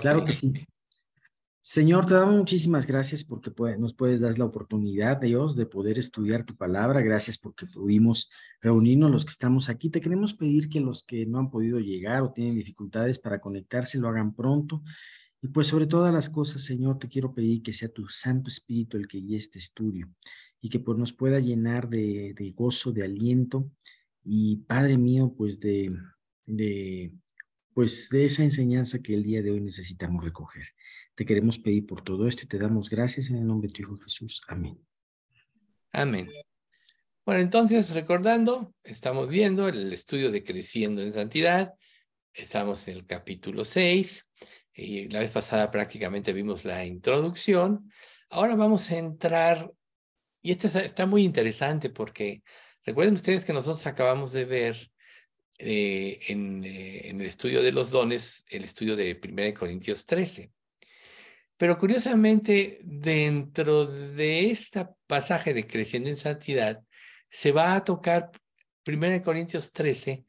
Claro 0.00 0.24
que 0.24 0.32
sí. 0.32 0.52
Señor, 1.64 2.06
te 2.06 2.14
damos 2.14 2.34
muchísimas 2.34 2.88
gracias 2.88 3.22
porque 3.22 3.52
nos 3.78 3.94
puedes 3.94 4.20
dar 4.20 4.36
la 4.36 4.46
oportunidad, 4.46 5.20
Dios, 5.20 5.54
de 5.54 5.64
poder 5.64 5.96
estudiar 5.96 6.44
tu 6.44 6.56
palabra. 6.56 7.02
Gracias 7.02 7.38
porque 7.38 7.66
pudimos 7.66 8.30
reunirnos 8.60 9.12
los 9.12 9.24
que 9.24 9.30
estamos 9.30 9.68
aquí. 9.68 9.88
Te 9.88 10.00
queremos 10.00 10.34
pedir 10.34 10.68
que 10.68 10.80
los 10.80 11.04
que 11.04 11.24
no 11.24 11.38
han 11.38 11.50
podido 11.50 11.78
llegar 11.78 12.22
o 12.22 12.32
tienen 12.32 12.56
dificultades 12.56 13.20
para 13.20 13.40
conectarse 13.40 13.98
lo 13.98 14.08
hagan 14.08 14.34
pronto. 14.34 14.82
Y 15.40 15.48
pues 15.48 15.68
sobre 15.68 15.86
todas 15.86 16.12
las 16.12 16.30
cosas, 16.30 16.64
Señor, 16.64 16.98
te 16.98 17.08
quiero 17.08 17.32
pedir 17.32 17.62
que 17.62 17.72
sea 17.72 17.88
tu 17.88 18.08
Santo 18.08 18.48
Espíritu 18.48 18.96
el 18.96 19.06
que 19.06 19.18
guíe 19.18 19.36
este 19.36 19.60
estudio 19.60 20.08
y 20.60 20.68
que 20.68 20.80
pues 20.80 20.98
nos 20.98 21.12
pueda 21.12 21.38
llenar 21.38 21.88
de, 21.88 22.54
gozo, 22.56 22.90
de 22.90 23.04
aliento 23.04 23.70
y 24.24 24.56
Padre 24.58 24.98
mío, 24.98 25.32
pues 25.36 25.60
de, 25.60 25.96
de, 26.46 27.12
pues 27.74 28.08
de 28.10 28.26
esa 28.26 28.42
enseñanza 28.42 29.00
que 29.00 29.14
el 29.14 29.22
día 29.22 29.42
de 29.42 29.50
hoy 29.50 29.60
necesitamos 29.60 30.24
recoger. 30.24 30.68
Te 31.14 31.24
queremos 31.26 31.58
pedir 31.58 31.86
por 31.86 32.02
todo 32.02 32.26
esto 32.26 32.44
y 32.44 32.48
te 32.48 32.58
damos 32.58 32.88
gracias 32.88 33.30
en 33.30 33.36
el 33.36 33.46
nombre 33.46 33.68
de 33.68 33.74
tu 33.74 33.82
Hijo 33.82 33.96
Jesús. 33.96 34.42
Amén. 34.48 34.78
Amén. 35.92 36.30
Bueno, 37.24 37.40
entonces, 37.40 37.90
recordando, 37.90 38.74
estamos 38.82 39.28
viendo 39.28 39.68
el 39.68 39.92
estudio 39.92 40.30
de 40.30 40.42
Creciendo 40.42 41.02
en 41.02 41.12
Santidad. 41.12 41.74
Estamos 42.32 42.88
en 42.88 42.96
el 42.96 43.06
capítulo 43.06 43.64
6. 43.64 44.26
Y 44.74 45.08
la 45.08 45.20
vez 45.20 45.30
pasada 45.30 45.70
prácticamente 45.70 46.32
vimos 46.32 46.64
la 46.64 46.84
introducción. 46.84 47.90
Ahora 48.30 48.56
vamos 48.56 48.90
a 48.90 48.96
entrar, 48.96 49.70
y 50.40 50.50
esto 50.50 50.66
está, 50.78 51.04
muy 51.04 51.24
interesante 51.24 51.90
porque 51.90 52.42
recuerden 52.82 53.14
ustedes 53.14 53.44
que 53.44 53.52
nosotros 53.52 53.86
acabamos 53.86 54.32
de 54.32 54.46
ver 54.46 54.91
eh, 55.64 56.18
en, 56.26 56.64
eh, 56.64 57.08
en, 57.08 57.20
el 57.20 57.26
estudio 57.28 57.62
de 57.62 57.70
los 57.70 57.92
dones, 57.92 58.44
el 58.48 58.64
estudio 58.64 58.96
de 58.96 59.20
1 59.22 59.54
Corintios 59.54 60.04
13. 60.06 60.50
Pero 61.56 61.78
curiosamente, 61.78 62.80
dentro 62.82 63.86
de 63.86 64.50
este 64.50 64.88
pasaje 65.06 65.54
de 65.54 65.64
Creciendo 65.64 66.08
en 66.08 66.16
Santidad, 66.16 66.82
se 67.30 67.52
va 67.52 67.76
a 67.76 67.84
tocar 67.84 68.32
1 68.84 69.22
Corintios 69.22 69.72
13, 69.72 70.24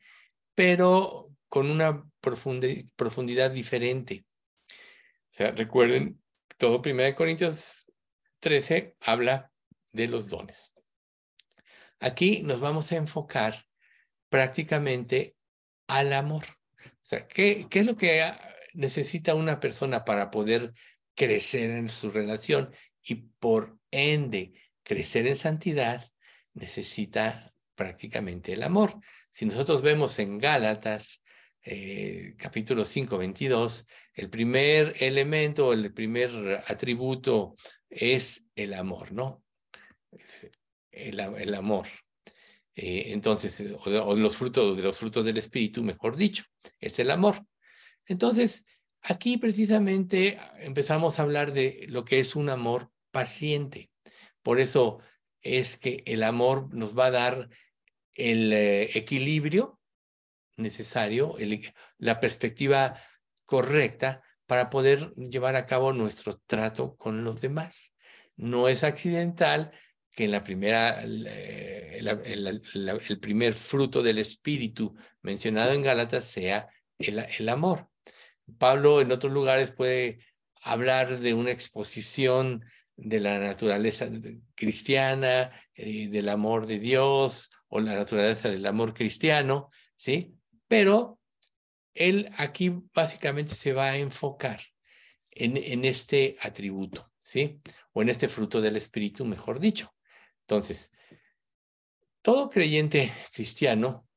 pero 0.53 1.31
con 1.49 1.71
una 1.71 2.07
profundidad 2.21 3.49
diferente. 3.49 4.25
O 4.69 5.35
sea, 5.35 5.49
recuerden, 5.49 6.21
todo 6.59 6.79
1 6.85 7.15
Corintios 7.15 7.91
13 8.39 8.97
habla 8.99 9.51
de 9.91 10.07
los 10.07 10.27
dones. 10.27 10.71
Aquí 11.99 12.43
nos 12.43 12.59
vamos 12.59 12.91
a 12.91 12.97
enfocar 12.97 13.65
prácticamente 14.33 15.35
al 15.85 16.11
amor. 16.11 16.43
O 16.83 16.89
sea, 17.03 17.27
¿qué, 17.27 17.67
qué 17.69 17.81
es 17.81 17.85
lo 17.85 17.95
que 17.95 18.33
necesita 18.73 19.35
una 19.35 19.59
persona 19.59 20.05
para 20.05 20.31
poder 20.31 20.73
crecer 21.13 21.69
en 21.69 21.87
su 21.87 22.09
relación 22.09 22.71
y 23.03 23.13
por 23.13 23.77
ende 23.91 24.53
crecer 24.81 25.27
en 25.27 25.35
santidad, 25.35 26.11
necesita 26.55 27.53
prácticamente 27.75 28.53
el 28.53 28.63
amor. 28.63 28.95
Si 29.31 29.45
nosotros 29.45 29.83
vemos 29.83 30.17
en 30.17 30.39
Gálatas, 30.39 31.21
eh, 31.61 32.33
capítulo 32.35 32.85
5, 32.85 33.15
22, 33.15 33.85
el 34.15 34.31
primer 34.31 34.95
elemento, 34.99 35.73
el 35.73 35.93
primer 35.93 36.63
atributo 36.65 37.55
es 37.87 38.47
el 38.55 38.73
amor, 38.73 39.11
¿no? 39.11 39.43
El, 40.89 41.19
el 41.19 41.53
amor. 41.53 41.85
Eh, 42.75 43.05
entonces, 43.07 43.63
o, 43.85 44.15
los 44.15 44.37
frutos 44.37 44.75
de 44.75 44.83
los 44.83 44.97
frutos 44.97 45.23
del 45.25 45.37
espíritu, 45.37 45.83
mejor 45.83 46.15
dicho, 46.15 46.43
es 46.79 46.99
el 46.99 47.11
amor. 47.11 47.45
Entonces, 48.05 48.65
Aquí 49.05 49.37
precisamente 49.37 50.39
empezamos 50.59 51.19
a 51.19 51.23
hablar 51.23 51.51
de 51.51 51.85
lo 51.89 52.05
que 52.05 52.19
es 52.19 52.37
un 52.37 52.49
amor 52.49 52.89
paciente. 53.11 53.91
Por 54.41 54.61
eso 54.61 54.99
es 55.41 55.75
que 55.75 56.03
el 56.05 56.23
amor 56.23 56.73
nos 56.73 56.97
va 56.97 57.07
a 57.07 57.11
dar 57.11 57.49
el 58.13 58.53
eh, 58.53 58.97
equilibrio 58.97 59.81
necesario, 60.55 61.35
la 61.97 62.21
perspectiva 62.21 62.97
correcta 63.43 64.23
para 64.45 64.69
poder 64.69 65.13
llevar 65.15 65.57
a 65.57 65.65
cabo 65.65 65.91
nuestro 65.91 66.37
trato 66.47 66.95
con 66.95 67.25
los 67.25 67.41
demás. 67.41 67.93
No 68.37 68.69
es 68.69 68.85
accidental 68.85 69.73
que 70.13 70.25
en 70.25 70.31
la 70.31 70.43
primera, 70.43 71.01
el, 71.01 71.19
primer 73.19 73.53
fruto 73.53 74.03
del 74.03 74.19
espíritu 74.19 74.95
mencionado 75.21 75.71
en 75.73 75.81
Gálatas 75.81 76.25
sea 76.25 76.67
el 76.99 77.49
amor. 77.49 77.89
Pablo 78.57 79.01
en 79.01 79.11
otros 79.11 79.33
lugares 79.33 79.71
puede 79.71 80.19
hablar 80.61 81.19
de 81.19 81.33
una 81.33 81.51
exposición 81.51 82.63
de 82.95 83.19
la 83.19 83.39
naturaleza 83.39 84.07
cristiana, 84.55 85.51
eh, 85.73 86.07
del 86.09 86.29
amor 86.29 86.67
de 86.67 86.79
Dios 86.79 87.51
o 87.67 87.79
la 87.79 87.95
naturaleza 87.95 88.49
del 88.49 88.65
amor 88.65 88.93
cristiano, 88.93 89.71
¿sí? 89.95 90.35
Pero 90.67 91.19
él 91.93 92.29
aquí 92.37 92.73
básicamente 92.93 93.55
se 93.55 93.73
va 93.73 93.91
a 93.91 93.97
enfocar 93.97 94.61
en, 95.31 95.57
en 95.57 95.85
este 95.85 96.37
atributo, 96.39 97.11
¿sí? 97.17 97.59
O 97.93 98.01
en 98.01 98.09
este 98.09 98.29
fruto 98.29 98.61
del 98.61 98.77
Espíritu, 98.77 99.25
mejor 99.25 99.59
dicho. 99.59 99.92
Entonces, 100.47 100.91
todo 102.21 102.49
creyente 102.49 103.11
cristiano 103.33 104.07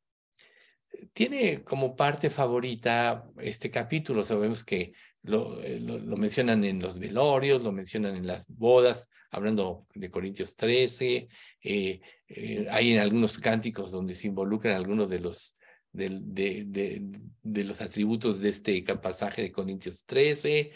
tiene 1.13 1.63
como 1.63 1.97
parte 1.97 2.31
favorita 2.31 3.29
este 3.39 3.71
capítulo. 3.71 4.23
Sabemos 4.23 4.65
que 4.65 4.93
lo, 5.23 5.63
eh, 5.63 5.81
mencionan 6.17 6.65
en 6.65 6.81
los 6.81 6.99
velorios, 6.99 7.63
lo 7.63 7.73
mencionan 7.73 8.17
en 8.17 8.27
las 8.27 8.47
bodas, 8.49 9.09
hablando 9.31 9.87
de 9.95 10.11
Corintios 10.11 10.57
13. 10.57 11.29
Eh, 11.63 12.01
eh, 12.29 12.67
hay 12.71 12.93
en 12.93 13.01
algunos 13.01 13.39
cánticos 13.39 13.91
donde 13.91 14.15
se 14.15 14.29
involucran 14.29 14.77
algunos 14.77 15.09
de 15.09 15.21
los, 15.21 15.57
de, 15.93 17.03
los 17.43 17.81
atributos 17.81 18.41
de 18.41 18.49
este 18.51 18.83
pasaje 18.83 19.43
de 19.43 19.53
Corintios 19.53 20.05
13. 20.07 20.71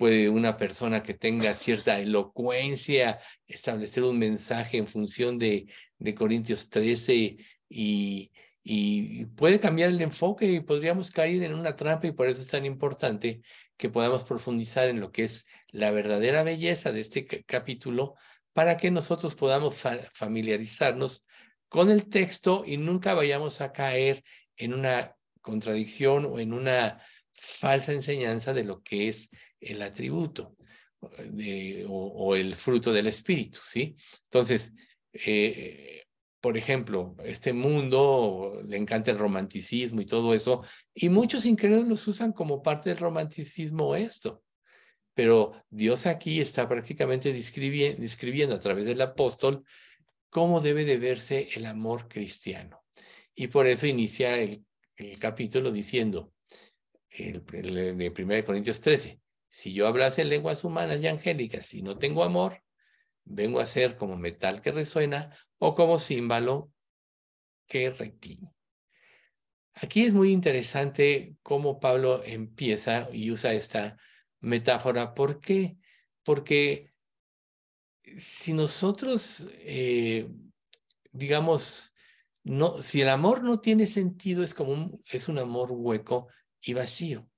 Puede 0.00 0.30
una 0.30 0.56
persona 0.56 1.02
que 1.02 1.12
tenga 1.12 1.54
cierta 1.54 2.00
elocuencia 2.00 3.20
establecer 3.46 4.02
un 4.02 4.18
mensaje 4.18 4.78
en 4.78 4.86
función 4.86 5.38
de, 5.38 5.66
de 5.98 6.14
Corintios 6.14 6.70
13 6.70 7.36
y, 7.68 8.32
y 8.64 9.26
puede 9.26 9.60
cambiar 9.60 9.90
el 9.90 10.00
enfoque 10.00 10.46
y 10.46 10.60
podríamos 10.60 11.10
caer 11.10 11.42
en 11.42 11.52
una 11.52 11.76
trampa 11.76 12.06
y 12.06 12.12
por 12.12 12.28
eso 12.28 12.40
es 12.40 12.48
tan 12.48 12.64
importante 12.64 13.42
que 13.76 13.90
podamos 13.90 14.24
profundizar 14.24 14.88
en 14.88 15.00
lo 15.00 15.12
que 15.12 15.24
es 15.24 15.44
la 15.68 15.90
verdadera 15.90 16.44
belleza 16.44 16.92
de 16.92 17.02
este 17.02 17.26
capítulo 17.44 18.14
para 18.54 18.78
que 18.78 18.90
nosotros 18.90 19.34
podamos 19.34 19.84
familiarizarnos 20.14 21.26
con 21.68 21.90
el 21.90 22.08
texto 22.08 22.64
y 22.66 22.78
nunca 22.78 23.12
vayamos 23.12 23.60
a 23.60 23.70
caer 23.70 24.24
en 24.56 24.72
una 24.72 25.14
contradicción 25.42 26.24
o 26.24 26.38
en 26.40 26.54
una 26.54 27.02
falsa 27.34 27.92
enseñanza 27.92 28.54
de 28.54 28.64
lo 28.64 28.82
que 28.82 29.08
es 29.08 29.28
el 29.60 29.82
atributo 29.82 30.56
de, 31.30 31.86
o, 31.88 32.34
el 32.36 32.54
fruto 32.54 32.92
del 32.92 33.06
espíritu, 33.06 33.58
¿sí? 33.62 33.96
Entonces, 34.24 34.72
eh, 35.12 36.04
por 36.40 36.56
ejemplo, 36.56 37.16
este 37.24 37.52
mundo 37.52 38.62
le 38.64 38.76
encanta 38.76 39.10
el 39.10 39.18
romanticismo 39.18 40.00
y 40.00 40.06
todo 40.06 40.34
eso, 40.34 40.62
y 40.94 41.08
muchos 41.08 41.44
incrédulos 41.44 42.06
usan 42.08 42.32
como 42.32 42.62
parte 42.62 42.88
del 42.90 42.98
romanticismo 42.98 43.94
esto. 43.94 44.42
Pero 45.12 45.52
Dios 45.68 46.06
aquí 46.06 46.40
está 46.40 46.66
prácticamente 46.68 47.32
describiendo, 47.32 48.54
a 48.54 48.60
través 48.60 48.86
del 48.86 49.00
apóstol 49.02 49.64
cómo 50.30 50.60
debe 50.60 50.84
de 50.84 50.96
verse 50.96 51.48
el 51.54 51.66
amor 51.66 52.08
cristiano. 52.08 52.84
Y 53.34 53.48
por 53.48 53.66
eso 53.66 53.86
inicia 53.86 54.38
el, 54.38 54.64
capítulo 55.18 55.72
diciendo, 55.72 56.32
el, 57.10 57.42
el, 57.52 57.98
de 57.98 58.12
1 58.16 58.44
Corintios 58.44 58.80
13, 58.80 59.20
si 59.50 59.72
yo 59.72 59.86
hablase 59.86 60.24
lenguas 60.24 60.64
humanas 60.64 61.00
y 61.00 61.08
angélicas 61.08 61.74
y 61.74 61.82
no 61.82 61.98
tengo 61.98 62.24
amor, 62.24 62.62
vengo 63.24 63.60
a 63.60 63.66
ser 63.66 63.96
como 63.96 64.16
metal 64.16 64.60
que 64.62 64.72
resuena 64.72 65.36
o 65.58 65.74
como 65.74 65.98
símbolo 65.98 66.72
que 67.66 67.90
retiene. 67.90 68.52
Aquí 69.74 70.04
es 70.04 70.14
muy 70.14 70.32
interesante 70.32 71.36
cómo 71.42 71.80
Pablo 71.80 72.22
empieza 72.24 73.08
y 73.12 73.30
usa 73.30 73.54
esta 73.54 73.96
metáfora. 74.40 75.14
¿Por 75.14 75.40
qué? 75.40 75.78
Porque 76.22 76.92
si 78.18 78.52
nosotros, 78.52 79.46
eh, 79.60 80.28
digamos, 81.12 81.94
no, 82.42 82.82
si 82.82 83.00
el 83.00 83.08
amor 83.08 83.42
no 83.42 83.60
tiene 83.60 83.86
sentido, 83.86 84.42
es 84.42 84.54
como 84.54 84.72
un, 84.72 85.02
es 85.06 85.28
un 85.28 85.38
amor 85.38 85.70
hueco 85.70 86.28
y 86.60 86.74
vacío. 86.74 87.29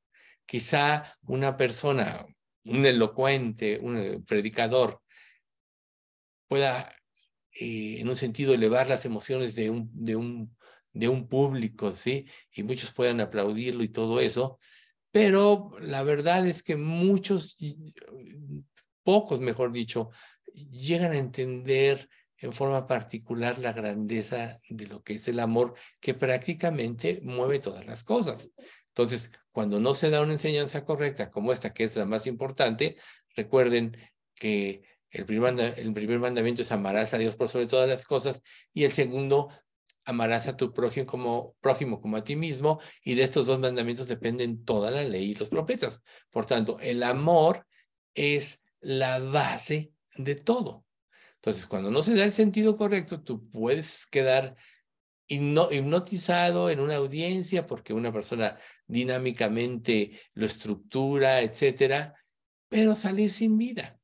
Quizá 0.52 1.16
una 1.22 1.56
persona, 1.56 2.26
un 2.64 2.84
elocuente, 2.84 3.78
un 3.78 4.22
predicador, 4.28 5.00
pueda 6.46 6.94
eh, 7.58 7.96
en 8.00 8.06
un 8.10 8.16
sentido, 8.16 8.52
elevar 8.52 8.86
las 8.86 9.06
emociones 9.06 9.54
de 9.54 9.70
un, 9.70 9.88
de 9.94 10.14
un, 10.14 10.54
de 10.92 11.08
un 11.08 11.26
público, 11.26 11.90
¿sí? 11.92 12.26
Y 12.52 12.64
muchos 12.64 12.92
puedan 12.92 13.22
aplaudirlo 13.22 13.82
y 13.82 13.88
todo 13.88 14.20
eso, 14.20 14.58
pero 15.10 15.70
la 15.80 16.02
verdad 16.02 16.46
es 16.46 16.62
que 16.62 16.76
muchos, 16.76 17.56
pocos 19.02 19.40
mejor 19.40 19.72
dicho, 19.72 20.10
llegan 20.52 21.12
a 21.12 21.16
entender 21.16 22.10
en 22.36 22.52
forma 22.52 22.86
particular 22.86 23.58
la 23.58 23.72
grandeza 23.72 24.60
de 24.68 24.86
lo 24.86 25.02
que 25.02 25.14
es 25.14 25.28
el 25.28 25.40
amor 25.40 25.76
que 25.98 26.12
prácticamente 26.12 27.20
mueve 27.22 27.58
todas 27.58 27.86
las 27.86 28.04
cosas. 28.04 28.50
Entonces, 28.88 29.30
cuando 29.52 29.78
no 29.78 29.94
se 29.94 30.10
da 30.10 30.22
una 30.22 30.32
enseñanza 30.32 30.84
correcta 30.84 31.30
como 31.30 31.52
esta, 31.52 31.72
que 31.72 31.84
es 31.84 31.94
la 31.96 32.06
más 32.06 32.26
importante, 32.26 32.96
recuerden 33.36 33.96
que 34.34 34.82
el 35.10 35.26
primer, 35.26 36.18
mandamiento 36.18 36.62
es 36.62 36.72
amarás 36.72 37.12
a 37.12 37.18
Dios 37.18 37.36
por 37.36 37.48
sobre 37.48 37.66
todas 37.66 37.88
las 37.88 38.06
cosas 38.06 38.42
y 38.72 38.84
el 38.84 38.92
segundo, 38.92 39.50
amarás 40.04 40.48
a 40.48 40.56
tu 40.56 40.72
prójimo 40.72 41.06
como, 41.06 41.54
prójimo 41.60 42.00
como 42.00 42.16
a 42.16 42.24
ti 42.24 42.34
mismo 42.34 42.80
y 43.04 43.14
de 43.14 43.22
estos 43.22 43.46
dos 43.46 43.60
mandamientos 43.60 44.08
dependen 44.08 44.64
toda 44.64 44.90
la 44.90 45.04
ley 45.04 45.30
y 45.30 45.34
los 45.34 45.50
profetas. 45.50 46.00
Por 46.30 46.46
tanto, 46.46 46.78
el 46.80 47.02
amor 47.02 47.66
es 48.14 48.62
la 48.80 49.18
base 49.18 49.92
de 50.16 50.34
todo. 50.34 50.84
Entonces, 51.36 51.66
cuando 51.66 51.90
no 51.90 52.02
se 52.02 52.14
da 52.14 52.24
el 52.24 52.32
sentido 52.32 52.76
correcto, 52.76 53.22
tú 53.22 53.50
puedes 53.50 54.06
quedar 54.06 54.56
hipnotizado 55.28 56.70
en 56.70 56.80
una 56.80 56.96
audiencia 56.96 57.66
porque 57.66 57.94
una 57.94 58.12
persona 58.12 58.58
dinámicamente 58.86 60.20
lo 60.34 60.46
estructura, 60.46 61.40
etcétera, 61.40 62.14
pero 62.68 62.94
salir 62.94 63.30
sin 63.30 63.56
vida. 63.56 63.98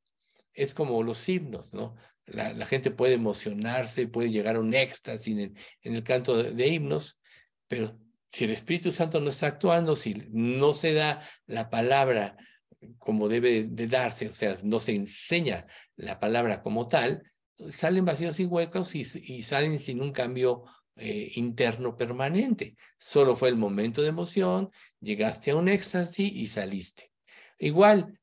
Es 0.53 0.75
como 0.75 1.03
los 1.03 1.29
himnos, 1.29 1.75
¿no? 1.75 1.97
La, 2.27 2.67
gente 2.67 2.91
puede 2.91 3.15
emocionarse, 3.15 4.07
puede 4.07 4.31
llegar 4.31 4.57
a 4.57 4.61
un 4.61 4.75
éxtasis 4.75 5.39
en, 5.39 5.57
el 5.83 6.03
canto 6.03 6.43
de, 6.43 6.67
himnos, 6.67 7.21
pero 7.67 7.99
si 8.29 8.45
el 8.45 8.51
Espíritu 8.51 8.93
Santo 8.93 9.19
no 9.21 9.31
está 9.31 9.47
actuando, 9.47 9.97
si 9.97 10.15
no 10.31 10.75
se 10.75 10.93
da 10.93 11.23
la 11.47 11.71
palabra 11.71 12.37
como 12.99 13.29
debe 13.29 13.65
de 13.65 13.87
darse, 13.87 14.29
o 14.29 14.33
sea, 14.33 14.57
no 14.65 14.79
se 14.79 14.95
enseña 14.95 15.67
la 15.97 16.21
palabra 16.21 16.63
como 16.63 16.87
tal, 16.87 17.23
salen 17.71 18.05
vacíos 18.05 18.39
y 18.41 18.45
huecos 18.45 18.95
y, 18.95 19.05
salen 19.43 19.81
sin 19.81 20.01
un 20.01 20.13
cambio 20.13 20.65
eh, 20.99 21.33
interno 21.37 21.97
permanente. 21.97 22.77
Solo 22.99 23.37
fue 23.37 23.49
el 23.49 23.57
momento 23.57 24.03
de 24.03 24.09
emoción, 24.09 24.71
llegaste 25.01 25.51
a 25.51 25.57
un 25.57 25.69
éxtasis 25.69 26.33
y 26.33 26.47
saliste. 26.49 27.13
Igual, 27.59 28.19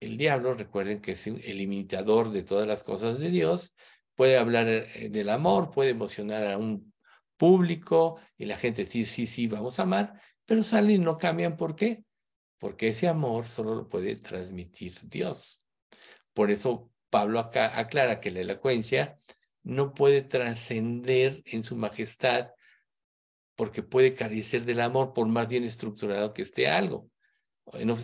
el 0.00 0.16
diablo, 0.16 0.54
recuerden 0.54 1.00
que 1.00 1.12
es 1.12 1.26
el 1.26 1.60
imitador 1.60 2.30
de 2.30 2.42
todas 2.42 2.66
las 2.66 2.82
cosas 2.82 3.18
de 3.18 3.30
Dios, 3.30 3.74
puede 4.14 4.36
hablar 4.38 4.66
eh, 4.68 5.08
del 5.10 5.28
amor, 5.28 5.70
puede 5.70 5.90
emocionar 5.90 6.46
a 6.46 6.58
un 6.58 6.92
público 7.36 8.18
y 8.36 8.44
la 8.44 8.58
gente 8.58 8.84
sí, 8.84 9.04
sí, 9.04 9.26
sí, 9.26 9.46
vamos 9.46 9.78
a 9.78 9.84
amar, 9.84 10.20
pero 10.44 10.62
salen 10.62 10.90
y 10.90 10.98
no 10.98 11.16
cambian. 11.16 11.56
¿Por 11.56 11.74
qué? 11.74 12.04
Porque 12.58 12.88
ese 12.88 13.08
amor 13.08 13.46
solo 13.46 13.74
lo 13.74 13.88
puede 13.88 14.16
transmitir 14.16 14.98
Dios. 15.02 15.62
Por 16.34 16.50
eso 16.50 16.90
Pablo 17.08 17.40
acá 17.40 17.78
aclara 17.78 18.20
que 18.20 18.30
la 18.30 18.40
elocuencia 18.40 19.18
no 19.62 19.94
puede 19.94 20.22
trascender 20.22 21.42
en 21.46 21.62
su 21.62 21.76
majestad 21.76 22.50
porque 23.56 23.82
puede 23.82 24.14
carecer 24.14 24.64
del 24.64 24.80
amor 24.80 25.12
por 25.12 25.28
más 25.28 25.46
bien 25.48 25.64
estructurado 25.64 26.32
que 26.32 26.42
esté 26.42 26.68
algo. 26.68 27.10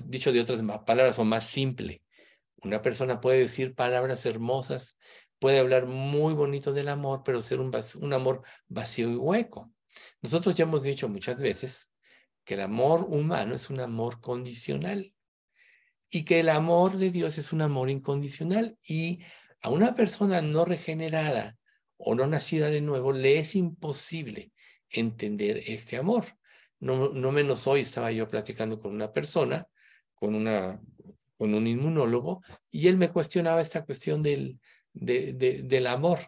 Dicho 0.05 0.32
de 0.32 0.41
otras 0.41 0.61
palabras, 0.85 1.19
o 1.19 1.25
más 1.25 1.47
simple. 1.47 2.03
Una 2.62 2.82
persona 2.82 3.20
puede 3.20 3.38
decir 3.38 3.75
palabras 3.75 4.26
hermosas, 4.26 4.99
puede 5.38 5.58
hablar 5.58 5.87
muy 5.87 6.35
bonito 6.35 6.73
del 6.73 6.88
amor, 6.88 7.23
pero 7.25 7.43
ser 7.43 7.61
un, 7.61 7.73
un 8.00 8.12
amor 8.12 8.43
vacío 8.69 9.11
y 9.11 9.17
hueco. 9.17 9.73
Nosotros 10.23 10.55
ya 10.55 10.64
hemos 10.64 10.82
dicho 10.82 11.09
muchas 11.09 11.41
veces 11.41 11.93
que 12.44 12.55
el 12.55 12.61
amor 12.61 13.06
humano 13.09 13.55
es 13.55 13.70
un 13.70 13.81
amor 13.81 14.20
condicional 14.20 15.14
y 16.09 16.25
que 16.25 16.41
el 16.41 16.49
amor 16.49 16.93
de 16.97 17.11
Dios 17.11 17.38
es 17.38 17.52
un 17.52 17.62
amor 17.62 17.91
incondicional 17.91 18.79
y 18.87 19.20
a 19.66 19.70
una 19.70 19.96
persona 19.96 20.40
no 20.42 20.64
regenerada 20.64 21.56
o 21.96 22.14
no 22.14 22.28
nacida 22.28 22.68
de 22.68 22.80
nuevo 22.80 23.10
le 23.10 23.40
es 23.40 23.56
imposible 23.56 24.52
entender 24.88 25.60
este 25.66 25.96
amor. 25.96 26.24
No, 26.78 27.08
no 27.08 27.32
menos 27.32 27.66
hoy 27.66 27.80
estaba 27.80 28.12
yo 28.12 28.28
platicando 28.28 28.78
con 28.78 28.94
una 28.94 29.12
persona, 29.12 29.66
con, 30.14 30.36
una, 30.36 30.80
con 31.36 31.52
un 31.52 31.66
inmunólogo, 31.66 32.44
y 32.70 32.86
él 32.86 32.96
me 32.96 33.10
cuestionaba 33.10 33.60
esta 33.60 33.84
cuestión 33.84 34.22
del, 34.22 34.60
de, 34.92 35.32
del 35.32 35.86
amor. 35.88 36.20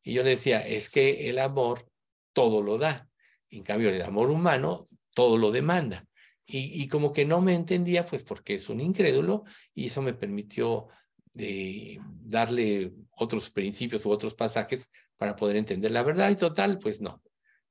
Y 0.00 0.12
yo 0.12 0.22
le 0.22 0.30
decía, 0.30 0.60
es 0.60 0.88
que 0.88 1.28
el 1.28 1.40
amor 1.40 1.90
todo 2.32 2.62
lo 2.62 2.78
da. 2.78 3.08
En 3.50 3.64
cambio, 3.64 3.90
el 3.90 4.02
amor 4.02 4.30
humano 4.30 4.84
todo 5.14 5.36
lo 5.36 5.50
demanda. 5.50 6.06
Y, 6.46 6.86
como 6.86 7.12
que 7.12 7.24
no 7.24 7.40
me 7.40 7.54
entendía, 7.54 8.06
pues 8.06 8.22
porque 8.22 8.54
es 8.54 8.68
un 8.68 8.80
incrédulo 8.80 9.42
y 9.74 9.86
eso 9.86 10.00
me 10.00 10.14
permitió 10.14 10.86
de 11.34 12.00
darle 12.22 12.92
otros 13.10 13.50
principios 13.50 14.06
u 14.06 14.10
otros 14.10 14.34
pasajes 14.34 14.88
para 15.16 15.36
poder 15.36 15.56
entender 15.56 15.90
la 15.90 16.02
verdad 16.02 16.30
y 16.30 16.36
total, 16.36 16.78
pues 16.78 17.00
no. 17.00 17.22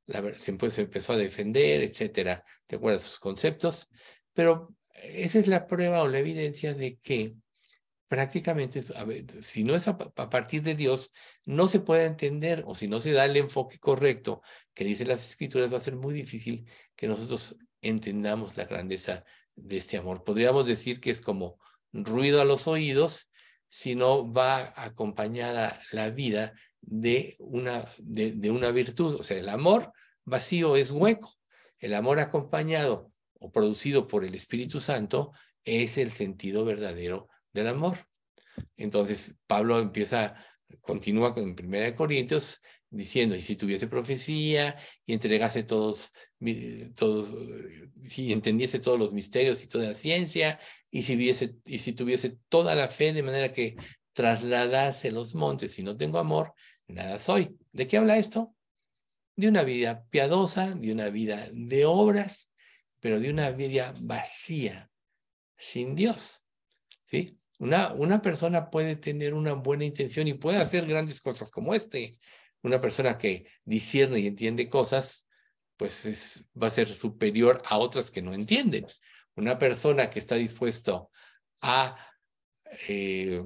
La 0.06 0.22
se 0.38 0.52
empezó 0.52 1.14
a 1.14 1.18
defender, 1.18 1.82
etcétera, 1.82 2.44
de 2.68 2.76
acuerdo 2.76 2.98
a 2.98 3.02
sus 3.02 3.20
conceptos, 3.20 3.90
pero 4.34 4.76
esa 4.94 5.40
es 5.40 5.48
la 5.48 5.66
prueba 5.66 6.04
o 6.04 6.08
la 6.08 6.20
evidencia 6.20 6.74
de 6.74 6.98
que 6.98 7.36
prácticamente, 8.14 8.82
si 9.42 9.64
no 9.64 9.74
es 9.74 9.88
a, 9.88 9.98
partir 9.98 10.62
de 10.62 10.76
Dios, 10.76 11.12
no 11.46 11.68
se 11.68 11.80
puede 11.80 12.06
entender, 12.06 12.64
o 12.68 12.76
si 12.76 12.88
no 12.88 13.00
se 13.00 13.12
da 13.12 13.26
el 13.26 13.38
enfoque 13.38 13.80
correcto 13.80 14.44
que 14.76 14.84
dicen 14.84 15.08
las 15.08 15.28
escrituras, 15.28 15.74
va 15.74 15.78
a 15.78 15.82
ser 15.82 15.96
muy 15.96 16.14
difícil 16.14 16.70
que 16.96 17.08
nosotros 17.08 17.56
entendamos 17.82 18.56
la 18.56 18.66
grandeza 18.66 19.24
de 19.56 19.78
este 19.78 19.98
amor. 19.98 20.24
Podríamos 20.24 20.68
decir 20.68 21.00
que 21.00 21.10
es 21.10 21.22
como 21.22 21.58
ruido 21.92 22.40
a 22.40 22.46
los 22.46 22.68
oídos, 22.68 23.32
si 23.74 23.96
no 23.96 24.32
va 24.32 24.72
acompañada 24.76 25.82
la 25.94 26.12
vida 26.12 26.54
de 26.80 27.36
una, 27.40 27.84
de, 27.98 28.52
una 28.52 28.70
virtud. 28.70 29.16
O 29.16 29.24
sea, 29.24 29.40
el 29.40 29.50
amor 29.50 29.92
vacío 30.26 30.76
es 30.76 30.92
hueco. 30.92 31.34
El 31.80 31.96
amor 31.96 32.20
acompañado 32.20 33.12
o 33.40 33.52
producido 33.52 34.08
por 34.08 34.26
el 34.26 34.36
Espíritu 34.36 34.80
Santo 34.80 35.32
es 35.66 35.98
el 35.98 36.12
sentido 36.12 36.66
verdadero 36.66 37.30
del 37.52 37.68
amor. 37.68 38.08
Entonces, 38.78 39.34
Pablo 39.48 39.80
empieza, 39.80 40.36
continúa 40.82 41.34
con 41.34 41.56
1 41.60 41.96
Corintios 41.96 42.62
diciendo, 42.92 43.36
y 43.36 43.42
si 43.42 43.56
tuviese 43.56 43.88
profecía 43.88 44.78
y 45.04 45.14
entregase 45.14 45.64
todos, 45.64 46.14
todos, 46.96 47.32
si 48.06 48.32
entendiese 48.34 48.78
todos 48.78 49.00
los 49.00 49.14
misterios 49.14 49.64
y 49.64 49.68
toda 49.68 49.88
la 49.88 49.96
ciencia, 49.96 50.60
y 50.96 51.02
si, 51.02 51.34
si 51.80 51.94
tuviese 51.94 52.38
toda 52.50 52.76
la 52.76 52.88
fe 52.88 53.14
de 53.14 53.24
manera 53.24 53.52
que 53.52 53.76
trasladase 54.14 55.10
los 55.10 55.34
montes 55.34 55.80
y 55.80 55.84
no 55.84 55.98
tengo 55.98 56.20
amor, 56.20 56.54
nada 56.86 57.18
soy. 57.18 57.58
¿De 57.72 57.88
qué 57.88 57.98
habla 57.98 58.18
esto? 58.18 58.56
De 59.36 59.48
una 59.48 59.64
vida 59.64 60.06
piadosa, 60.12 60.76
de 60.76 60.92
una 60.92 61.10
vida 61.10 61.50
de 61.52 61.86
obras, 61.86 62.52
pero 63.00 63.20
de 63.20 63.32
una 63.32 63.50
vida 63.50 63.92
vacía, 64.02 64.92
sin 65.58 65.96
Dios. 65.96 66.46
¿Sí? 67.08 67.40
Una, 67.58 67.92
una 67.94 68.22
persona 68.22 68.70
puede 68.70 68.96
tener 68.96 69.34
una 69.34 69.54
buena 69.54 69.86
intención 69.86 70.28
y 70.28 70.36
puede 70.36 70.60
hacer 70.60 70.86
grandes 70.86 71.22
cosas 71.22 71.50
como 71.50 71.74
este, 71.74 72.20
una 72.62 72.80
persona 72.80 73.18
que 73.18 73.48
discierne 73.66 74.20
y 74.20 74.28
entiende 74.28 74.70
cosas, 74.70 75.28
pues 75.76 76.48
va 76.56 76.68
a 76.68 76.72
ser 76.72 76.88
superior 76.88 77.64
a 77.66 77.80
otras 77.80 78.12
que 78.12 78.22
no 78.22 78.36
entienden. 78.36 78.86
Una 79.36 79.58
persona 79.58 80.10
que 80.10 80.20
está 80.20 80.36
dispuesto 80.36 81.10
a, 81.62 81.98
eh, 82.88 83.44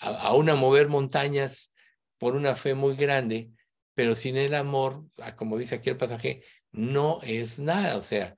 a, 0.00 0.10
a 0.10 0.34
una 0.34 0.54
mover 0.54 0.88
montañas 0.88 1.72
por 2.18 2.36
una 2.36 2.54
fe 2.54 2.74
muy 2.74 2.96
grande, 2.96 3.50
pero 3.94 4.14
sin 4.14 4.36
el 4.36 4.54
amor, 4.54 5.04
como 5.36 5.58
dice 5.58 5.76
aquí 5.76 5.90
el 5.90 5.96
pasaje, 5.96 6.42
no 6.70 7.20
es 7.22 7.58
nada. 7.58 7.96
O 7.96 8.02
sea, 8.02 8.36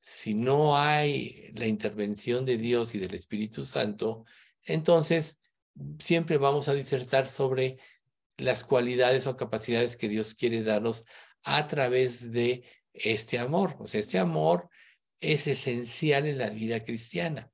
si 0.00 0.34
no 0.34 0.78
hay 0.78 1.50
la 1.54 1.66
intervención 1.66 2.44
de 2.44 2.58
Dios 2.58 2.94
y 2.94 2.98
del 2.98 3.14
Espíritu 3.14 3.64
Santo, 3.64 4.24
entonces 4.62 5.40
siempre 5.98 6.38
vamos 6.38 6.68
a 6.68 6.74
disertar 6.74 7.26
sobre 7.26 7.78
las 8.36 8.64
cualidades 8.64 9.26
o 9.26 9.36
capacidades 9.36 9.96
que 9.96 10.08
Dios 10.08 10.34
quiere 10.34 10.62
darnos 10.62 11.04
a 11.42 11.66
través 11.66 12.32
de 12.32 12.64
este 12.92 13.38
amor. 13.38 13.76
O 13.78 13.88
sea, 13.88 14.00
este 14.00 14.18
amor 14.18 14.68
es 15.20 15.46
esencial 15.46 16.26
en 16.26 16.38
la 16.38 16.50
vida 16.50 16.84
cristiana 16.84 17.50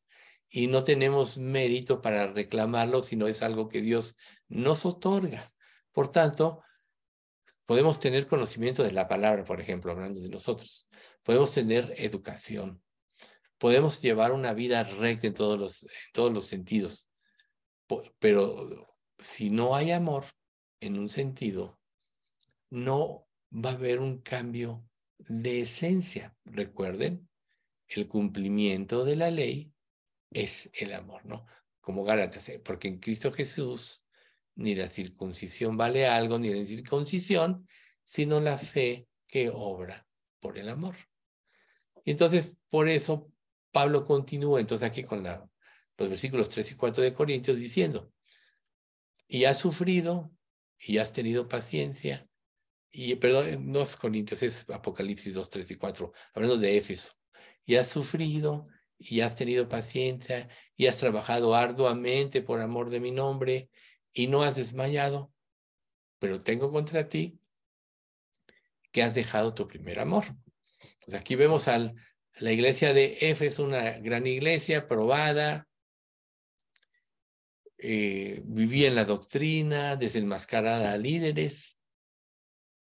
y 0.48 0.66
no 0.66 0.84
tenemos 0.84 1.38
mérito 1.38 2.02
para 2.02 2.26
reclamarlo, 2.26 3.00
sino 3.00 3.26
es 3.26 3.42
algo 3.42 3.68
que 3.68 3.80
Dios 3.80 4.16
nos 4.48 4.84
otorga. 4.84 5.50
Por 5.92 6.12
tanto, 6.12 6.62
podemos 7.64 7.98
tener 7.98 8.26
conocimiento 8.26 8.82
de 8.82 8.92
la 8.92 9.08
palabra, 9.08 9.44
por 9.44 9.60
ejemplo, 9.60 9.92
hablando 9.92 10.20
de 10.20 10.28
nosotros. 10.28 10.90
Podemos 11.22 11.54
tener 11.54 11.94
educación. 11.96 12.82
Podemos 13.56 14.02
llevar 14.02 14.32
una 14.32 14.52
vida 14.52 14.84
recta 14.84 15.26
en 15.26 15.34
todos 15.34 15.58
los, 15.58 15.82
en 15.84 16.12
todos 16.12 16.32
los 16.32 16.46
sentidos. 16.46 17.08
Pero 18.18 18.96
si 19.18 19.48
no 19.48 19.74
hay 19.74 19.92
amor, 19.92 20.26
en 20.80 20.98
un 20.98 21.08
sentido, 21.08 21.80
no 22.68 23.26
va 23.52 23.70
a 23.70 23.74
haber 23.74 24.00
un 24.00 24.20
cambio 24.20 24.84
de 25.18 25.62
esencia. 25.62 26.36
Recuerden, 26.44 27.28
el 27.94 28.08
cumplimiento 28.08 29.04
de 29.04 29.16
la 29.16 29.30
ley 29.30 29.72
es 30.30 30.70
el 30.74 30.94
amor, 30.94 31.24
¿no? 31.26 31.46
Como 31.80 32.04
Gálatas, 32.04 32.48
¿eh? 32.48 32.60
porque 32.64 32.88
en 32.88 32.98
Cristo 32.98 33.32
Jesús 33.32 34.04
ni 34.54 34.74
la 34.74 34.88
circuncisión 34.88 35.76
vale 35.76 36.06
algo, 36.06 36.38
ni 36.38 36.50
la 36.50 36.58
incircuncisión, 36.58 37.66
sino 38.04 38.40
la 38.40 38.58
fe 38.58 39.08
que 39.26 39.50
obra 39.52 40.06
por 40.40 40.58
el 40.58 40.68
amor. 40.68 40.96
Y 42.04 42.10
entonces, 42.10 42.52
por 42.68 42.88
eso, 42.88 43.30
Pablo 43.70 44.04
continúa 44.04 44.60
entonces 44.60 44.86
aquí 44.86 45.04
con 45.04 45.22
los 45.22 46.08
versículos 46.08 46.48
3 46.48 46.72
y 46.72 46.74
4 46.74 47.02
de 47.02 47.14
Corintios 47.14 47.56
diciendo, 47.56 48.12
y 49.26 49.44
has 49.44 49.58
sufrido, 49.58 50.30
y 50.78 50.98
has 50.98 51.12
tenido 51.12 51.48
paciencia, 51.48 52.28
y 52.90 53.14
perdón, 53.14 53.72
no 53.72 53.80
es 53.82 53.96
Corintios, 53.96 54.42
es 54.42 54.68
Apocalipsis 54.68 55.32
2, 55.32 55.48
3 55.48 55.70
y 55.70 55.74
4, 55.76 56.12
hablando 56.34 56.58
de 56.58 56.76
Éfeso, 56.76 57.12
y 57.64 57.76
has 57.76 57.88
sufrido, 57.88 58.66
y 58.98 59.20
has 59.20 59.36
tenido 59.36 59.68
paciencia, 59.68 60.48
y 60.76 60.86
has 60.86 60.96
trabajado 60.96 61.54
arduamente 61.54 62.42
por 62.42 62.60
amor 62.60 62.90
de 62.90 63.00
mi 63.00 63.10
nombre, 63.10 63.70
y 64.12 64.26
no 64.26 64.42
has 64.42 64.56
desmayado, 64.56 65.32
pero 66.18 66.42
tengo 66.42 66.70
contra 66.70 67.08
ti 67.08 67.38
que 68.92 69.02
has 69.02 69.14
dejado 69.14 69.54
tu 69.54 69.66
primer 69.66 69.98
amor. 69.98 70.24
Pues 71.04 71.16
aquí 71.16 71.34
vemos 71.34 71.66
a 71.68 71.92
la 72.34 72.52
iglesia 72.52 72.92
de 72.92 73.18
Éfeso, 73.20 73.64
una 73.64 73.98
gran 73.98 74.26
iglesia 74.26 74.86
probada, 74.86 75.66
eh, 77.78 78.42
vivía 78.44 78.88
en 78.88 78.94
la 78.94 79.04
doctrina, 79.04 79.96
desenmascarada 79.96 80.92
a 80.92 80.98
líderes, 80.98 81.78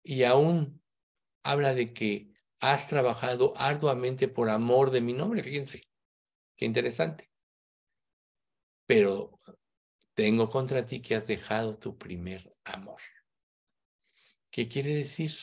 y 0.03 0.23
aún 0.23 0.81
habla 1.43 1.73
de 1.73 1.93
que 1.93 2.28
has 2.59 2.87
trabajado 2.87 3.53
arduamente 3.57 4.27
por 4.27 4.49
amor 4.49 4.91
de 4.91 5.01
mi 5.01 5.13
nombre. 5.13 5.43
Fíjense, 5.43 5.83
qué 6.55 6.65
interesante. 6.65 7.29
Pero 8.85 9.39
tengo 10.13 10.49
contra 10.49 10.85
ti 10.85 11.01
que 11.01 11.15
has 11.15 11.27
dejado 11.27 11.77
tu 11.77 11.97
primer 11.97 12.53
amor. 12.65 13.01
¿Qué 14.51 14.67
quiere 14.67 14.95
decir? 14.95 15.33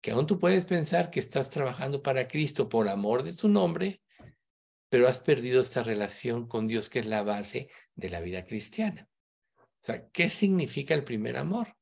Que 0.00 0.12
aún 0.12 0.26
tú 0.26 0.38
puedes 0.38 0.64
pensar 0.64 1.10
que 1.10 1.20
estás 1.20 1.50
trabajando 1.50 2.02
para 2.02 2.28
Cristo 2.28 2.68
por 2.68 2.88
amor 2.88 3.22
de 3.22 3.32
su 3.32 3.48
nombre, 3.48 4.02
pero 4.88 5.08
has 5.08 5.18
perdido 5.18 5.60
esta 5.60 5.82
relación 5.82 6.46
con 6.46 6.68
Dios 6.68 6.88
que 6.88 7.00
es 7.00 7.06
la 7.06 7.22
base 7.22 7.68
de 7.94 8.10
la 8.10 8.20
vida 8.20 8.44
cristiana. 8.44 9.08
O 9.58 9.86
sea, 9.86 10.08
¿qué 10.10 10.30
significa 10.30 10.94
el 10.94 11.04
primer 11.04 11.36
amor? 11.36 11.76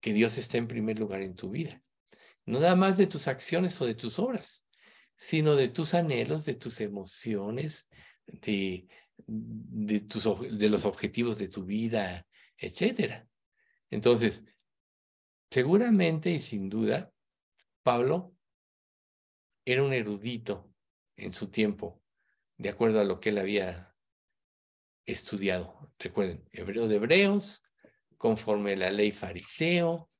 Que 0.00 0.12
Dios 0.12 0.38
está 0.38 0.56
en 0.58 0.68
primer 0.68 0.98
lugar 0.98 1.20
en 1.22 1.34
tu 1.34 1.50
vida. 1.50 1.82
No 2.46 2.60
nada 2.60 2.76
más 2.76 2.96
de 2.96 3.06
tus 3.06 3.28
acciones 3.28 3.80
o 3.80 3.86
de 3.86 3.94
tus 3.94 4.18
obras, 4.18 4.66
sino 5.16 5.54
de 5.54 5.68
tus 5.68 5.94
anhelos, 5.94 6.44
de 6.44 6.54
tus 6.54 6.80
emociones, 6.80 7.88
de, 8.26 8.88
de, 9.26 10.00
tus, 10.00 10.26
los 10.26 10.84
objetivos 10.84 11.38
de 11.38 11.48
tu 11.48 11.64
vida, 11.64 12.26
etcétera. 12.56 13.28
Entonces, 13.90 14.44
seguramente 15.50 16.30
y 16.30 16.40
sin 16.40 16.68
duda, 16.68 17.12
Pablo 17.82 18.34
era 19.64 19.82
un 19.82 19.92
erudito 19.92 20.72
en 21.16 21.32
su 21.32 21.48
tiempo, 21.48 22.02
de 22.56 22.70
acuerdo 22.70 23.00
a 23.00 23.04
lo 23.04 23.20
que 23.20 23.30
él 23.30 23.38
había 23.38 23.94
estudiado. 25.06 25.92
Recuerden, 25.98 26.48
hebreo 26.52 26.88
de 26.88 26.96
hebreos, 26.96 27.64
conforme 28.16 28.76
la 28.76 28.90
ley 28.90 29.12
fariseo, 29.12 30.11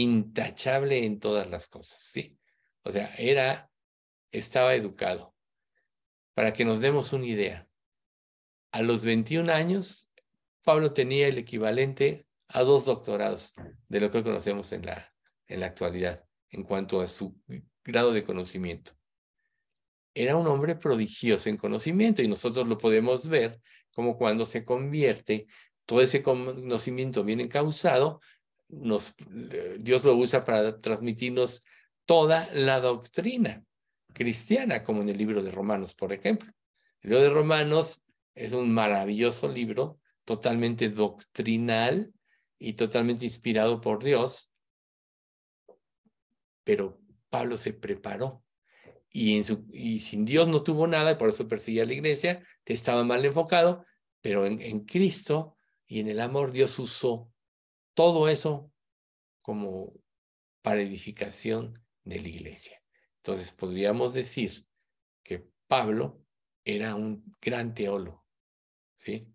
intachable 0.00 1.04
en 1.04 1.18
todas 1.18 1.48
las 1.50 1.66
cosas, 1.66 2.00
¿sí? 2.00 2.38
O 2.82 2.92
sea, 2.92 3.14
era, 3.16 3.70
estaba 4.30 4.74
educado. 4.74 5.34
Para 6.34 6.52
que 6.52 6.64
nos 6.64 6.80
demos 6.80 7.12
una 7.12 7.26
idea, 7.26 7.68
a 8.70 8.82
los 8.82 9.04
21 9.04 9.52
años, 9.52 10.10
Pablo 10.64 10.92
tenía 10.92 11.26
el 11.26 11.38
equivalente 11.38 12.26
a 12.48 12.62
dos 12.62 12.84
doctorados 12.84 13.54
de 13.88 14.00
lo 14.00 14.10
que 14.10 14.22
conocemos 14.22 14.72
en 14.72 14.86
la, 14.86 15.12
en 15.46 15.60
la 15.60 15.66
actualidad 15.66 16.24
en 16.50 16.62
cuanto 16.62 17.00
a 17.00 17.06
su 17.06 17.36
grado 17.84 18.12
de 18.12 18.24
conocimiento. 18.24 18.92
Era 20.14 20.36
un 20.36 20.46
hombre 20.46 20.76
prodigioso 20.76 21.48
en 21.48 21.56
conocimiento 21.56 22.22
y 22.22 22.28
nosotros 22.28 22.66
lo 22.66 22.78
podemos 22.78 23.28
ver 23.28 23.60
como 23.92 24.16
cuando 24.16 24.46
se 24.46 24.64
convierte, 24.64 25.46
todo 25.84 26.00
ese 26.00 26.22
conocimiento 26.22 27.24
bien 27.24 27.40
encausado, 27.40 28.20
nos, 28.68 29.14
Dios 29.78 30.04
lo 30.04 30.14
usa 30.14 30.44
para 30.44 30.80
transmitirnos 30.80 31.64
toda 32.04 32.48
la 32.52 32.80
doctrina 32.80 33.64
cristiana, 34.12 34.84
como 34.84 35.02
en 35.02 35.08
el 35.08 35.18
libro 35.18 35.42
de 35.42 35.52
Romanos, 35.52 35.94
por 35.94 36.12
ejemplo. 36.12 36.52
El 37.00 37.10
libro 37.10 37.24
de 37.24 37.30
Romanos 37.30 38.04
es 38.34 38.52
un 38.52 38.72
maravilloso 38.72 39.48
libro, 39.48 40.00
totalmente 40.24 40.88
doctrinal 40.88 42.12
y 42.58 42.74
totalmente 42.74 43.24
inspirado 43.24 43.80
por 43.80 44.02
Dios. 44.02 44.50
Pero 46.64 47.00
Pablo 47.30 47.56
se 47.56 47.72
preparó 47.72 48.44
y, 49.10 49.42
sin 49.42 50.24
Dios 50.24 50.48
no 50.48 50.62
tuvo 50.62 50.86
nada, 50.86 51.12
y 51.12 51.16
por 51.16 51.30
eso 51.30 51.48
perseguía 51.48 51.82
a 51.82 51.86
la 51.86 51.94
iglesia, 51.94 52.46
que 52.64 52.74
estaba 52.74 53.04
mal 53.04 53.24
enfocado, 53.24 53.86
pero 54.20 54.44
en 54.44 54.84
Cristo 54.84 55.56
y 55.86 56.00
en 56.00 56.08
el 56.08 56.20
amor 56.20 56.52
Dios 56.52 56.78
usó 56.78 57.32
todo 57.98 58.28
eso 58.28 58.70
como 59.42 59.92
para 60.62 60.82
edificación 60.82 61.84
de 62.04 62.20
la 62.20 62.28
iglesia. 62.28 62.80
Entonces 63.16 63.50
podríamos 63.50 64.14
decir 64.14 64.64
que 65.24 65.48
Pablo 65.66 66.24
era 66.64 66.94
un 66.94 67.36
gran 67.40 67.74
teólogo, 67.74 68.24
¿sí? 68.94 69.26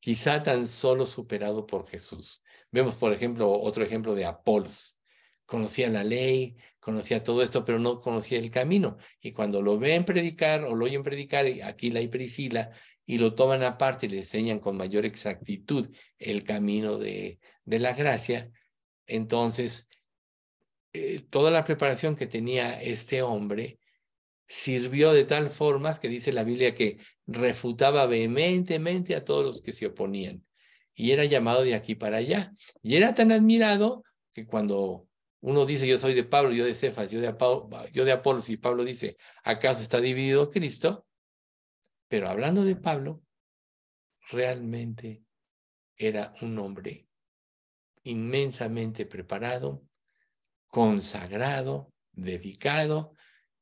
Quizá 0.00 0.42
tan 0.42 0.66
solo 0.66 1.06
superado 1.06 1.64
por 1.64 1.86
Jesús. 1.86 2.42
Vemos, 2.72 2.96
por 2.96 3.12
ejemplo, 3.12 3.48
otro 3.52 3.84
ejemplo 3.84 4.16
de 4.16 4.24
Apolos. 4.24 4.98
Conocía 5.46 5.88
la 5.90 6.02
ley, 6.02 6.56
conocía 6.84 7.24
todo 7.24 7.42
esto, 7.42 7.64
pero 7.64 7.78
no 7.78 7.98
conocía 7.98 8.38
el 8.38 8.50
camino. 8.50 8.98
Y 9.20 9.32
cuando 9.32 9.62
lo 9.62 9.78
ven 9.78 10.04
predicar 10.04 10.64
o 10.64 10.74
lo 10.74 10.84
oyen 10.84 11.02
predicar, 11.02 11.46
Aquila 11.64 12.02
y 12.02 12.08
Priscila, 12.08 12.70
y 13.06 13.16
lo 13.16 13.34
toman 13.34 13.62
aparte 13.62 14.04
y 14.04 14.10
le 14.10 14.18
enseñan 14.18 14.58
con 14.58 14.76
mayor 14.76 15.06
exactitud 15.06 15.88
el 16.18 16.44
camino 16.44 16.98
de, 16.98 17.38
de 17.64 17.78
la 17.78 17.94
gracia, 17.94 18.50
entonces 19.06 19.88
eh, 20.92 21.20
toda 21.30 21.50
la 21.50 21.64
preparación 21.64 22.16
que 22.16 22.26
tenía 22.26 22.80
este 22.82 23.22
hombre 23.22 23.78
sirvió 24.46 25.12
de 25.12 25.24
tal 25.24 25.50
forma 25.50 25.98
que 25.98 26.08
dice 26.08 26.32
la 26.32 26.44
Biblia 26.44 26.74
que 26.74 26.98
refutaba 27.26 28.04
vehementemente 28.06 29.14
a 29.14 29.24
todos 29.24 29.44
los 29.44 29.62
que 29.62 29.72
se 29.72 29.86
oponían 29.86 30.44
y 30.94 31.12
era 31.12 31.24
llamado 31.24 31.62
de 31.62 31.74
aquí 31.74 31.94
para 31.94 32.18
allá. 32.18 32.52
Y 32.82 32.96
era 32.96 33.14
tan 33.14 33.32
admirado 33.32 34.04
que 34.34 34.46
cuando 34.46 35.03
uno 35.46 35.66
dice 35.66 35.86
yo 35.86 35.98
soy 35.98 36.14
de 36.14 36.24
Pablo, 36.24 36.52
yo 36.52 36.64
de 36.64 36.74
Cefas, 36.74 37.10
yo 37.10 37.20
de, 37.20 37.34
yo 37.92 38.06
de 38.06 38.16
Pablo 38.16 38.82
dice, 38.82 39.18
¿acaso 39.42 39.82
está 39.82 40.00
dividido 40.00 40.50
Cristo? 40.50 41.06
Pero 42.08 42.30
hablando 42.30 42.64
de 42.64 42.76
Pablo, 42.76 43.22
realmente 44.30 45.22
era 45.96 46.32
un 46.40 46.58
hombre 46.58 47.06
inmensamente 48.04 49.04
preparado, 49.04 49.82
consagrado, 50.68 51.92
dedicado, 52.12 53.12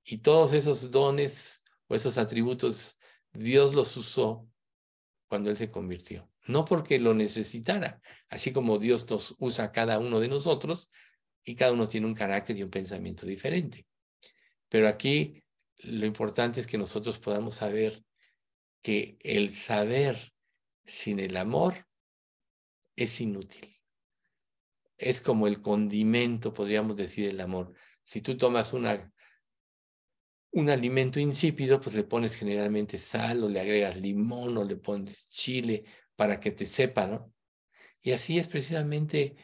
y 0.05 0.19
todos 0.19 0.53
esos 0.53 0.93
dones 0.93 1.65
o 1.89 1.97
esos 1.97 2.17
atributos, 2.17 2.97
Dios 3.33 3.75
los 3.75 3.97
usó 3.97 4.49
cuando 5.27 5.51
Él 5.51 5.57
se 5.57 5.73
convirtió. 5.73 6.31
No 6.47 6.65
porque 6.65 7.01
lo 7.01 7.13
necesitara, 7.13 8.01
así 8.29 8.53
como 8.53 8.79
Dios 8.79 9.11
nos 9.11 9.35
usa 9.41 9.65
a 9.65 9.73
cada 9.73 9.99
uno 9.99 10.21
de 10.21 10.29
nosotros 10.29 10.93
y 11.45 11.55
cada 11.55 11.73
uno 11.73 11.89
tiene 11.89 12.07
un 12.07 12.15
carácter 12.15 12.57
y 12.57 12.63
un 12.63 12.71
pensamiento 12.71 13.27
diferente. 13.27 13.87
Pero 14.69 14.89
aquí 14.89 15.43
lo 15.79 16.07
importante 16.07 16.61
es 16.61 16.67
que 16.67 16.79
nosotros 16.79 17.19
podamos 17.19 17.57
saber 17.57 18.05
que 18.83 19.17
el 19.21 19.53
saber 19.53 20.33
sin 20.85 21.21
el 21.21 21.37
amor 21.37 21.87
es 22.97 23.21
inútil. 23.21 23.77
Es 24.97 25.21
como 25.21 25.47
el 25.47 25.61
condimento, 25.61 26.55
podríamos 26.55 26.97
decir, 26.97 27.29
el 27.29 27.41
amor. 27.41 27.75
Si 28.05 28.21
tú 28.21 28.37
tomas 28.37 28.73
una 28.73 29.13
un 30.53 30.69
alimento 30.69 31.19
insípido, 31.19 31.81
pues 31.81 31.97
le 31.97 32.05
pones 32.05 32.37
generalmente 32.37 32.99
sal 32.99 33.43
o 33.43 33.49
le 33.49 33.61
agregas 33.61 33.97
limón 33.97 34.57
o 34.59 34.65
le 34.65 34.77
pones 34.77 35.29
chile 35.31 35.85
para 36.15 36.39
que 36.41 36.53
te 36.53 36.67
sepa, 36.67 37.07
¿no? 37.07 37.33
Y 38.03 38.13
así 38.13 38.39
es 38.39 38.49
precisamente 38.49 39.37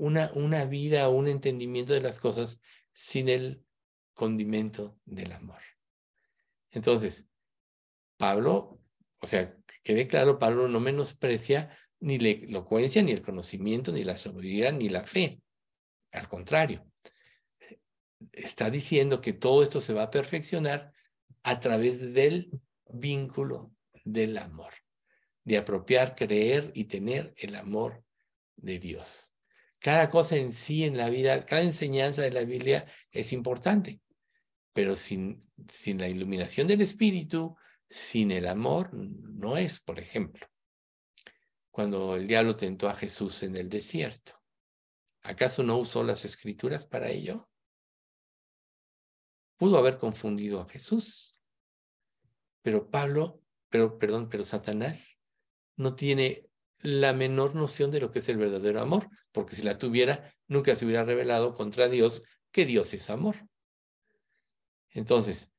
una, 0.00 0.30
una 0.34 0.64
vida, 0.64 1.10
un 1.10 1.28
entendimiento 1.28 1.92
de 1.92 2.00
las 2.00 2.18
cosas 2.18 2.62
sin 2.94 3.28
el 3.28 3.62
condimento 4.14 4.98
del 5.04 5.32
amor. 5.32 5.60
Entonces, 6.70 7.28
Pablo, 8.16 8.80
o 9.20 9.26
sea, 9.26 9.54
que 9.66 9.76
quede 9.82 10.06
claro, 10.08 10.38
Pablo 10.38 10.68
no 10.68 10.80
menosprecia 10.80 11.76
ni 12.00 12.18
la 12.18 12.30
elocuencia, 12.30 13.02
ni 13.02 13.12
el 13.12 13.20
conocimiento, 13.20 13.92
ni 13.92 14.02
la 14.02 14.16
sabiduría, 14.16 14.72
ni 14.72 14.88
la 14.88 15.04
fe. 15.04 15.42
Al 16.12 16.28
contrario, 16.28 16.90
está 18.32 18.70
diciendo 18.70 19.20
que 19.20 19.34
todo 19.34 19.62
esto 19.62 19.82
se 19.82 19.92
va 19.92 20.04
a 20.04 20.10
perfeccionar 20.10 20.94
a 21.42 21.60
través 21.60 22.14
del 22.14 22.50
vínculo 22.86 23.70
del 24.04 24.38
amor, 24.38 24.72
de 25.44 25.58
apropiar, 25.58 26.16
creer 26.16 26.72
y 26.74 26.84
tener 26.84 27.34
el 27.36 27.54
amor 27.54 28.02
de 28.56 28.78
Dios. 28.78 29.29
Cada 29.80 30.10
cosa 30.10 30.36
en 30.36 30.52
sí 30.52 30.84
en 30.84 30.96
la 30.96 31.08
vida, 31.08 31.46
cada 31.46 31.62
enseñanza 31.62 32.22
de 32.22 32.30
la 32.30 32.44
Biblia 32.44 32.86
es 33.10 33.32
importante, 33.32 34.00
pero 34.74 34.94
sin, 34.94 35.50
sin 35.68 35.98
la 35.98 36.08
iluminación 36.08 36.66
del 36.66 36.82
Espíritu, 36.82 37.56
sin 37.88 38.30
el 38.30 38.46
amor, 38.46 38.92
no 38.92 39.56
es, 39.56 39.80
por 39.80 39.98
ejemplo, 39.98 40.46
cuando 41.70 42.14
el 42.14 42.26
diablo 42.26 42.56
tentó 42.56 42.88
a 42.88 42.94
Jesús 42.94 43.42
en 43.42 43.56
el 43.56 43.68
desierto. 43.68 44.32
¿Acaso 45.22 45.62
no 45.62 45.78
usó 45.78 46.04
las 46.04 46.24
escrituras 46.24 46.86
para 46.86 47.08
ello? 47.10 47.48
Pudo 49.56 49.78
haber 49.78 49.96
confundido 49.96 50.60
a 50.60 50.68
Jesús. 50.68 51.36
Pero 52.62 52.90
Pablo, 52.90 53.42
pero 53.70 53.98
perdón, 53.98 54.28
pero 54.28 54.44
Satanás 54.44 55.18
no 55.76 55.94
tiene 55.94 56.49
la 56.82 57.12
menor 57.12 57.54
noción 57.54 57.90
de 57.90 58.00
lo 58.00 58.10
que 58.10 58.20
es 58.20 58.28
el 58.28 58.38
verdadero 58.38 58.80
amor, 58.80 59.08
porque 59.32 59.54
si 59.54 59.62
la 59.62 59.78
tuviera, 59.78 60.34
nunca 60.48 60.74
se 60.76 60.84
hubiera 60.84 61.04
revelado 61.04 61.54
contra 61.54 61.88
Dios 61.88 62.22
que 62.50 62.66
Dios 62.66 62.92
es 62.94 63.10
amor. 63.10 63.36
Entonces, 64.90 65.52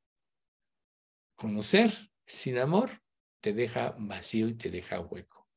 conocer 1.34 2.10
sin 2.26 2.58
amor 2.58 3.02
te 3.40 3.52
deja 3.52 3.94
vacío 3.98 4.48
y 4.48 4.54
te 4.54 4.70
deja 4.70 5.00
hueco. 5.00 5.48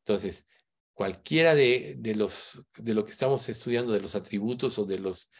Entonces, 0.00 0.46
cualquiera 0.92 1.54
de, 1.54 1.94
de, 1.98 2.14
los, 2.14 2.62
de 2.76 2.94
lo 2.94 3.04
que 3.04 3.12
estamos 3.12 3.48
estudiando, 3.48 3.92
de 3.92 4.00
los 4.00 4.14
atributos 4.14 4.78
o 4.78 4.84
de 4.84 4.98
los 4.98 5.30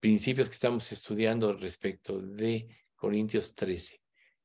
principios 0.00 0.48
que 0.48 0.54
estamos 0.54 0.90
estudiando 0.92 1.54
respecto 1.54 2.20
de 2.20 2.68
Corintios 2.94 3.54
13, 3.54 4.00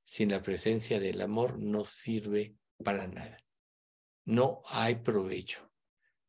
sin 0.05 0.31
la 0.31 0.41
presencia 0.41 0.99
del 0.99 1.21
amor 1.21 1.59
no 1.59 1.83
sirve 1.83 2.55
para 2.83 3.07
nada. 3.07 3.42
No 4.25 4.61
hay 4.65 4.95
provecho. 4.95 5.69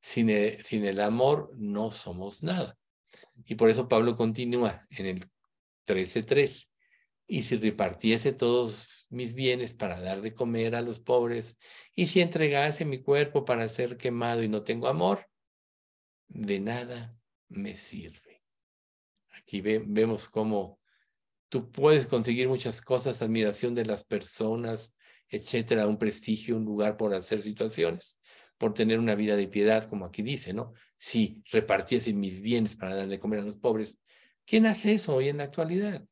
Sin 0.01 0.31
el, 0.31 0.63
sin 0.65 0.85
el 0.85 1.01
amor 1.01 1.51
no 1.57 1.91
somos 1.91 2.43
nada. 2.43 2.77
Y 3.47 3.55
por 3.55 3.71
eso 3.71 3.89
Pablo 3.89 4.17
continúa 4.17 4.83
en 4.91 5.07
el 5.07 5.31
13.3. 5.87 6.69
Y 7.27 7.43
si 7.45 7.57
repartiese 7.57 8.33
todos 8.33 9.07
mis 9.09 9.35
bienes 9.35 9.75
para 9.75 10.01
dar 10.01 10.21
de 10.21 10.35
comer 10.35 10.75
a 10.75 10.83
los 10.83 11.01
pobres, 11.01 11.59
y 11.95 12.07
si 12.07 12.21
entregase 12.21 12.85
mi 12.85 13.03
cuerpo 13.03 13.45
para 13.45 13.69
ser 13.69 13.97
quemado 13.97 14.43
y 14.43 14.49
no 14.49 14.63
tengo 14.63 14.89
amor, 14.89 15.27
de 16.29 16.61
nada 16.61 17.17
me 17.49 17.75
sirve. 17.75 18.43
Aquí 19.31 19.61
vemos 19.61 20.29
cómo 20.29 20.81
tú 21.49 21.71
puedes 21.71 22.07
conseguir 22.07 22.49
muchas 22.49 22.83
cosas, 22.83 23.23
admiración 23.23 23.75
de 23.75 23.87
las 23.87 24.05
personas, 24.05 24.94
etcétera, 25.29 25.87
un 25.87 25.99
prestigio, 25.99 26.57
un 26.57 26.65
lugar 26.65 26.97
por 26.97 27.15
hacer 27.15 27.41
situaciones, 27.41 28.21
por 28.59 28.75
tener 28.75 28.99
una 28.99 29.15
vida 29.15 29.37
de 29.37 29.49
piedad, 29.49 29.89
como 29.89 30.05
aquí 30.05 30.23
dice, 30.23 30.53
¿no? 30.53 30.73
Si 30.97 31.43
repartiese 31.51 32.13
mis 32.13 32.41
bienes 32.41 32.77
para 32.77 32.95
dar 32.95 33.09
de 33.09 33.19
comer 33.19 33.41
a 33.41 33.45
los 33.45 33.57
pobres, 33.57 34.01
¿quién 34.45 34.67
hace 34.67 34.95
eso 34.95 35.15
hoy 35.17 35.29
en 35.29 35.39
la 35.39 35.45
actualidad? 35.45 36.05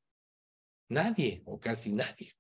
Nadie 0.88 1.42
o 1.47 1.59
casi 1.61 1.92
nadie. 1.92 2.33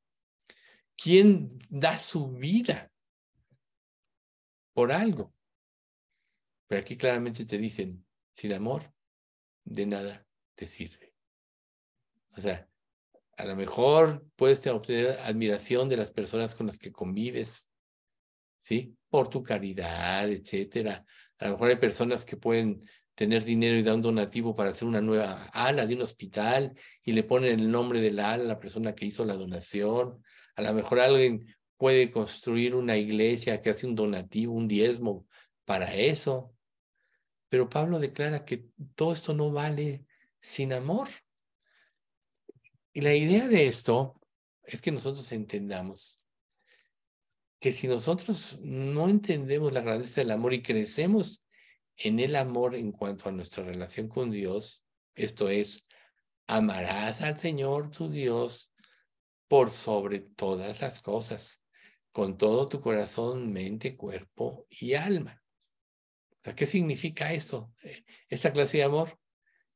¿Quién 0.96 1.58
da 1.70 1.98
su 1.98 2.32
vida 2.32 2.92
por 4.72 4.92
algo? 4.92 5.34
Pero 6.66 6.80
aquí 6.80 6.96
claramente 6.96 7.44
te 7.44 7.58
dicen, 7.58 8.06
sin 8.32 8.52
amor, 8.52 8.92
de 9.64 9.86
nada 9.86 10.26
te 10.54 10.66
sirve. 10.66 11.14
O 12.36 12.40
sea, 12.40 12.68
a 13.36 13.44
lo 13.44 13.56
mejor 13.56 14.24
puedes 14.36 14.66
obtener 14.66 15.18
admiración 15.20 15.88
de 15.88 15.96
las 15.96 16.10
personas 16.10 16.54
con 16.54 16.66
las 16.66 16.78
que 16.78 16.92
convives, 16.92 17.68
¿sí? 18.62 18.96
Por 19.08 19.28
tu 19.28 19.42
caridad, 19.42 20.30
etcétera. 20.30 21.04
A 21.38 21.46
lo 21.46 21.52
mejor 21.52 21.70
hay 21.70 21.76
personas 21.76 22.24
que 22.24 22.36
pueden 22.36 22.86
tener 23.14 23.44
dinero 23.44 23.76
y 23.76 23.82
dar 23.82 23.94
un 23.94 24.02
donativo 24.02 24.54
para 24.54 24.70
hacer 24.70 24.88
una 24.88 25.00
nueva 25.00 25.44
ala 25.52 25.86
de 25.86 25.94
un 25.94 26.02
hospital 26.02 26.74
y 27.02 27.12
le 27.12 27.24
ponen 27.24 27.60
el 27.60 27.70
nombre 27.70 28.00
del 28.00 28.20
ala 28.20 28.44
a 28.44 28.46
la 28.46 28.60
persona 28.60 28.94
que 28.94 29.06
hizo 29.06 29.24
la 29.24 29.34
donación. 29.34 30.22
A 30.56 30.62
lo 30.62 30.72
mejor 30.72 31.00
alguien 31.00 31.46
puede 31.76 32.10
construir 32.10 32.74
una 32.74 32.96
iglesia 32.96 33.60
que 33.60 33.70
hace 33.70 33.86
un 33.86 33.94
donativo, 33.94 34.54
un 34.54 34.68
diezmo 34.68 35.26
para 35.64 35.94
eso. 35.94 36.54
Pero 37.48 37.68
Pablo 37.68 37.98
declara 37.98 38.44
que 38.44 38.66
todo 38.94 39.12
esto 39.12 39.34
no 39.34 39.50
vale 39.50 40.06
sin 40.40 40.72
amor. 40.72 41.08
Y 42.92 43.00
la 43.00 43.14
idea 43.14 43.48
de 43.48 43.66
esto 43.68 44.20
es 44.62 44.82
que 44.82 44.92
nosotros 44.92 45.30
entendamos 45.32 46.26
que 47.62 47.72
si 47.72 47.86
nosotros 47.86 48.58
no 48.60 49.08
entendemos 49.08 49.72
la 49.72 49.82
grandeza 49.82 50.20
del 50.20 50.32
amor 50.32 50.52
y 50.52 50.62
crecemos 50.62 51.46
en 51.96 52.18
el 52.18 52.34
amor 52.34 52.74
en 52.74 52.90
cuanto 52.90 53.28
a 53.28 53.32
nuestra 53.32 53.62
relación 53.62 54.08
con 54.08 54.32
Dios, 54.32 54.84
esto 55.14 55.48
es, 55.48 55.84
amarás 56.48 57.22
al 57.22 57.38
Señor 57.38 57.90
tu 57.90 58.10
Dios 58.10 58.74
por 59.46 59.70
sobre 59.70 60.20
todas 60.20 60.80
las 60.80 61.00
cosas, 61.00 61.62
con 62.10 62.36
todo 62.36 62.68
tu 62.68 62.80
corazón, 62.80 63.52
mente, 63.52 63.96
cuerpo 63.96 64.66
y 64.68 64.94
alma. 64.94 65.42
¿qué 66.56 66.66
significa 66.66 67.32
esto? 67.32 67.72
Esta 68.28 68.52
clase 68.52 68.78
de 68.78 68.84
amor, 68.84 69.16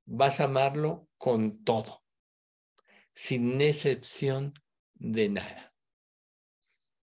vas 0.05 0.40
a 0.40 0.44
amarlo 0.44 1.09
con 1.16 1.62
todo, 1.62 2.02
sin 3.16 3.61
excepción 3.62 4.52
de 4.94 5.31
nada. 5.31 5.74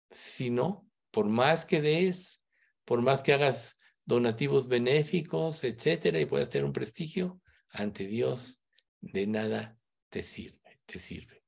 Si 0.09 0.49
no, 0.49 0.89
por 1.11 1.27
más 1.27 1.65
que 1.65 1.81
des, 1.81 2.41
por 2.83 3.01
más 3.03 3.21
que 3.21 3.31
hagas 3.31 3.77
donativos 4.05 4.67
benéficos, 4.67 5.63
etcétera, 5.63 6.19
y 6.19 6.25
puedas 6.25 6.49
tener 6.49 6.65
un 6.65 6.73
prestigio 6.73 7.39
ante 7.69 8.07
Dios, 8.07 8.59
de 9.01 9.27
nada 9.27 9.77
te 10.09 10.23
sirve, 10.23 10.81
te 10.87 10.97
sirve. 10.97 11.43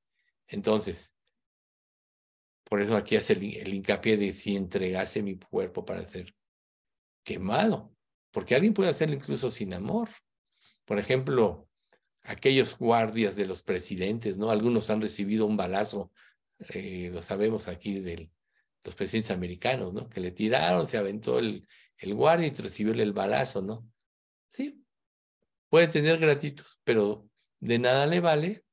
Entonces, 0.47 1.11
por 2.63 2.81
eso 2.81 2.95
aquí 2.95 3.15
hace 3.15 3.33
el, 3.33 3.73
hincapié 3.73 4.15
de 4.15 4.31
si 4.31 4.55
entregase 4.55 5.23
mi 5.23 5.39
cuerpo 5.39 5.83
para 5.83 6.07
ser 6.07 6.35
quemado, 7.23 7.95
porque 8.29 8.53
alguien 8.53 8.75
puede 8.75 8.91
hacerlo 8.91 9.15
incluso 9.15 9.49
sin 9.49 9.73
amor. 9.73 10.09
Por 10.85 10.99
ejemplo, 10.99 11.67
aquellos 12.23 12.77
guardias 12.77 13.35
de 13.35 13.45
los 13.45 13.63
presidentes, 13.63 14.37
¿no? 14.37 14.51
Algunos 14.51 14.89
han 14.89 15.01
recibido 15.01 15.45
un 15.45 15.57
balazo, 15.57 16.11
eh, 16.69 17.09
lo 17.11 17.21
sabemos 17.21 17.67
aquí 17.67 17.99
de 17.99 18.31
los 18.83 18.95
presidentes 18.95 19.31
americanos, 19.31 19.93
¿no? 19.93 20.09
Que 20.09 20.21
le 20.21 20.31
tiraron, 20.31 20.87
se 20.87 20.97
aventó 20.97 21.39
el, 21.39 21.67
guardia 22.03 22.47
y 22.47 22.51
recibió 22.51 22.93
el 22.93 23.13
balazo, 23.13 23.61
¿no? 23.61 23.87
Sí, 24.51 24.83
puede 25.69 25.87
tener 25.87 26.17
gratitud, 26.19 26.65
pero 26.83 27.29
de 27.59 27.79
nada 27.79 28.07
le 28.07 28.19
vale 28.19 28.65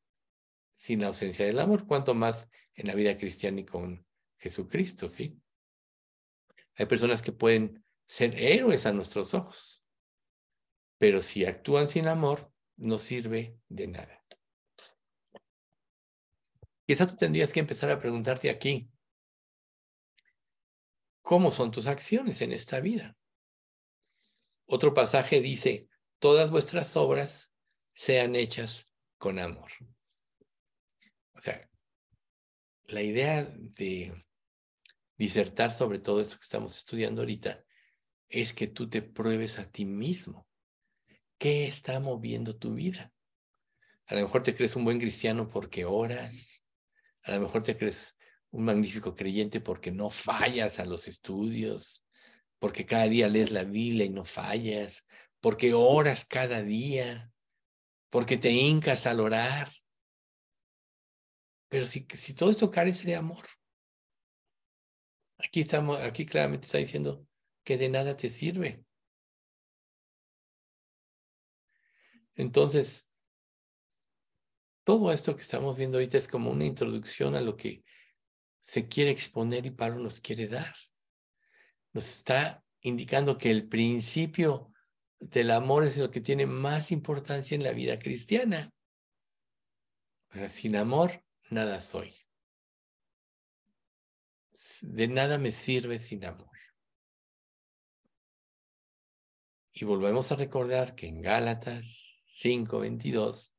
sin 0.72 1.00
la 1.00 1.08
ausencia 1.08 1.44
del 1.44 1.58
amor, 1.58 1.86
cuanto 1.86 2.14
más 2.14 2.48
en 2.74 2.86
la 2.86 2.94
vida 2.94 3.18
cristiana 3.18 3.60
y 3.60 3.64
con 3.64 4.06
Jesucristo, 4.38 5.08
¿sí? 5.08 5.38
Hay 6.76 6.86
personas 6.86 7.20
que 7.20 7.32
pueden 7.32 7.84
ser 8.06 8.40
héroes 8.40 8.86
a 8.86 8.92
nuestros 8.92 9.34
ojos, 9.34 9.84
pero 10.96 11.20
si 11.20 11.44
actúan 11.44 11.88
sin 11.88 12.06
amor, 12.06 12.50
no 12.78 12.98
sirve 12.98 13.58
de 13.68 13.88
nada. 13.88 14.24
Quizá 16.86 17.06
tú 17.06 17.16
tendrías 17.16 17.52
que 17.52 17.60
empezar 17.60 17.90
a 17.90 18.00
preguntarte 18.00 18.48
aquí, 18.48 18.90
¿cómo 21.20 21.52
son 21.52 21.70
tus 21.70 21.86
acciones 21.86 22.40
en 22.40 22.52
esta 22.52 22.80
vida? 22.80 23.14
Otro 24.64 24.94
pasaje 24.94 25.42
dice, 25.42 25.88
todas 26.18 26.50
vuestras 26.50 26.96
obras 26.96 27.52
sean 27.94 28.34
hechas 28.36 28.90
con 29.18 29.38
amor. 29.38 29.70
O 31.34 31.40
sea, 31.40 31.70
la 32.86 33.02
idea 33.02 33.44
de 33.44 34.24
disertar 35.18 35.72
sobre 35.74 35.98
todo 35.98 36.20
esto 36.22 36.36
que 36.36 36.44
estamos 36.44 36.76
estudiando 36.76 37.20
ahorita 37.20 37.62
es 38.28 38.54
que 38.54 38.66
tú 38.66 38.88
te 38.88 39.02
pruebes 39.02 39.58
a 39.58 39.70
ti 39.70 39.84
mismo. 39.84 40.47
¿Qué 41.38 41.66
está 41.66 42.00
moviendo 42.00 42.56
tu 42.56 42.74
vida? 42.74 43.12
A 44.06 44.14
lo 44.14 44.22
mejor 44.22 44.42
te 44.42 44.54
crees 44.54 44.76
un 44.76 44.84
buen 44.84 44.98
cristiano 44.98 45.48
porque 45.48 45.84
oras. 45.84 46.64
A 47.22 47.32
lo 47.32 47.40
mejor 47.40 47.62
te 47.62 47.76
crees 47.76 48.16
un 48.50 48.64
magnífico 48.64 49.14
creyente 49.14 49.60
porque 49.60 49.92
no 49.92 50.10
fallas 50.10 50.80
a 50.80 50.84
los 50.84 51.08
estudios 51.08 52.04
porque 52.58 52.86
cada 52.86 53.08
día 53.08 53.28
lees 53.28 53.50
la 53.50 53.64
Biblia 53.64 54.04
y 54.04 54.10
no 54.10 54.24
fallas, 54.24 55.06
porque 55.40 55.74
oras 55.74 56.24
cada 56.24 56.62
día, 56.62 57.32
porque 58.10 58.36
te 58.36 58.50
hincas 58.50 59.06
al 59.06 59.20
orar. 59.20 59.70
Pero 61.68 61.86
si, 61.86 62.06
si 62.14 62.34
todo 62.34 62.50
esto 62.50 62.70
carece 62.70 63.06
de 63.06 63.16
amor, 63.16 63.44
aquí, 65.38 65.60
estamos, 65.60 66.00
aquí 66.00 66.26
claramente 66.26 66.66
está 66.66 66.78
diciendo 66.78 67.26
que 67.64 67.76
de 67.78 67.88
nada 67.88 68.16
te 68.16 68.28
sirve. 68.28 68.84
Entonces, 72.38 73.10
todo 74.84 75.12
esto 75.12 75.34
que 75.34 75.42
estamos 75.42 75.76
viendo 75.76 75.98
ahorita 75.98 76.16
es 76.16 76.28
como 76.28 76.50
una 76.50 76.64
introducción 76.64 77.34
a 77.34 77.40
lo 77.40 77.56
que 77.56 77.84
se 78.60 78.88
quiere 78.88 79.10
exponer 79.10 79.66
y 79.66 79.72
Pablo 79.72 79.98
nos 79.98 80.20
quiere 80.20 80.46
dar. 80.46 80.74
Nos 81.92 82.08
está 82.08 82.64
indicando 82.80 83.36
que 83.38 83.50
el 83.50 83.68
principio 83.68 84.72
del 85.18 85.50
amor 85.50 85.82
es 85.82 85.96
lo 85.96 86.12
que 86.12 86.20
tiene 86.20 86.46
más 86.46 86.92
importancia 86.92 87.56
en 87.56 87.64
la 87.64 87.72
vida 87.72 87.98
cristiana. 87.98 88.72
sin 90.48 90.76
amor, 90.76 91.24
nada 91.50 91.80
soy. 91.80 92.14
De 94.82 95.08
nada 95.08 95.38
me 95.38 95.50
sirve 95.50 95.98
sin 95.98 96.24
amor. 96.24 96.56
Y 99.72 99.84
volvemos 99.84 100.30
a 100.30 100.36
recordar 100.36 100.94
que 100.94 101.08
en 101.08 101.20
Gálatas 101.20 102.17
5:22 102.38 103.52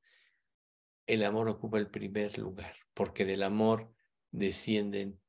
el 1.06 1.26
amor 1.26 1.50
ocupa 1.50 1.80
el 1.80 1.89
primer 1.89 2.38
lugar, 2.38 2.76
porque 2.94 3.26
del 3.26 3.44
amor 3.44 3.92
descienden 4.32 5.20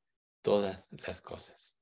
todas 0.41 0.85
las 0.91 1.21
cosas. 1.21 1.79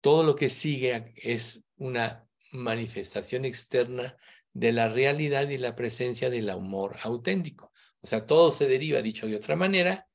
Todo 0.00 0.24
lo 0.24 0.34
que 0.34 0.50
sigue 0.50 1.14
es 1.16 1.62
una 1.76 2.28
manifestación 2.50 3.44
externa 3.44 4.16
de 4.52 4.72
la 4.72 4.88
realidad 4.88 5.48
y 5.48 5.56
la 5.56 5.76
presencia 5.76 6.30
del 6.30 6.50
amor 6.50 6.96
auténtico. 7.02 7.72
O 8.00 8.06
sea, 8.06 8.26
todo 8.26 8.50
se 8.50 8.66
deriva, 8.66 9.00
dicho 9.02 9.26
de 9.26 9.36
otra 9.36 9.56
manera, 9.56 10.08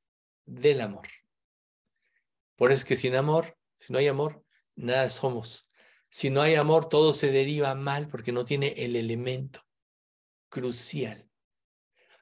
del 0.45 0.81
amor. 0.81 1.07
Por 2.55 2.71
eso 2.71 2.79
es 2.79 2.85
que 2.85 2.97
sin 2.97 3.15
amor, 3.15 3.57
si 3.77 3.93
no 3.93 3.99
hay 3.99 4.07
amor, 4.07 4.43
nada 4.75 5.09
somos. 5.09 5.69
Si 6.09 6.29
no 6.29 6.41
hay 6.41 6.55
amor, 6.55 6.87
todo 6.89 7.13
se 7.13 7.31
deriva 7.31 7.73
mal 7.73 8.07
porque 8.07 8.31
no 8.31 8.45
tiene 8.45 8.73
el 8.77 8.95
elemento 8.95 9.62
crucial. 10.53 11.27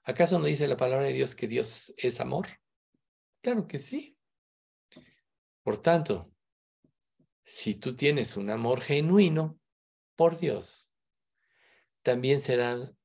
¿Acaso 0.06 0.40
no 0.40 0.46
dice 0.46 0.66
la 0.66 0.78
palabra 0.78 1.08
de 1.08 1.12
Dios 1.12 1.36
que 1.36 1.50
Dios 1.50 1.94
es 1.98 2.22
amor? 2.22 2.48
Claro 3.42 3.68
que 3.68 3.78
sí. 3.78 4.18
Por 5.64 5.80
tanto, 5.80 6.32
si 7.44 7.76
tú 7.76 7.94
tienes 7.94 8.38
un 8.38 8.50
amor 8.50 8.80
genuino 8.80 9.60
por 10.16 10.40
Dios, 10.40 10.90
también 12.04 12.40
serán 12.40 12.98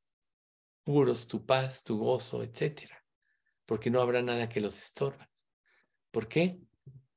puros 0.85 1.27
tu 1.27 1.45
paz, 1.45 1.83
tu 1.83 1.99
gozo, 1.99 2.45
etcétera, 2.45 3.05
porque 3.67 3.91
no 3.91 4.01
habrá 4.01 4.23
nada 4.23 4.49
que 4.49 4.61
los 4.61 4.81
estorba. 4.81 5.29
¿Por 6.13 6.29
qué? 6.29 6.61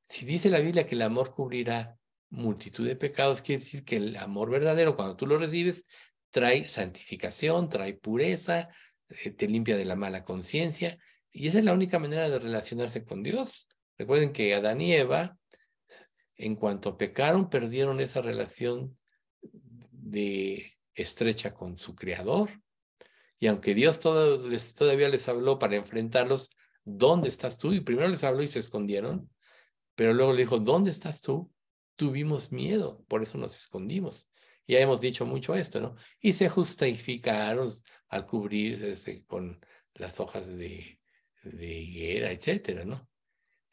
Si 0.08 0.26
dice 0.26 0.50
la 0.50 0.58
Biblia 0.58 0.88
que 0.88 0.96
el 0.96 1.04
amor 1.04 1.36
cubrirá 1.36 1.96
multitud 2.32 2.88
de 2.88 2.96
pecados, 2.96 3.44
quiere 3.44 3.64
decir 3.64 3.86
que 3.86 3.98
el 3.98 4.16
amor 4.16 4.50
verdadero, 4.50 4.96
cuando 4.96 5.16
tú 5.16 5.28
lo 5.28 5.38
recibes, 5.38 5.86
trae 6.32 6.68
santificación, 6.68 7.70
trae 7.70 7.94
pureza, 7.94 8.70
eh, 9.10 9.32
te 9.32 9.48
limpia 9.48 9.78
de 9.78 9.86
la 9.86 9.96
mala 9.96 10.24
conciencia, 10.24 10.98
y 11.32 11.48
esa 11.48 11.60
es 11.60 11.66
la 11.66 11.74
única 11.74 12.00
manera 12.00 12.30
de 12.30 12.40
relacionarse 12.40 13.06
con 13.06 13.24
Dios. 13.24 13.68
Recuerden 13.98 14.34
que 14.34 14.54
Adán 14.56 14.82
y 14.82 14.94
Eva, 14.94 15.38
en 16.38 16.56
cuanto 16.56 16.98
pecaron, 16.98 17.50
perdieron 17.50 18.00
esa 18.00 18.22
relación 18.22 18.98
de 19.92 20.78
estrecha 20.94 21.54
con 21.54 21.78
su 21.78 21.96
creador. 21.96 22.50
Y 23.40 23.48
aunque 23.48 23.74
Dios 23.74 24.00
todavía 24.00 25.10
les 25.10 25.28
habló 25.28 25.60
para 25.60 25.76
enfrentarlos, 25.76 26.50
¿dónde 26.84 27.30
estás 27.30 27.58
tú? 27.58 27.74
Y 27.74 27.82
primero 27.82 28.08
les 28.08 28.24
habló 28.24 28.44
y 28.44 28.48
se 28.48 28.60
escondieron, 28.60 29.30
pero 29.96 30.14
luego 30.14 30.34
le 30.34 30.40
dijo, 30.40 30.60
¿dónde 30.60 30.92
estás 30.92 31.22
tú? 31.22 31.52
Tuvimos 31.96 32.52
miedo, 32.52 33.04
por 33.08 33.22
eso 33.22 33.38
nos 33.38 33.56
escondimos. 33.56 34.29
Ya 34.70 34.80
hemos 34.80 35.02
dicho 35.02 35.26
mucho 35.26 35.56
esto, 35.56 35.82
¿no? 35.82 35.96
Y 36.22 36.34
se 36.34 36.48
justificaron 36.48 37.70
al 38.10 38.28
cubrirse 38.28 39.26
con 39.26 39.60
las 39.96 40.20
hojas 40.20 40.46
de, 40.46 41.00
de 41.42 41.74
higuera, 41.74 42.30
etcétera, 42.30 42.86
¿no? 42.86 43.10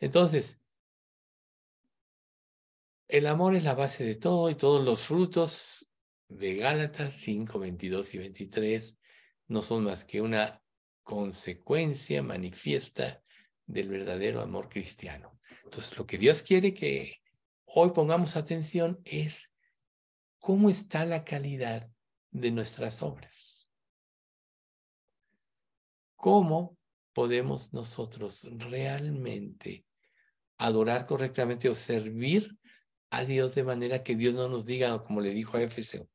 Entonces, 0.00 0.58
el 3.08 3.26
amor 3.26 3.54
es 3.54 3.62
la 3.62 3.74
base 3.74 4.04
de 4.04 4.14
todo 4.14 4.48
y 4.48 4.54
todos 4.54 4.82
los 4.86 5.04
frutos 5.04 5.92
de 6.28 6.56
Gálatas 6.56 7.12
5, 7.16 7.58
22 7.58 8.14
y 8.14 8.18
23 8.18 8.96
no 9.48 9.60
son 9.60 9.84
más 9.84 10.06
que 10.06 10.22
una 10.22 10.62
consecuencia 11.02 12.22
manifiesta 12.22 13.22
del 13.66 13.90
verdadero 13.90 14.40
amor 14.40 14.70
cristiano. 14.70 15.38
Entonces, 15.62 15.98
lo 15.98 16.06
que 16.06 16.16
Dios 16.16 16.40
quiere 16.40 16.72
que 16.72 17.20
hoy 17.66 17.90
pongamos 17.90 18.34
atención 18.34 18.98
es 19.04 19.50
cómo 20.46 20.70
está 20.70 21.04
la 21.04 21.24
calidad 21.24 21.90
de 22.30 22.52
nuestras 22.52 23.02
obras. 23.02 23.68
¿Cómo 26.14 26.78
podemos 27.12 27.72
nosotros 27.72 28.46
realmente 28.52 29.84
adorar 30.56 31.04
correctamente 31.06 31.68
o 31.68 31.74
servir 31.74 32.56
a 33.10 33.24
Dios 33.24 33.56
de 33.56 33.64
manera 33.64 34.04
que 34.04 34.14
Dios 34.14 34.34
no 34.34 34.48
nos 34.48 34.64
diga, 34.64 35.02
como 35.02 35.20
le 35.20 35.30
dijo 35.30 35.56
a 35.56 35.62
Éfeso, 35.62 36.08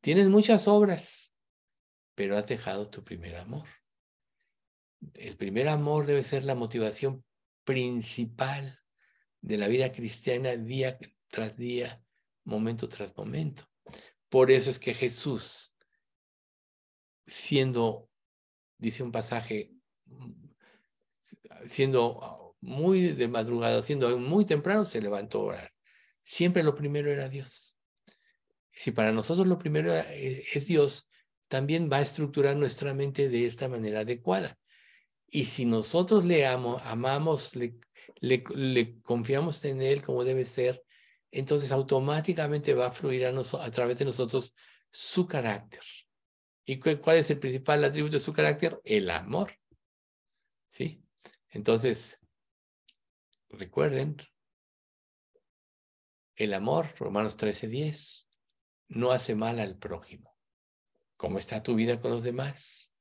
tienes 0.00 0.28
muchas 0.28 0.68
obras, 0.68 1.34
pero 2.14 2.38
has 2.38 2.46
dejado 2.46 2.88
tu 2.88 3.02
primer 3.02 3.34
amor. 3.34 3.66
El 5.14 5.36
primer 5.36 5.66
amor 5.68 6.06
debe 6.06 6.22
ser 6.22 6.44
la 6.44 6.54
motivación 6.54 7.24
principal 7.64 8.78
de 9.40 9.56
la 9.56 9.66
vida 9.66 9.90
cristiana 9.90 10.56
día 10.56 11.00
tras 11.26 11.56
día, 11.56 12.00
momento 12.44 12.88
tras 12.88 13.16
momento. 13.16 13.71
Por 14.32 14.50
eso 14.50 14.70
es 14.70 14.78
que 14.78 14.94
Jesús, 14.94 15.74
siendo, 17.26 18.08
dice 18.78 19.02
un 19.02 19.12
pasaje, 19.12 19.74
siendo 21.68 22.56
muy 22.62 23.08
de 23.08 23.28
madrugada, 23.28 23.82
siendo 23.82 24.18
muy 24.18 24.46
temprano, 24.46 24.86
se 24.86 25.02
levantó 25.02 25.40
a 25.40 25.42
orar. 25.42 25.72
Siempre 26.22 26.62
lo 26.62 26.74
primero 26.74 27.10
era 27.12 27.28
Dios. 27.28 27.76
Si 28.70 28.90
para 28.90 29.12
nosotros 29.12 29.46
lo 29.46 29.58
primero 29.58 29.94
eh, 29.94 30.46
es 30.54 30.66
Dios, 30.66 31.10
también 31.48 31.90
va 31.92 31.98
a 31.98 32.00
estructurar 32.00 32.56
nuestra 32.56 32.94
mente 32.94 33.28
de 33.28 33.44
esta 33.44 33.68
manera 33.68 34.00
adecuada. 34.00 34.58
Y 35.28 35.44
si 35.44 35.66
nosotros 35.66 36.24
le 36.24 36.46
amamos, 36.46 37.54
le, 37.54 37.78
le, 38.22 38.98
confiamos 39.02 39.62
en 39.66 39.82
Él 39.82 40.00
como 40.00 40.24
debe 40.24 40.46
ser, 40.46 40.82
entonces 41.32 41.72
automáticamente 41.72 42.74
va 42.74 42.86
a 42.88 42.92
fluir 42.92 43.26
a, 43.26 43.30
a 43.30 43.70
través 43.70 43.98
de 43.98 44.04
nosotros 44.04 44.54
su 44.90 45.26
carácter. 45.26 45.82
¿Y 46.64 46.78
cuál 46.78 47.16
es 47.16 47.30
el 47.30 47.40
principal 47.40 47.82
atributo 47.82 48.18
de 48.18 48.24
su 48.24 48.32
carácter? 48.32 48.80
El 48.84 49.10
amor. 49.10 49.58
¿Sí? 50.68 51.02
Entonces, 51.48 52.20
recuerden, 53.48 54.16
el 56.36 56.54
amor, 56.54 56.94
Romanos 56.98 57.36
13:10, 57.36 58.28
no 58.88 59.10
hace 59.10 59.34
mal 59.34 59.58
al 59.58 59.78
prójimo. 59.78 60.36
¿Cómo 61.16 61.38
está 61.38 61.62
tu 61.62 61.74
vida 61.74 62.00
con 62.00 62.10
los 62.10 62.22
demás? 62.22 62.92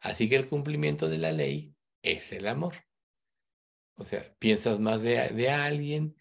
Así 0.00 0.28
que 0.28 0.36
el 0.36 0.48
cumplimiento 0.48 1.08
de 1.08 1.18
la 1.18 1.32
ley 1.32 1.74
es 2.02 2.32
el 2.32 2.46
amor. 2.46 2.76
O 3.94 4.04
sea, 4.04 4.34
piensas 4.38 4.80
más 4.80 5.02
de, 5.02 5.28
de 5.28 5.50
alguien, 5.50 6.16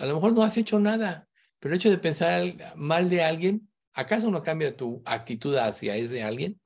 a 0.00 0.06
lo 0.06 0.14
mejor 0.14 0.32
no 0.32 0.42
has 0.42 0.56
hecho 0.56 0.78
nada, 0.80 1.28
pero 1.58 1.74
el 1.74 1.80
hecho 1.80 1.90
de 1.90 1.98
pensar 1.98 2.42
mal 2.76 3.08
de 3.08 3.22
alguien, 3.22 3.68
¿acaso 3.92 4.30
no 4.30 4.42
cambia 4.42 4.76
tu 4.76 5.02
actitud 5.04 5.56
hacia 5.56 5.96
ese 5.96 6.22
alguien? 6.22 6.60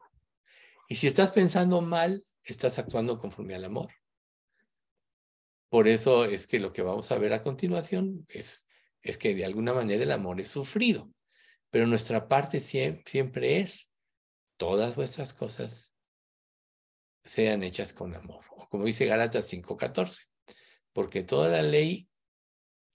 Y 0.89 0.97
si 0.97 1.07
estás 1.07 1.31
pensando 1.31 1.81
mal, 1.81 2.25
estás 2.45 2.79
actuando 2.79 3.19
conforme 3.19 3.55
al 3.55 3.65
amor. 3.65 3.91
Por 5.71 5.89
eso 5.89 6.27
es 6.27 6.47
que 6.47 6.61
lo 6.61 6.71
que 6.73 6.83
vamos 6.83 7.11
a 7.11 7.19
ver 7.19 7.33
a 7.33 7.43
continuación 7.43 8.27
es, 8.29 8.67
que 9.01 9.35
de 9.35 9.47
alguna 9.47 9.73
manera 9.73 10.03
el 10.03 10.13
amor 10.13 10.39
es 10.39 10.51
sufrido, 10.51 11.11
pero 11.71 11.87
nuestra 11.87 12.29
parte 12.29 12.61
siempre, 12.61 13.59
es 13.59 13.89
todas 14.59 14.95
vuestras 14.97 15.33
cosas 15.33 15.95
sean 17.25 17.63
hechas 17.63 17.95
con 17.95 18.15
amor. 18.15 18.45
O 18.51 18.69
como 18.69 18.85
dice 18.85 19.07
Gálatas 19.07 19.51
5:14, 19.51 20.29
porque 20.93 21.23
toda 21.23 21.49
la 21.49 21.63
ley 21.63 22.07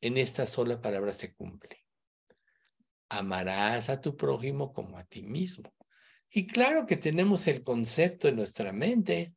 en 0.01 0.17
esta 0.17 0.45
sola 0.45 0.81
palabra 0.81 1.13
se 1.13 1.33
cumple. 1.33 1.85
Amarás 3.09 3.89
a 3.89 4.01
tu 4.01 4.15
prójimo 4.17 4.73
como 4.73 4.97
a 4.97 5.03
ti 5.05 5.23
mismo. 5.23 5.73
Y 6.29 6.45
claro 6.47 6.85
que 6.85 6.97
tenemos 6.97 7.47
el 7.47 7.63
concepto 7.63 8.27
en 8.27 8.35
nuestra 8.35 8.73
mente. 8.73 9.33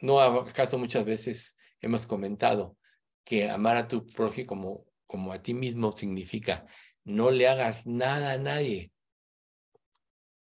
¿No 0.00 0.20
acaso 0.20 0.78
muchas 0.78 1.04
veces 1.04 1.56
hemos 1.80 2.06
comentado 2.06 2.76
que 3.24 3.50
amar 3.50 3.76
a 3.76 3.88
tu 3.88 4.06
prójimo 4.06 4.46
como, 4.46 4.86
como 5.06 5.32
a 5.32 5.42
ti 5.42 5.54
mismo 5.54 5.96
significa 5.96 6.66
no 7.04 7.30
le 7.30 7.48
hagas 7.48 7.86
nada 7.86 8.32
a 8.32 8.38
nadie 8.38 8.92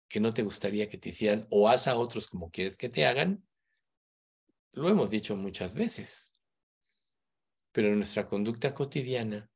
que 0.07 0.19
no 0.19 0.33
te 0.33 0.41
gustaría 0.41 0.89
que 0.89 0.97
te 0.97 1.09
hicieran 1.09 1.47
o 1.51 1.69
haz 1.69 1.87
a 1.87 1.95
otros 1.95 2.27
como 2.27 2.49
quieres 2.49 2.77
que 2.77 2.89
te 2.89 3.05
hagan, 3.05 3.43
lo 4.71 4.89
hemos 4.89 5.09
dicho 5.09 5.35
muchas 5.35 5.75
veces. 5.75 6.38
Pero 7.71 7.89
en 7.89 7.97
nuestra 7.97 8.27
conducta 8.27 8.73
cotidiana, 8.73 9.49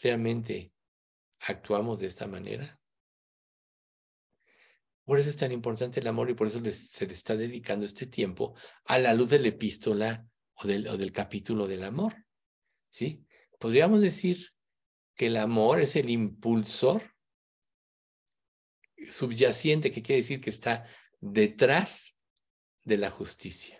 ¿realmente 0.00 0.72
actuamos 1.40 1.98
de 1.98 2.06
esta 2.06 2.26
manera? 2.26 2.80
Por 5.04 5.18
eso 5.18 5.30
es 5.30 5.36
tan 5.36 5.52
importante 5.52 6.00
el 6.00 6.06
amor 6.06 6.28
y 6.28 6.34
por 6.34 6.48
eso 6.48 6.60
se 6.70 7.06
le 7.06 7.14
está 7.14 7.34
dedicando 7.36 7.86
este 7.86 8.06
tiempo 8.06 8.54
a 8.84 8.98
la 8.98 9.14
luz 9.14 9.30
de 9.30 9.38
la 9.38 9.48
epístola 9.48 10.28
o 10.54 10.66
del, 10.66 10.86
o 10.88 10.96
del 10.96 11.12
capítulo 11.12 11.66
del 11.66 11.84
amor. 11.84 12.26
¿Sí? 12.90 13.24
Podríamos 13.58 14.02
decir 14.02 14.50
que 15.14 15.26
el 15.26 15.36
amor 15.36 15.80
es 15.80 15.96
el 15.96 16.10
impulsor 16.10 17.14
subyacente, 19.10 19.90
que 19.90 20.02
quiere 20.02 20.22
decir 20.22 20.40
que 20.40 20.50
está 20.50 20.86
detrás 21.20 22.16
de 22.84 22.98
la 22.98 23.10
justicia. 23.10 23.77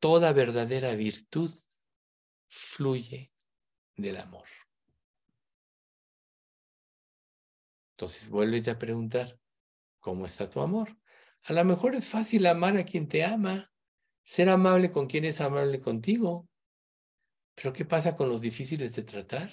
Toda 0.00 0.32
verdadera 0.32 0.94
virtud 0.94 1.52
fluye 2.48 3.32
del 3.96 4.18
amor. 4.18 4.46
Entonces, 7.92 8.28
vuélvete 8.28 8.70
a 8.70 8.78
preguntar, 8.78 9.38
¿cómo 10.00 10.26
está 10.26 10.50
tu 10.50 10.60
amor? 10.60 10.96
A 11.44 11.52
lo 11.52 11.64
mejor 11.64 11.94
es 11.94 12.06
fácil 12.06 12.46
amar 12.46 12.76
a 12.76 12.84
quien 12.84 13.08
te 13.08 13.24
ama, 13.24 13.72
ser 14.22 14.48
amable 14.50 14.92
con 14.92 15.06
quien 15.06 15.24
es 15.24 15.40
amable 15.40 15.80
contigo. 15.80 16.48
Pero 17.54 17.72
¿qué 17.72 17.86
pasa 17.86 18.14
con 18.14 18.28
los 18.28 18.40
difíciles 18.40 18.94
de 18.94 19.02
tratar? 19.02 19.50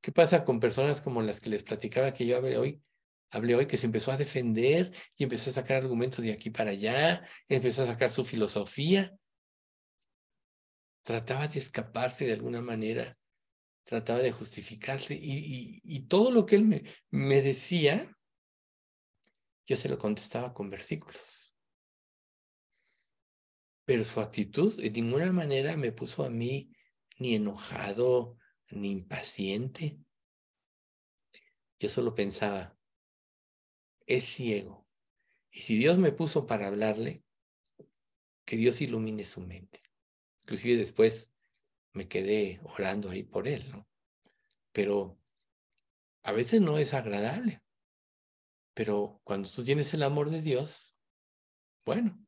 ¿Qué 0.00 0.10
pasa 0.10 0.44
con 0.44 0.58
personas 0.58 1.00
como 1.00 1.22
las 1.22 1.40
que 1.40 1.50
les 1.50 1.62
platicaba 1.62 2.12
que 2.12 2.26
yo 2.26 2.38
hablé 2.38 2.56
hoy? 2.56 2.82
Hablé 3.30 3.54
hoy 3.54 3.66
que 3.66 3.78
se 3.78 3.86
empezó 3.86 4.12
a 4.12 4.16
defender 4.16 4.92
y 5.16 5.24
empezó 5.24 5.50
a 5.50 5.54
sacar 5.54 5.78
argumentos 5.78 6.24
de 6.24 6.32
aquí 6.32 6.50
para 6.50 6.72
allá, 6.72 7.24
empezó 7.48 7.82
a 7.82 7.86
sacar 7.86 8.10
su 8.10 8.24
filosofía. 8.24 9.16
Trataba 11.02 11.48
de 11.48 11.58
escaparse 11.58 12.24
de 12.26 12.32
alguna 12.32 12.60
manera 12.60 13.16
trataba 13.90 14.20
de 14.20 14.30
justificarse 14.30 15.18
y, 15.20 16.06
todo 16.06 16.30
lo 16.30 16.46
que 16.46 16.54
él 16.54 16.64
me, 16.64 16.84
me 17.10 17.42
decía, 17.42 18.16
yo 19.66 19.76
se 19.76 19.88
lo 19.88 19.98
contestaba 19.98 20.54
con 20.54 20.70
versículos. 20.70 21.56
Pero 23.84 24.04
su 24.04 24.20
actitud 24.20 24.80
de 24.80 24.90
ninguna 24.90 25.32
manera 25.32 25.76
me 25.76 25.90
puso 25.90 26.24
a 26.24 26.30
mí 26.30 26.72
ni 27.18 27.34
enojado, 27.34 28.38
ni 28.70 28.92
impaciente. 28.92 29.98
Yo 31.80 31.88
solo 31.88 32.14
pensaba, 32.14 32.78
es 34.16 34.24
ciego. 34.24 34.86
Y 35.50 35.62
si 35.62 35.76
Dios 35.76 35.98
me 35.98 36.12
puso 36.12 36.46
para 36.46 36.66
hablarle, 36.66 37.24
que 38.44 38.56
Dios 38.56 38.80
ilumine 38.80 39.24
su 39.24 39.40
mente. 39.40 39.80
Inclusive 40.42 40.76
después 40.76 41.32
me 41.92 42.08
quedé 42.08 42.60
orando 42.64 43.10
ahí 43.10 43.22
por 43.22 43.46
él, 43.46 43.70
¿no? 43.70 43.88
Pero 44.72 45.18
a 46.22 46.32
veces 46.32 46.60
no 46.60 46.78
es 46.78 46.94
agradable. 46.94 47.62
Pero 48.74 49.20
cuando 49.24 49.48
tú 49.48 49.64
tienes 49.64 49.92
el 49.94 50.02
amor 50.02 50.30
de 50.30 50.42
Dios, 50.42 50.96
bueno, 51.84 52.24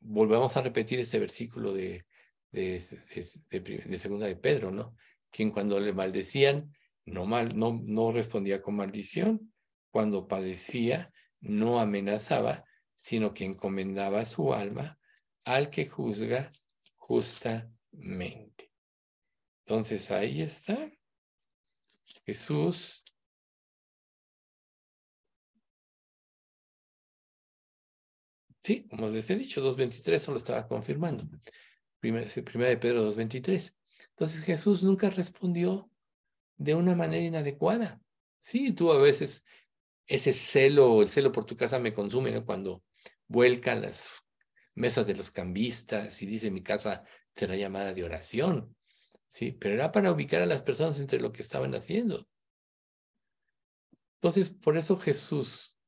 volvemos 0.00 0.56
a 0.56 0.62
repetir 0.62 0.98
este 0.98 1.18
versículo 1.18 1.72
de, 1.72 2.06
de, 2.50 2.82
de, 3.50 3.98
segunda 3.98 4.26
de 4.26 4.36
Pedro, 4.36 4.70
¿no? 4.70 4.96
Quien 5.30 5.50
cuando 5.50 5.78
le 5.80 5.92
maldecían, 5.92 6.74
no, 7.04 7.26
mal, 7.26 7.58
no, 7.58 7.80
no 7.84 8.12
respondía 8.12 8.62
con 8.62 8.76
maldición. 8.76 9.52
Cuando 9.96 10.28
padecía, 10.28 11.10
no 11.40 11.80
amenazaba, 11.80 12.66
sino 12.98 13.32
que 13.32 13.46
encomendaba 13.46 14.26
su 14.26 14.52
alma 14.52 14.98
al 15.42 15.70
que 15.70 15.86
juzga 15.86 16.52
justamente. 16.96 18.70
Entonces 19.64 20.10
ahí 20.10 20.42
está. 20.42 20.92
Jesús 22.26 23.04
Sí, 28.60 28.86
como 28.86 29.08
les 29.08 29.30
he 29.30 29.36
dicho, 29.36 29.62
2.23 29.62 30.18
solo 30.18 30.36
estaba 30.36 30.68
confirmando. 30.68 31.24
Primera, 32.00 32.28
primera 32.44 32.68
de 32.68 32.76
Pedro 32.76 33.10
2.23. 33.10 33.74
Entonces 34.10 34.44
Jesús 34.44 34.82
nunca 34.82 35.08
respondió 35.08 35.90
de 36.58 36.74
una 36.74 36.94
manera 36.94 37.24
inadecuada. 37.24 38.02
Sí, 38.40 38.72
tú 38.72 38.92
a 38.92 38.98
veces 38.98 39.42
ese 40.06 40.32
celo, 40.32 41.02
el 41.02 41.08
celo 41.08 41.32
por 41.32 41.44
tu 41.44 41.56
casa 41.56 41.78
me 41.78 41.94
consume. 41.94 42.44
Cuando 42.44 42.84
vuelca 43.28 43.74
las 43.74 44.22
mesas 44.74 45.06
de 45.06 45.14
los 45.14 45.30
cambistas 45.30 46.22
y 46.22 46.26
dice 46.26 46.50
mi 46.50 46.62
casa 46.62 47.04
será 47.34 47.56
llamada 47.56 47.92
de 47.92 48.04
oración. 48.04 48.76
¿sí? 49.30 49.52
Pero 49.52 49.74
era 49.74 49.92
para 49.92 50.12
ubicar 50.12 50.42
a 50.42 50.46
las 50.46 50.62
personas 50.62 50.98
entre 50.98 51.20
lo 51.20 51.32
que 51.32 51.42
estaban 51.42 51.74
haciendo. 51.74 52.26
Entonces, 54.14 54.50
por 54.50 54.76
eso 54.76 54.96
Jesús, 54.96 55.78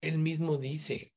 él 0.00 0.18
mismo 0.18 0.56
dice 0.56 1.14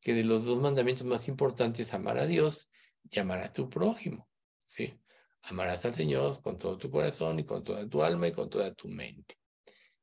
que 0.00 0.14
de 0.14 0.24
los 0.24 0.44
dos 0.44 0.60
mandamientos 0.60 1.04
más 1.04 1.28
importantes, 1.28 1.94
amar 1.94 2.18
a 2.18 2.26
Dios 2.26 2.70
y 3.10 3.18
amar 3.18 3.40
a 3.40 3.52
tu 3.52 3.68
prójimo, 3.68 4.28
¿sí? 4.62 4.94
Amarás 5.42 5.84
al 5.84 5.94
Señor 5.94 6.40
con 6.42 6.56
todo 6.56 6.78
tu 6.78 6.90
corazón 6.90 7.40
y 7.40 7.44
con 7.44 7.64
toda 7.64 7.88
tu 7.88 8.02
alma 8.02 8.28
y 8.28 8.32
con 8.32 8.48
toda 8.48 8.72
tu 8.74 8.88
mente. 8.88 9.41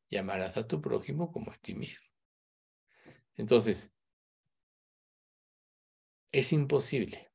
Y 0.09 0.17
amarás 0.17 0.57
a 0.57 0.67
tu 0.67 0.81
prójimo 0.81 1.31
como 1.31 1.51
a 1.51 1.57
ti 1.57 1.75
mismo. 1.75 2.05
Entonces, 3.35 3.91
es 6.31 6.51
imposible, 6.51 7.31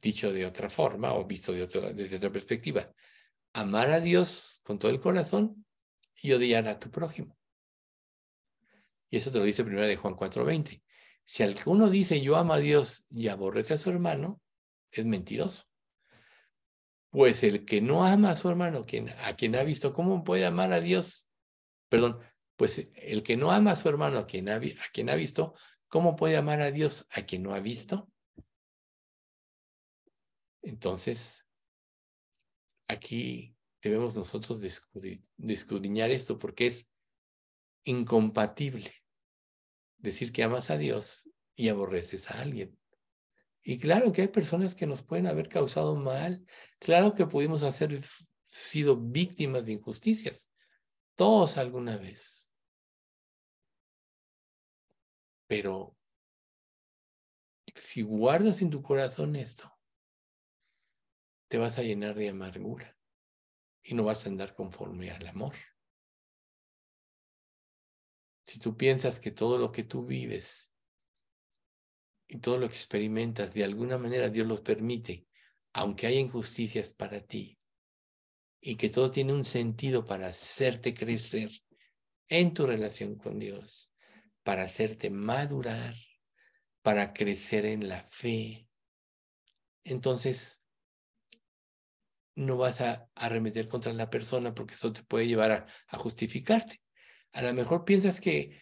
dicho 0.00 0.32
de 0.32 0.46
otra 0.46 0.70
forma 0.70 1.14
o 1.14 1.24
visto 1.24 1.52
de 1.52 1.66
desde 1.94 2.16
otra 2.16 2.32
perspectiva, 2.32 2.90
amar 3.52 3.90
a 3.90 4.00
Dios 4.00 4.60
con 4.64 4.78
todo 4.78 4.90
el 4.90 5.00
corazón 5.00 5.66
y 6.14 6.32
odiar 6.32 6.68
a 6.68 6.78
tu 6.78 6.90
prójimo. 6.90 7.36
Y 9.10 9.18
eso 9.18 9.30
te 9.30 9.38
lo 9.38 9.44
dice 9.44 9.64
primero 9.64 9.86
de 9.86 9.96
Juan 9.96 10.14
4:20. 10.14 10.82
Si 11.24 11.42
alguno 11.42 11.90
dice 11.90 12.20
yo 12.20 12.36
amo 12.36 12.54
a 12.54 12.58
Dios 12.58 13.04
y 13.08 13.28
aborrece 13.28 13.74
a 13.74 13.78
su 13.78 13.90
hermano, 13.90 14.40
es 14.90 15.04
mentiroso. 15.04 15.64
Pues 17.10 17.42
el 17.44 17.64
que 17.64 17.80
no 17.80 18.04
ama 18.04 18.30
a 18.30 18.34
su 18.34 18.48
hermano, 18.48 18.84
quien, 18.84 19.08
a 19.08 19.34
quien 19.36 19.56
ha 19.56 19.62
visto, 19.62 19.94
¿cómo 19.94 20.22
puede 20.24 20.44
amar 20.44 20.72
a 20.72 20.80
Dios? 20.80 21.30
Perdón, 21.88 22.18
pues 22.56 22.88
el 22.94 23.22
que 23.22 23.36
no 23.36 23.52
ama 23.52 23.72
a 23.72 23.76
su 23.76 23.88
hermano, 23.88 24.18
a 24.18 24.26
quien 24.26 24.48
ha, 24.48 24.54
ha 24.54 25.16
visto, 25.16 25.54
¿cómo 25.88 26.16
puede 26.16 26.36
amar 26.36 26.60
a 26.60 26.70
Dios 26.70 27.06
a 27.10 27.26
quien 27.26 27.42
no 27.42 27.54
ha 27.54 27.60
visto? 27.60 28.10
Entonces, 30.62 31.46
aquí 32.88 33.56
debemos 33.82 34.16
nosotros 34.16 34.60
descudriñar 35.36 36.10
esto 36.10 36.38
porque 36.38 36.66
es 36.66 36.90
incompatible 37.84 38.92
decir 39.98 40.32
que 40.32 40.42
amas 40.42 40.70
a 40.70 40.78
Dios 40.78 41.30
y 41.54 41.68
aborreces 41.68 42.30
a 42.30 42.40
alguien. 42.40 42.76
Y 43.62 43.78
claro 43.78 44.12
que 44.12 44.22
hay 44.22 44.28
personas 44.28 44.74
que 44.74 44.86
nos 44.86 45.02
pueden 45.02 45.26
haber 45.26 45.48
causado 45.48 45.96
mal, 45.96 46.44
claro 46.78 47.14
que 47.14 47.26
pudimos 47.26 47.62
haber 47.62 48.04
sido 48.46 48.96
víctimas 48.96 49.64
de 49.64 49.72
injusticias, 49.72 50.52
todos 51.16 51.56
alguna 51.56 51.96
vez. 51.96 52.50
Pero 55.48 55.96
si 57.74 58.02
guardas 58.02 58.62
en 58.62 58.70
tu 58.70 58.82
corazón 58.82 59.36
esto, 59.36 59.72
te 61.48 61.58
vas 61.58 61.78
a 61.78 61.82
llenar 61.82 62.14
de 62.14 62.28
amargura 62.28 62.96
y 63.82 63.94
no 63.94 64.04
vas 64.04 64.26
a 64.26 64.28
andar 64.28 64.54
conforme 64.54 65.10
al 65.10 65.26
amor. 65.26 65.54
Si 68.42 68.58
tú 68.58 68.76
piensas 68.76 69.18
que 69.18 69.30
todo 69.30 69.58
lo 69.58 69.72
que 69.72 69.84
tú 69.84 70.04
vives 70.04 70.72
y 72.28 72.38
todo 72.38 72.58
lo 72.58 72.68
que 72.68 72.74
experimentas, 72.74 73.54
de 73.54 73.64
alguna 73.64 73.98
manera 73.98 74.28
Dios 74.28 74.46
los 74.46 74.60
permite, 74.60 75.26
aunque 75.72 76.06
haya 76.06 76.20
injusticias 76.20 76.92
para 76.92 77.20
ti, 77.20 77.55
y 78.68 78.74
que 78.74 78.90
todo 78.90 79.12
tiene 79.12 79.32
un 79.32 79.44
sentido 79.44 80.04
para 80.04 80.26
hacerte 80.26 80.92
crecer 80.92 81.52
en 82.28 82.52
tu 82.52 82.66
relación 82.66 83.14
con 83.14 83.38
Dios, 83.38 83.92
para 84.42 84.64
hacerte 84.64 85.08
madurar, 85.08 85.94
para 86.82 87.12
crecer 87.12 87.64
en 87.64 87.88
la 87.88 88.02
fe, 88.10 88.68
entonces 89.84 90.64
no 92.34 92.56
vas 92.56 92.80
a 92.80 93.08
arremeter 93.14 93.68
contra 93.68 93.92
la 93.92 94.10
persona 94.10 94.52
porque 94.52 94.74
eso 94.74 94.92
te 94.92 95.04
puede 95.04 95.28
llevar 95.28 95.68
a, 95.86 95.98
justificarte. 95.98 96.82
A 97.30 97.42
lo 97.42 97.54
mejor 97.54 97.84
piensas 97.84 98.20
que 98.20 98.60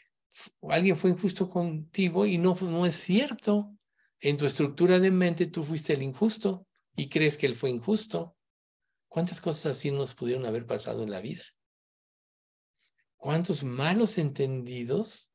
alguien 0.69 0.99
fue 0.99 1.12
injusto 1.12 1.49
contigo 1.49 2.27
y 2.27 2.37
no, 2.37 2.55
no 2.61 2.85
es 2.85 2.97
cierto. 2.97 3.75
En 4.21 4.37
tu 4.37 4.45
estructura 4.45 5.01
de 5.01 5.11
mente 5.11 5.47
tú 5.47 5.64
fuiste 5.64 5.95
el 5.95 6.03
injusto 6.03 6.67
y 6.95 7.09
crees 7.09 7.38
que 7.38 7.47
él 7.47 7.57
fue 7.57 7.71
injusto. 7.71 8.34
¿Cuántas 9.14 9.40
cosas 9.40 9.79
así 9.79 9.92
nos 9.92 10.12
pudieron 10.12 10.44
haber 10.44 10.66
pasado 10.66 11.05
en 11.05 11.11
la 11.12 11.20
vida? 11.20 11.44
¿Cuántos 13.16 13.62
malos 13.62 14.18
entendidos 14.18 15.33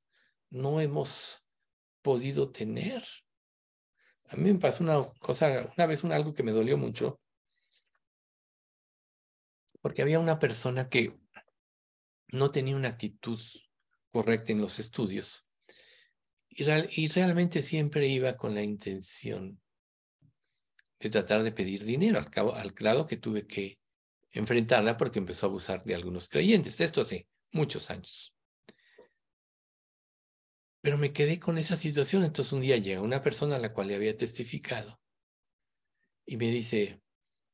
no 0.49 0.81
hemos 0.81 1.47
podido 2.01 2.51
tener? 2.51 3.05
A 4.25 4.35
mí 4.35 4.51
me 4.51 4.59
pasó 4.59 4.83
una 4.83 5.09
cosa, 5.21 5.71
una 5.77 5.85
vez 5.85 6.03
un 6.03 6.11
algo 6.11 6.33
que 6.33 6.43
me 6.43 6.51
dolió 6.51 6.77
mucho 6.77 7.21
porque 9.79 10.01
había 10.01 10.19
una 10.19 10.39
persona 10.39 10.89
que 10.89 11.17
no 12.33 12.51
tenía 12.51 12.75
una 12.75 12.89
actitud 12.89 13.39
correcta 14.11 14.51
en 14.51 14.59
los 14.59 14.77
estudios. 14.79 15.47
Y, 16.49 16.65
y 17.01 17.07
realmente 17.07 17.63
siempre 17.63 18.07
iba 18.07 18.35
con 18.35 18.55
la 18.55 18.61
intención 18.61 19.61
de 20.99 21.09
tratar 21.09 21.43
de 21.43 21.51
pedir 21.51 21.85
dinero, 21.85 22.19
al, 22.19 22.29
cabo, 22.29 22.53
al 22.53 22.71
grado 22.71 23.07
que 23.07 23.17
tuve 23.17 23.47
que 23.47 23.79
enfrentarla 24.31 24.97
porque 24.97 25.19
empezó 25.19 25.45
a 25.45 25.49
abusar 25.49 25.83
de 25.83 25.95
algunos 25.95 26.29
creyentes. 26.29 26.79
Esto 26.81 27.01
hace 27.01 27.27
muchos 27.51 27.89
años. 27.89 28.35
Pero 30.81 30.97
me 30.97 31.13
quedé 31.13 31.39
con 31.39 31.57
esa 31.57 31.75
situación. 31.75 32.23
Entonces 32.23 32.53
un 32.53 32.61
día 32.61 32.77
llega 32.77 33.01
una 33.01 33.21
persona 33.21 33.55
a 33.55 33.59
la 33.59 33.73
cual 33.73 33.87
le 33.87 33.95
había 33.95 34.15
testificado 34.15 34.99
y 36.25 36.37
me 36.37 36.51
dice, 36.51 37.01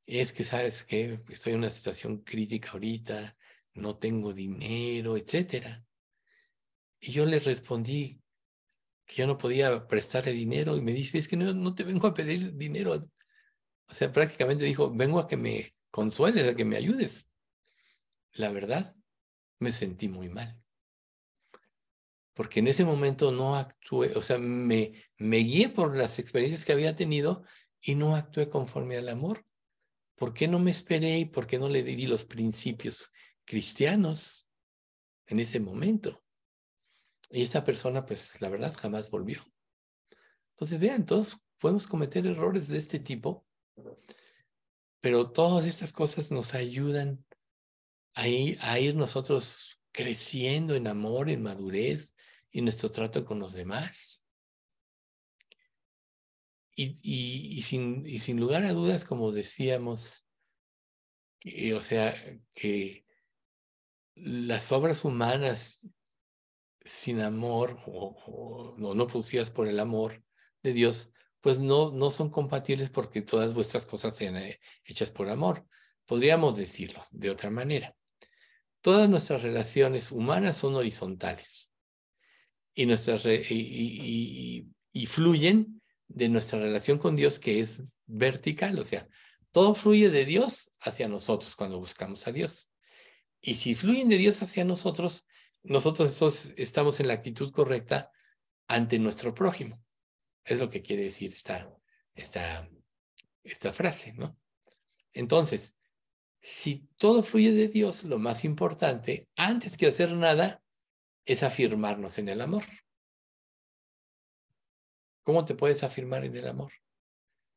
es 0.05 0.34
que 0.34 0.43
sabes 0.43 0.84
que 0.84 1.21
estoy 1.29 1.53
en 1.53 1.60
una 1.60 1.69
situación 1.69 2.19
crítica 2.19 2.71
ahorita, 2.71 3.38
no 3.73 3.97
tengo 3.97 4.34
dinero, 4.34 5.17
etcétera. 5.17 5.86
Y 6.99 7.12
yo 7.12 7.25
le 7.25 7.39
respondí 7.39 8.21
que 9.05 9.15
yo 9.15 9.27
no 9.27 9.38
podía 9.38 9.88
prestarle 9.88 10.31
dinero 10.31 10.75
y 10.75 10.81
me 10.81 10.93
dice, 10.93 11.19
es 11.19 11.27
que 11.27 11.38
no, 11.38 11.53
no 11.53 11.73
te 11.73 11.84
vengo 11.84 12.08
a 12.08 12.13
pedir 12.13 12.53
dinero. 12.55 13.08
O 13.88 13.93
sea, 13.93 14.12
prácticamente 14.12 14.65
dijo, 14.65 14.91
vengo 14.93 15.19
a 15.19 15.28
que 15.28 15.38
me 15.38 15.76
consueles, 15.91 16.48
a 16.48 16.56
que 16.56 16.65
me 16.65 16.78
ayudes. 16.78 17.32
La 18.34 18.52
verdad, 18.52 18.95
me 19.60 19.71
sentí 19.71 20.08
muy 20.08 20.30
mal. 20.30 20.62
Porque 22.34 22.60
en 22.60 22.67
ese 22.67 22.84
momento 22.84 23.32
no 23.32 23.56
actué, 23.56 24.12
o 24.15 24.21
sea, 24.21 24.38
me, 24.38 25.02
me 25.17 25.38
guié 25.38 25.69
por 25.69 25.95
las 25.95 26.19
experiencias 26.19 26.65
que 26.65 26.74
había 26.74 26.95
tenido 26.95 27.43
y 27.80 27.95
no 27.95 28.15
actué 28.15 28.50
conforme 28.50 28.98
al 28.98 29.08
amor. 29.08 29.45
¿Por 30.15 30.34
qué 30.34 30.48
no 30.48 30.60
me 30.60 30.71
esperé 30.71 31.19
y 31.19 31.26
por 31.26 31.48
qué 31.48 31.60
no 31.60 31.69
le 31.69 31.84
di 31.84 32.08
los 32.08 32.26
principios 32.26 33.12
cristianos 33.45 34.50
en 35.28 35.39
ese 35.39 35.60
momento? 35.60 36.24
Y 37.30 37.41
esta 37.41 37.63
persona, 37.63 38.06
pues 38.06 38.39
la 38.41 38.50
verdad, 38.50 38.76
jamás 38.78 39.10
volvió. 39.10 39.41
Entonces, 40.52 40.80
vean, 40.80 41.06
todos 41.06 41.38
podemos 41.58 41.88
cometer 41.88 42.26
errores 42.26 42.67
de 42.67 42.78
este 42.78 43.00
tipo, 43.00 43.44
pero 45.01 45.31
todas 45.31 45.65
estas 45.65 45.93
cosas 45.93 46.31
nos 46.31 46.53
ayudan 46.53 47.25
a 48.13 48.27
ir, 48.27 48.95
nosotros 48.95 49.79
creciendo 49.91 50.75
en 50.75 50.88
amor, 50.88 51.29
en 51.29 51.43
madurez 51.43 52.15
y 52.51 52.61
nuestro 52.61 52.89
trato 52.89 53.25
con 53.25 53.39
los 53.39 53.53
demás. 53.53 54.25
Y, 56.77 56.93
y, 57.03 57.61
sin, 57.61 58.05
y 58.05 58.19
sin 58.19 58.39
lugar 58.39 58.63
a 58.65 58.73
dudas, 58.73 59.05
como 59.05 59.31
decíamos, 59.31 60.27
o 61.75 61.81
sea, 61.81 62.15
que 62.53 63.05
las 64.15 64.71
obras 64.71 65.05
humanas 65.05 65.79
sin 66.83 67.21
amor 67.21 67.79
o, 67.85 68.75
no, 68.77 68.93
no 68.93 69.07
producidas 69.07 69.51
por 69.51 69.67
el 69.67 69.79
amor 69.79 70.23
de 70.63 70.73
Dios, 70.73 71.11
pues 71.45 71.60
no, 71.60 71.91
no 71.91 72.10
son 72.10 72.31
compatibles 72.31 72.89
porque 72.89 73.21
todas 73.21 73.53
vuestras 73.53 73.86
cosas 73.86 74.15
sean 74.15 74.36
eh, 74.36 74.60
hechas 74.84 75.12
por 75.12 75.29
amor. 75.29 75.63
Podríamos 76.08 76.58
decirlo 76.58 77.01
de 77.12 77.29
otra 77.29 77.51
manera. 77.51 77.95
Todas 78.81 79.08
nuestras 79.08 79.43
relaciones 79.43 80.12
humanas 80.12 80.58
son 80.58 80.73
horizontales 80.73 81.71
y, 82.73 82.88
nuestras 82.88 83.23
y, 83.27 84.65
y, 84.91 85.05
fluyen 85.05 85.84
de 86.08 86.29
nuestra 86.29 86.58
relación 86.58 86.97
con 86.97 87.15
Dios 87.15 87.38
que 87.38 87.60
es 87.60 87.84
vertical, 88.08 88.79
o 88.79 88.84
sea, 88.84 89.08
todo 89.51 89.75
fluye 89.75 90.10
de 90.10 90.25
Dios 90.25 90.71
hacia 90.79 91.08
nosotros 91.08 91.55
cuando 91.55 91.77
buscamos 91.77 92.25
a 92.27 92.31
Dios. 92.31 92.71
Y 93.39 93.53
si 93.53 93.75
fluyen 93.75 94.10
de 94.10 94.17
Dios 94.17 94.41
hacia 94.41 94.65
nosotros, 94.65 95.27
nosotros 95.62 96.51
estamos 96.58 96.99
en 96.99 97.08
la 97.08 97.13
actitud 97.13 97.51
correcta 97.51 98.10
ante 98.67 98.97
nuestro 98.97 99.36
prójimo. 99.36 99.85
Es 100.45 100.60
lo 100.60 100.69
que 100.69 100.81
quiere 100.81 101.03
decir 101.03 101.34
esta, 102.13 102.69
frase, 103.73 104.13
¿no? 104.13 104.38
Entonces, 105.12 105.75
si 106.41 106.88
todo 106.97 107.23
fluye 107.23 107.51
de 107.51 107.67
Dios, 107.67 108.03
lo 108.03 108.19
más 108.19 108.45
importante, 108.45 109.27
antes 109.36 109.77
que 109.77 109.88
hacer 109.88 110.12
nada, 110.12 110.62
es 111.25 111.41
afirmarnos 111.41 112.19
en 112.19 112.29
el 112.29 112.41
amor. 112.41 112.63
¿Cómo 115.23 115.43
te 115.43 115.55
puedes 115.55 115.84
afirmar 115.84 116.23
en 116.23 116.38
el 116.38 116.47
amor? 116.47 116.71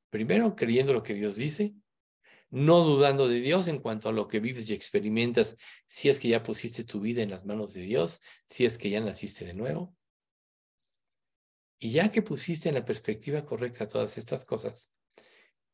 Primero, 0.09 0.57
creyendo 0.57 0.94
lo 0.94 1.03
que 1.03 1.12
Dios 1.12 1.37
dice, 1.37 1.74
no 2.48 2.83
dudando 2.83 3.29
de 3.29 3.40
Dios 3.40 3.68
en 3.68 3.79
cuanto 3.79 4.09
a 4.09 4.12
lo 4.12 4.27
que 4.27 4.40
vives 4.40 4.70
y 4.70 4.72
experimentas, 4.72 5.59
si 5.87 6.09
es 6.09 6.18
que 6.18 6.29
ya 6.29 6.42
pusiste 6.42 6.85
tu 6.85 7.01
vida 7.01 7.22
en 7.22 7.31
las 7.31 7.44
manos 7.44 7.74
de 7.74 7.83
Dios, 7.83 8.22
si 8.46 8.64
es 8.64 8.79
que 8.79 8.88
ya 8.88 9.01
naciste 9.01 9.44
de 9.44 9.53
nuevo. 9.53 9.94
Y 11.79 11.93
ya 11.93 12.11
que 12.11 12.23
pusiste 12.23 12.69
en 12.69 12.75
la 12.75 12.85
perspectiva 12.85 13.45
correcta 13.45 13.87
todas 13.87 14.19
estas 14.19 14.45
cosas, 14.45 14.93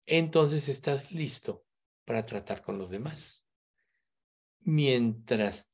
entonces 0.07 0.69
estás 0.69 1.13
listo 1.13 1.65
para 2.05 2.23
tratar 2.23 2.63
con 2.63 2.79
los 2.79 2.91
demás. 2.91 3.47
Mientras 4.61 5.71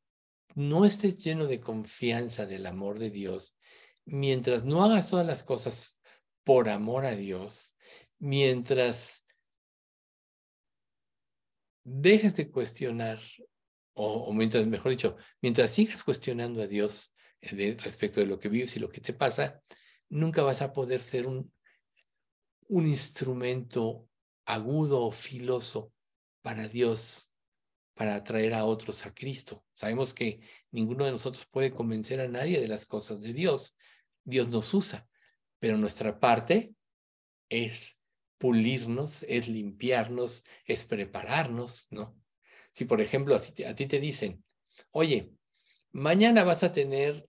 no 0.55 0.85
estés 0.85 1.19
lleno 1.19 1.47
de 1.47 1.61
confianza 1.61 2.47
del 2.47 2.66
amor 2.66 2.99
de 2.99 3.11
Dios, 3.11 3.57
mientras 4.05 4.64
no 4.64 4.85
hagas 4.85 5.11
todas 5.11 5.27
las 5.27 5.43
cosas 5.43 5.99
por 6.45 6.69
amor 6.69 7.05
a 7.07 7.14
Dios, 7.14 7.77
mientras 8.19 9.25
dejes 11.85 12.37
de 12.37 12.51
cuestionar, 12.51 13.21
o, 13.95 14.33
mientras, 14.33 14.66
mejor 14.66 14.93
dicho, 14.93 15.16
mientras 15.40 15.71
sigas 15.71 16.05
cuestionando 16.05 16.62
a 16.62 16.66
Dios 16.66 17.14
eh, 17.40 17.77
respecto 17.81 18.21
de 18.21 18.27
lo 18.27 18.38
que 18.38 18.49
vives 18.49 18.77
y 18.77 18.81
lo 18.81 18.90
que 18.90 19.01
te 19.01 19.12
pasa, 19.12 19.62
nunca 20.11 20.42
vas 20.42 20.61
a 20.61 20.73
poder 20.73 21.01
ser 21.01 21.27
un, 21.27 21.51
un 22.68 22.87
instrumento 22.87 24.07
agudo 24.44 25.03
o 25.03 25.12
filoso 25.12 25.92
para 26.42 26.68
Dios, 26.68 27.33
para 27.94 28.16
atraer 28.16 28.55
a 28.55 28.64
otros 28.64 29.07
a 29.07 29.14
Cristo. 29.14 29.64
Sabemos 29.73 30.12
que 30.12 30.40
ninguno 30.70 31.05
de 31.05 31.12
nosotros 31.12 31.46
puede 31.46 31.70
convencer 31.70 32.20
a 32.20 32.29
nadie 32.29 32.61
de 32.61 32.68
las 32.68 32.87
cosas 32.87 33.20
de 33.23 33.33
Dios. 33.33 33.77
Dios 34.25 34.49
nos 34.49 34.75
usa, 34.75 35.09
pero 35.59 35.77
nuestra 35.77 36.18
parte 36.18 36.75
es 37.49 37.99
pulirnos, 38.38 39.23
es 39.25 39.49
limpiarnos, 39.49 40.44
es 40.64 40.85
prepararnos, 40.85 41.88
¿no? 41.90 42.16
Si, 42.73 42.85
por 42.85 43.01
ejemplo, 43.01 43.35
a 43.35 43.40
ti, 43.40 43.64
a 43.64 43.75
ti 43.75 43.87
te 43.87 44.01
dicen, 44.01 44.44
oye, 44.90 45.33
mañana 45.92 46.44
vas 46.44 46.62
a 46.62 46.73
tener 46.73 47.29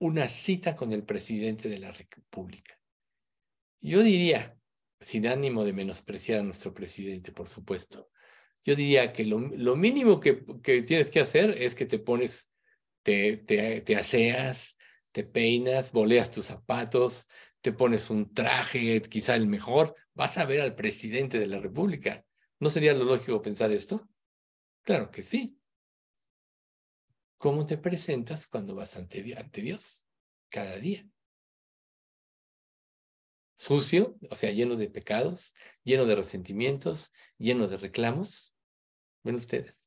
una 0.00 0.28
cita 0.28 0.74
con 0.74 0.92
el 0.92 1.04
presidente 1.04 1.68
de 1.68 1.78
la 1.78 1.92
República. 1.92 2.78
Yo 3.80 4.02
diría, 4.02 4.58
sin 4.98 5.26
ánimo 5.26 5.64
de 5.64 5.72
menospreciar 5.72 6.40
a 6.40 6.42
nuestro 6.42 6.74
presidente, 6.74 7.32
por 7.32 7.48
supuesto, 7.48 8.10
yo 8.64 8.74
diría 8.74 9.12
que 9.12 9.24
lo, 9.24 9.38
mínimo 9.76 10.18
que, 10.20 10.44
que, 10.62 10.82
tienes 10.82 11.10
que 11.10 11.20
hacer 11.20 11.50
es 11.62 11.74
que 11.74 11.86
te 11.86 11.98
pones, 11.98 12.52
te, 13.02 13.38
te, 13.38 13.82
te 13.82 13.96
aseas, 13.96 14.76
te 15.12 15.24
peinas, 15.24 15.92
boleas 15.92 16.30
tus 16.30 16.46
zapatos, 16.46 17.26
te 17.60 17.72
pones 17.72 18.08
un 18.10 18.32
traje, 18.32 19.02
quizá 19.02 19.34
el 19.36 19.46
mejor, 19.46 19.94
vas 20.14 20.38
a 20.38 20.46
ver 20.46 20.60
al 20.60 20.74
presidente 20.74 21.38
de 21.38 21.46
la 21.46 21.58
República. 21.58 22.24
¿No 22.58 22.70
sería 22.70 22.94
lo 22.94 23.04
lógico 23.04 23.42
pensar 23.42 23.70
esto? 23.70 24.08
Claro 24.82 25.10
que 25.10 25.22
sí. 25.22 25.59
¿Cómo 27.40 27.64
te 27.64 27.78
presentas 27.78 28.46
cuando 28.46 28.74
vas 28.74 28.98
ante, 28.98 29.22
Dios? 29.22 30.06
Cada 30.50 30.76
día. 30.76 31.08
Sucio, 33.54 34.18
o 34.28 34.34
sea, 34.34 34.50
lleno 34.50 34.76
de 34.76 34.90
pecados, 34.90 35.54
lleno 35.82 36.04
de 36.04 36.16
resentimientos, 36.16 37.14
lleno 37.38 37.66
de 37.66 37.78
reclamos. 37.78 38.54
¿Ven 39.22 39.36
ustedes? 39.36 39.80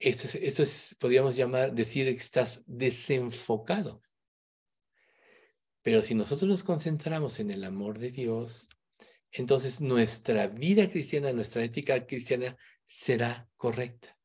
Eso 0.00 0.26
es, 0.26 0.34
eso 0.34 0.64
es, 0.64 0.96
podríamos 0.98 1.36
llamar, 1.36 1.72
decir 1.72 2.06
que 2.06 2.20
estás 2.20 2.64
desenfocado. 2.66 4.02
Pero 5.82 6.02
si 6.02 6.16
nosotros 6.16 6.48
nos 6.48 6.64
concentramos 6.64 7.38
en 7.38 7.52
el 7.52 7.62
amor 7.62 8.00
de 8.00 8.10
Dios, 8.10 8.68
entonces 9.30 9.80
nuestra 9.80 10.48
vida 10.48 10.90
cristiana, 10.90 11.32
nuestra 11.32 11.62
ética 11.62 12.06
cristiana 12.06 12.56
será 12.86 13.48
correcta. 13.56 14.16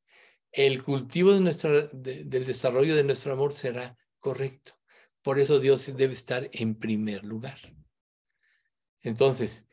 El 0.51 0.83
cultivo 0.83 1.33
de 1.33 1.89
del 1.93 2.45
desarrollo 2.45 2.95
de 2.95 3.03
nuestro 3.03 3.33
amor 3.33 3.53
será 3.53 3.97
correcto. 4.19 4.73
Por 5.21 5.39
eso 5.39 5.59
Dios 5.59 5.85
debe 5.95 6.13
estar 6.13 6.49
en 6.53 6.75
primer 6.75 7.23
lugar. 7.23 7.59
Entonces, 9.01 9.67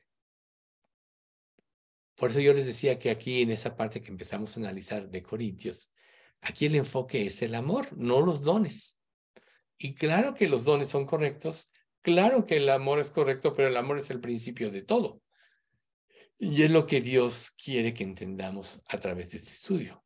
por 2.17 2.31
eso 2.31 2.41
yo 2.41 2.55
les 2.55 2.67
decía 2.67 2.99
que 2.99 3.11
aquí 3.11 3.43
en 3.43 3.51
esa 3.51 3.77
parte 3.77 4.01
que 4.01 4.11
empezamos 4.11 4.57
a 4.57 4.61
analizar 4.61 5.09
de 5.09 5.23
Corintios, 5.23 5.93
aquí 6.41 6.67
el 6.67 6.75
enfoque 6.75 7.27
es 7.27 7.43
el 7.43 7.55
amor, 7.55 7.89
no 7.97 8.21
los 8.21 8.43
dones. 8.43 8.99
Y 9.79 9.95
claro 9.95 10.35
que 10.35 10.49
los 10.49 10.65
dones 10.65 10.89
son 10.89 11.05
correctos, 11.05 11.71
claro 12.01 12.47
que 12.47 12.57
el 12.57 12.69
amor 12.71 13.01
es 13.01 13.11
correcto, 13.11 13.53
pero 13.53 13.69
el 13.69 13.77
amor 13.77 13.99
es 13.99 14.11
el 14.11 14.21
principio 14.21 14.71
de 14.71 14.83
todo. 14.83 15.21
Y 16.39 16.63
es 16.63 16.71
lo 16.71 16.87
que 16.87 17.01
Dios 17.01 17.53
quiere 17.53 17.95
que 17.95 18.05
entendamos 18.05 18.83
a 18.89 18.99
través 19.01 19.31
de 19.31 19.39
este 19.39 19.51
estudio. 19.51 20.03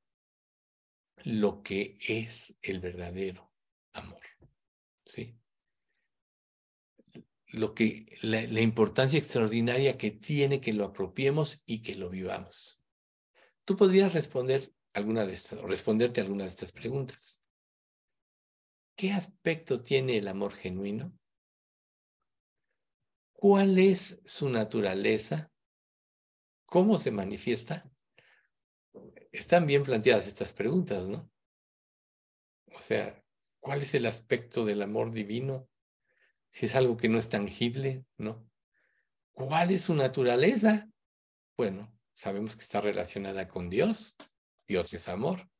lo 1.24 1.62
que 1.62 1.98
es 2.00 2.56
el 2.62 2.80
verdadero 2.80 3.52
amor. 3.92 4.22
¿Sí? 5.04 5.36
Lo 7.48 7.74
que, 7.74 8.16
la, 8.22 8.60
importancia 8.60 9.18
extraordinaria 9.18 9.98
que 9.98 10.12
tiene 10.12 10.62
que 10.62 10.72
lo 10.72 10.86
apropiemos 10.86 11.62
y 11.66 11.82
que 11.82 11.94
lo 11.94 12.08
vivamos. 12.08 12.80
Tú 13.66 13.76
podrías 13.76 14.14
responder 14.14 14.72
alguna 14.94 15.26
de 15.26 15.34
estas, 15.34 15.60
responderte 15.60 16.22
alguna 16.22 16.44
de 16.44 16.50
estas 16.50 16.72
preguntas. 16.72 17.42
¿Qué 18.96 19.12
aspecto 19.12 19.82
tiene 19.82 20.16
el 20.16 20.28
amor 20.28 20.54
genuino? 20.54 21.12
¿Cuál 23.32 23.78
es 23.78 24.20
su 24.24 24.48
naturaleza? 24.48 25.49
¿Cómo 26.70 26.98
se 26.98 27.10
manifiesta? 27.10 27.90
Están 29.32 29.66
bien 29.66 29.82
planteadas 29.82 30.28
estas 30.28 30.52
preguntas, 30.52 31.04
¿no? 31.04 31.28
O 32.72 32.80
sea, 32.80 33.20
¿cuál 33.58 33.82
es 33.82 33.92
el 33.94 34.06
aspecto 34.06 34.64
del 34.64 34.80
amor 34.82 35.10
divino? 35.10 35.68
Si 36.52 36.66
es 36.66 36.76
algo 36.76 36.96
que 36.96 37.08
no 37.08 37.18
es 37.18 37.28
tangible, 37.28 38.04
¿no? 38.18 38.48
¿Cuál 39.32 39.72
es 39.72 39.82
su 39.82 39.94
naturaleza? 39.96 40.88
Bueno, 41.56 41.92
sabemos 42.14 42.54
que 42.54 42.62
está 42.62 42.80
relacionada 42.80 43.48
con 43.48 43.68
Dios. 43.68 44.14
Dios 44.68 44.92
es 44.94 45.08
amor. 45.08 45.50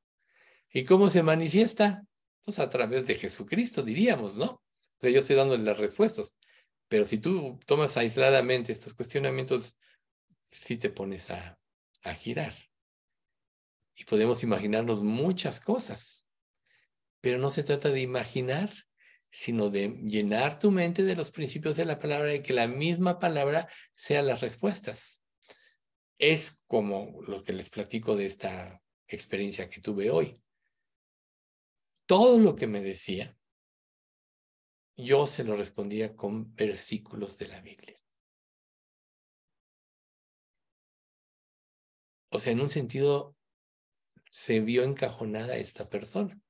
¿Y 0.73 0.85
cómo 0.85 1.11
se 1.11 1.25
manifiesta? 1.25 2.05
Pues 2.45 2.61
a 2.61 2.71
través 2.71 3.05
de 3.09 3.17
Jesucristo, 3.17 3.83
diríamos, 3.83 4.37
¿no? 4.37 4.47
O 4.47 5.01
sea, 5.01 5.11
yo 5.11 5.19
estoy 5.19 5.35
dando 5.35 5.59
las 5.59 5.77
respuestas. 5.77 6.39
Pero 6.87 7.05
si 7.05 7.19
tú 7.19 7.59
tomas 7.67 7.97
aisladamente 7.97 8.71
estos 8.71 8.95
cuestionamientos, 8.95 9.77
sí 10.51 10.77
te 10.77 10.91
pones 10.91 11.31
a, 11.31 11.59
a 12.03 12.15
girar. 12.15 12.55
Y 13.95 14.05
podemos 14.05 14.43
imaginarnos 14.43 15.03
muchas 15.03 15.61
cosas. 15.61 16.27
Pero 17.21 17.39
no 17.39 17.51
se 17.51 17.63
trata 17.63 17.91
de 17.91 18.01
imaginar, 18.01 18.73
sino 19.31 19.71
de 19.71 19.89
llenar 20.03 20.59
tu 20.59 20.71
mente 20.71 21.05
de 21.05 21.17
los 21.17 21.31
principios 21.31 21.77
de 21.77 21.85
la 21.85 21.99
palabra 21.99 22.35
y 22.35 22.43
que 22.43 22.53
la 22.53 22.67
misma 22.67 23.19
palabra 23.19 23.69
sea 23.95 24.23
las 24.23 24.41
respuestas. 24.41 25.23
Es 26.19 26.63
como 26.67 27.23
lo 27.23 27.45
que 27.45 27.53
les 27.53 27.71
platico 27.71 28.17
de 28.17 28.27
esta 28.27 28.83
experiencia 29.07 29.69
que 29.69 29.81
tuve 29.81 30.11
hoy. 30.11 30.41
Todo 32.07 32.39
lo 32.41 32.57
que 32.57 32.67
me 32.67 32.81
decía, 32.81 33.37
yo 34.97 35.27
se 35.27 35.45
lo 35.45 35.57
respondía 35.57 36.17
con 36.17 36.55
versículos 36.55 37.39
de 37.39 37.49
la 37.49 37.61
Biblia. 37.61 37.97
O 42.31 42.39
sea, 42.39 42.53
en 42.53 42.61
un 42.61 42.71
sentido, 42.71 43.37
se 44.31 44.61
vio 44.61 44.85
encajonada 44.85 45.57
esta 45.57 45.89
persona. 45.89 46.41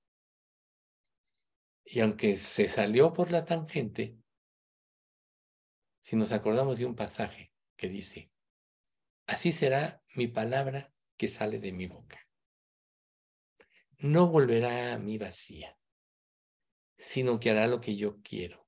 Y 1.85 2.01
aunque 2.01 2.37
se 2.37 2.68
salió 2.68 3.12
por 3.12 3.33
la 3.33 3.45
tangente, 3.45 4.16
si 6.03 6.16
nos 6.16 6.33
acordamos 6.33 6.78
de 6.78 6.87
un 6.87 6.95
pasaje 6.95 7.53
que 7.76 7.89
dice, 7.89 8.31
así 9.26 9.53
será 9.53 10.03
mi 10.14 10.28
palabra 10.28 10.93
que 11.16 11.28
sale 11.28 11.59
de 11.59 11.72
mi 11.72 11.87
boca 11.87 12.31
no 14.01 14.28
volverá 14.28 14.95
a 14.95 14.99
mí 14.99 15.18
vacía, 15.18 15.76
sino 16.97 17.39
que 17.39 17.51
hará 17.51 17.66
lo 17.66 17.81
que 17.81 17.97
yo 17.97 18.20
quiero 18.22 18.66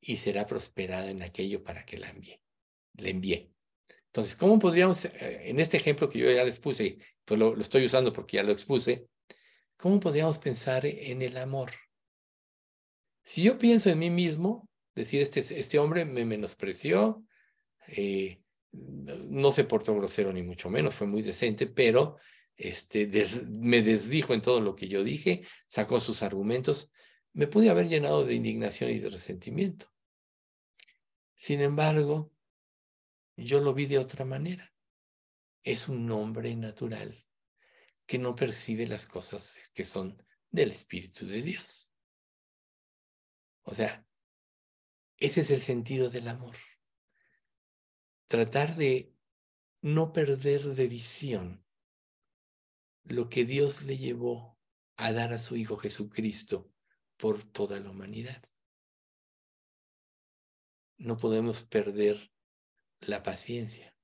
y 0.00 0.18
será 0.18 0.46
prosperada 0.46 1.10
en 1.10 1.22
aquello 1.22 1.64
para 1.64 1.84
que 1.84 1.98
la 1.98 2.10
envíe. 2.10 2.40
Le 2.94 3.10
envié. 3.10 3.55
Entonces, 4.16 4.36
¿cómo 4.36 4.58
podríamos, 4.58 5.04
eh, 5.04 5.50
en 5.50 5.60
este 5.60 5.76
ejemplo 5.76 6.08
que 6.08 6.18
yo 6.18 6.30
ya 6.30 6.42
les 6.42 6.58
puse, 6.58 6.96
pues 7.26 7.38
lo, 7.38 7.54
estoy 7.60 7.84
usando 7.84 8.14
porque 8.14 8.38
ya 8.38 8.42
lo 8.42 8.50
expuse, 8.50 9.08
¿cómo 9.76 10.00
podríamos 10.00 10.38
pensar 10.38 10.86
en 10.86 11.20
el 11.20 11.36
amor? 11.36 11.70
Si 13.24 13.42
yo 13.42 13.58
pienso 13.58 13.90
en 13.90 13.98
mí 13.98 14.08
mismo, 14.08 14.70
decir, 14.94 15.20
este, 15.20 15.40
este 15.40 15.78
hombre 15.78 16.06
me 16.06 16.24
menospreció, 16.24 17.24
eh, 17.88 18.40
no 18.72 19.52
se 19.52 19.64
portó 19.64 19.94
grosero 19.94 20.32
ni 20.32 20.42
mucho 20.42 20.70
menos, 20.70 20.94
fue 20.94 21.06
muy 21.06 21.20
decente, 21.20 21.66
pero 21.66 22.16
este, 22.56 23.10
me 23.46 23.82
desdijo 23.82 24.32
en 24.32 24.40
todo 24.40 24.62
lo 24.62 24.74
que 24.74 24.88
yo 24.88 25.04
dije, 25.04 25.42
sacó 25.66 26.00
sus 26.00 26.22
argumentos, 26.22 26.90
me 27.34 27.48
pude 27.48 27.68
haber 27.68 27.86
llenado 27.86 28.24
de 28.24 28.32
indignación 28.32 28.88
y 28.88 28.98
de 28.98 29.10
resentimiento. 29.10 29.92
Sin 31.34 31.60
embargo, 31.60 32.32
yo 33.36 33.60
lo 33.60 33.74
vi 33.74 33.86
de 33.86 33.98
otra 33.98 34.24
manera. 34.24 34.72
Es 35.62 35.88
un 35.88 36.10
hombre 36.10 36.54
natural 36.56 37.24
que 38.06 38.18
no 38.18 38.34
percibe 38.34 38.86
las 38.86 39.06
cosas 39.06 39.70
que 39.74 39.84
son 39.84 40.22
del 40.50 40.70
Espíritu 40.70 41.26
de 41.26 41.42
Dios. 41.42 41.92
O 43.62 43.74
sea, 43.74 44.06
ese 45.18 45.40
es 45.40 45.50
el 45.50 45.60
sentido 45.60 46.08
del 46.08 46.28
amor. 46.28 46.56
Tratar 48.28 48.76
de 48.76 49.12
no 49.82 50.12
perder 50.12 50.74
de 50.74 50.88
visión 50.88 51.64
lo 53.04 53.28
que 53.28 53.44
Dios 53.44 53.82
le 53.82 53.98
llevó 53.98 54.58
a 54.96 55.12
dar 55.12 55.32
a 55.32 55.38
su 55.38 55.56
Hijo 55.56 55.76
Jesucristo 55.76 56.72
por 57.16 57.42
toda 57.44 57.80
la 57.80 57.90
humanidad. 57.90 58.42
No 60.96 61.16
podemos 61.16 61.64
perder 61.64 62.32
la 63.08 63.22
paciencia. 63.22 63.94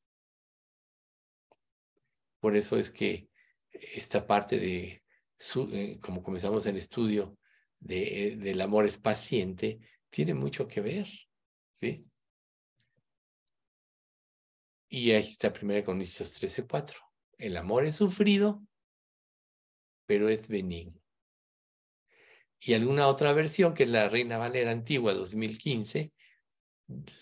Por 2.41 2.57
eso 2.57 2.77
es 2.77 2.91
que 2.91 3.29
esta 3.71 4.27
parte 4.27 4.59
de, 4.59 5.03
eh, 5.73 5.99
como 6.01 6.23
comenzamos 6.23 6.67
el 6.67 6.77
estudio, 6.77 7.39
de, 7.79 8.29
eh, 8.29 8.37
del 8.37 8.61
amor 8.61 8.85
es 8.85 8.99
paciente, 8.99 9.81
tiene 10.11 10.35
mucho 10.35 10.67
que 10.67 10.81
ver. 10.81 11.09
¿sí? 11.75 12.05
Y 14.89 15.13
ahí 15.13 15.27
está 15.29 15.53
1 15.53 15.85
Corintios 15.85 16.33
13, 16.35 16.67
4. 16.67 17.01
El 17.39 17.57
amor 17.57 17.87
es 17.87 17.97
sufrido, 17.97 18.63
pero 20.07 20.29
es 20.29 20.49
benigno. 20.49 21.01
Y 22.61 22.75
alguna 22.75 23.09
otra 23.09 23.33
versión, 23.33 23.75
que 23.75 23.85
es 23.85 23.89
la 23.89 24.09
Reina 24.09 24.39
Valera 24.39 24.71
Antigua 24.71 25.15
2015, 25.15 26.13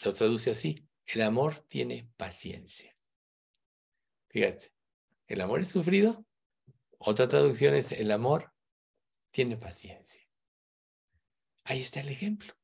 lo 0.04 0.12
traduce 0.12 0.50
así, 0.50 0.86
el 1.12 1.22
amor 1.22 1.54
tiene 1.68 2.10
paciencia. 2.16 2.96
Fíjate, 4.28 4.72
el 5.26 5.40
amor 5.40 5.60
es 5.60 5.68
sufrido. 5.68 6.24
Otra 6.98 7.28
traducción 7.28 7.74
es 7.74 7.92
el 7.92 8.10
amor 8.12 8.52
tiene 9.30 9.56
paciencia. 9.56 10.22
Ahí 11.64 11.80
está 11.80 12.00
el 12.00 12.08
ejemplo. 12.08 12.54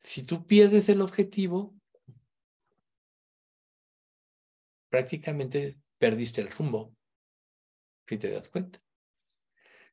Si 0.00 0.24
tú 0.24 0.46
pierdes 0.46 0.88
el 0.88 1.00
objetivo, 1.00 1.74
prácticamente 4.88 5.78
perdiste 5.98 6.40
el 6.40 6.50
rumbo 6.50 6.94
si 8.06 8.18
te 8.18 8.30
das 8.30 8.50
cuenta. 8.50 8.82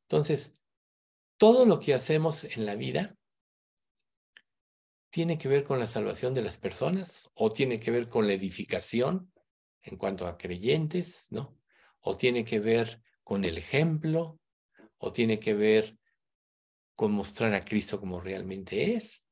Entonces, 0.02 0.56
todo 1.38 1.66
lo 1.66 1.80
que 1.80 1.94
hacemos 1.94 2.44
en 2.44 2.66
la 2.66 2.76
vida 2.76 3.16
tiene 5.10 5.38
que 5.38 5.48
ver 5.48 5.64
con 5.64 5.80
la 5.80 5.88
salvación 5.88 6.34
de 6.34 6.42
las 6.42 6.58
personas 6.58 7.32
o 7.34 7.52
tiene 7.52 7.80
que 7.80 7.92
ver 7.92 8.10
con 8.10 8.28
la 8.28 8.34
edificación 8.34 9.32
en 9.82 9.98
cuanto 9.98 10.28
a 10.28 10.38
creyentes, 10.38 11.28
¿no? 11.30 11.58
O 12.00 12.16
tiene 12.16 12.46
que 12.46 12.60
ver 12.60 13.02
con 13.24 13.44
el 13.46 13.58
ejemplo 13.58 14.40
o 14.98 15.12
tiene 15.12 15.40
que 15.40 15.54
ver 15.54 15.98
con 16.96 17.12
mostrar 17.12 17.54
a 17.54 17.64
Cristo 17.64 18.00
como 18.00 18.20
realmente 18.20 18.96
es. 18.96 19.24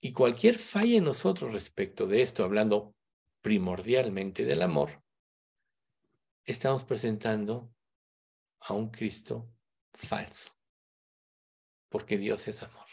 Y 0.00 0.12
cualquier 0.12 0.58
falla 0.58 0.96
en 0.96 1.04
nosotros 1.04 1.52
respecto 1.52 2.06
de 2.06 2.22
esto, 2.22 2.42
hablando 2.42 2.94
primordialmente 3.40 4.44
del 4.44 4.62
amor, 4.62 5.02
estamos 6.44 6.84
presentando 6.84 7.72
a 8.60 8.74
un 8.74 8.90
Cristo 8.90 9.52
falso, 9.92 10.50
porque 11.88 12.18
Dios 12.18 12.48
es 12.48 12.62
amor. 12.62 12.89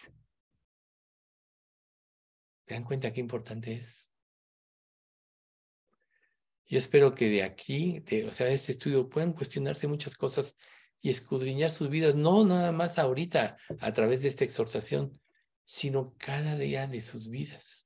¿Te 2.68 2.74
dan 2.74 2.84
cuenta 2.84 3.14
qué 3.14 3.22
importante 3.22 3.72
es? 3.72 4.12
Yo 6.66 6.78
espero 6.78 7.16
que 7.16 7.30
de 7.30 7.44
aquí, 7.44 8.02
de, 8.02 8.28
o 8.28 8.32
sea, 8.34 8.48
de 8.48 8.56
este 8.56 8.74
estudio, 8.74 9.08
puedan 9.08 9.32
cuestionarse 9.32 9.88
muchas 9.88 10.16
cosas 10.18 10.58
y 11.02 11.10
escudriñar 11.10 11.72
sus 11.72 11.90
vidas, 11.90 12.16
no 12.16 12.44
nada 12.44 12.74
más 12.74 13.00
ahorita 13.00 13.58
a 13.80 13.92
través 13.94 14.22
de 14.22 14.28
esta 14.28 14.44
exhortación, 14.44 15.18
sino 15.64 16.14
cada 16.18 16.58
día 16.58 16.88
de 16.88 17.00
sus 17.00 17.30
vidas. 17.30 17.86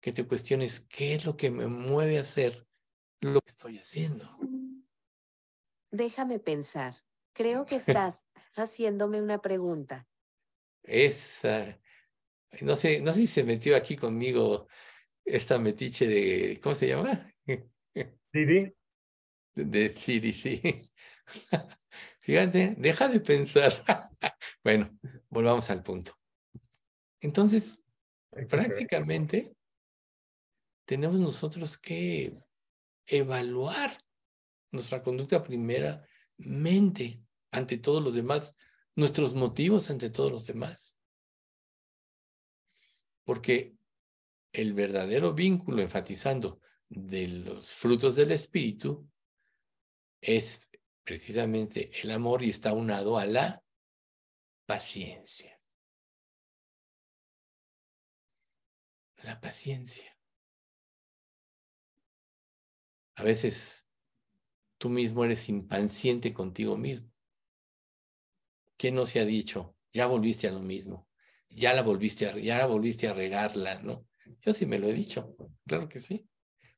Que 0.00 0.12
te 0.12 0.24
cuestiones 0.24 0.78
qué 0.88 1.16
es 1.16 1.26
lo 1.26 1.36
que 1.36 1.50
me 1.50 1.66
mueve 1.66 2.18
a 2.18 2.20
hacer 2.20 2.64
lo 3.20 3.40
que 3.40 3.50
estoy 3.50 3.78
haciendo. 3.78 4.38
Déjame 5.90 6.38
pensar. 6.38 7.02
Creo 7.32 7.66
que 7.66 7.76
estás 7.84 8.24
haciéndome 8.54 9.20
una 9.20 9.42
pregunta. 9.42 10.06
Esa. 10.84 11.80
No 12.62 12.76
sé, 12.76 13.00
no 13.00 13.12
sé 13.12 13.20
si 13.20 13.26
se 13.26 13.44
metió 13.44 13.76
aquí 13.76 13.96
conmigo 13.96 14.68
esta 15.24 15.58
metiche 15.58 16.06
de, 16.06 16.60
¿cómo 16.62 16.74
se 16.74 16.88
llama? 16.88 17.32
Siri. 18.32 18.74
De 19.54 19.94
Siri, 19.94 20.32
sí. 20.32 20.90
Fíjate, 22.20 22.74
deja 22.78 23.08
de 23.08 23.20
pensar. 23.20 23.84
bueno, 24.64 24.98
volvamos 25.28 25.70
al 25.70 25.82
punto. 25.82 26.12
Entonces, 27.20 27.84
prácticamente 28.48 29.56
tenemos 30.84 31.18
nosotros 31.18 31.78
que 31.78 32.36
evaluar 33.06 33.96
nuestra 34.72 35.02
conducta 35.02 35.42
primeramente 35.42 37.22
ante 37.50 37.78
todos 37.78 38.02
los 38.02 38.14
demás, 38.14 38.54
nuestros 38.94 39.34
motivos 39.34 39.90
ante 39.90 40.10
todos 40.10 40.30
los 40.30 40.46
demás. 40.46 40.95
Porque 43.26 43.76
el 44.52 44.72
verdadero 44.72 45.34
vínculo, 45.34 45.82
enfatizando, 45.82 46.60
de 46.88 47.26
los 47.26 47.72
frutos 47.74 48.14
del 48.14 48.30
Espíritu 48.30 49.10
es 50.20 50.68
precisamente 51.02 51.90
el 52.00 52.12
amor 52.12 52.44
y 52.44 52.50
está 52.50 52.72
unado 52.72 53.18
a 53.18 53.26
la 53.26 53.64
paciencia. 54.64 55.60
La 59.24 59.40
paciencia. 59.40 60.16
A 63.16 63.24
veces 63.24 63.88
tú 64.78 64.88
mismo 64.88 65.24
eres 65.24 65.48
impaciente 65.48 66.32
contigo 66.32 66.76
mismo. 66.76 67.10
¿Quién 68.76 68.94
no 68.94 69.04
se 69.04 69.18
ha 69.18 69.24
dicho? 69.24 69.74
Ya 69.92 70.06
volviste 70.06 70.46
a 70.46 70.52
lo 70.52 70.60
mismo. 70.60 71.05
Ya 71.48 71.72
la 71.74 71.82
volviste 71.82 72.28
a, 72.28 72.36
ya 72.36 72.66
volviste 72.66 73.08
a 73.08 73.14
regarla, 73.14 73.80
¿no? 73.80 74.06
Yo 74.40 74.52
sí 74.52 74.66
me 74.66 74.78
lo 74.78 74.88
he 74.88 74.92
dicho. 74.92 75.36
Claro 75.66 75.88
que 75.88 76.00
sí. 76.00 76.28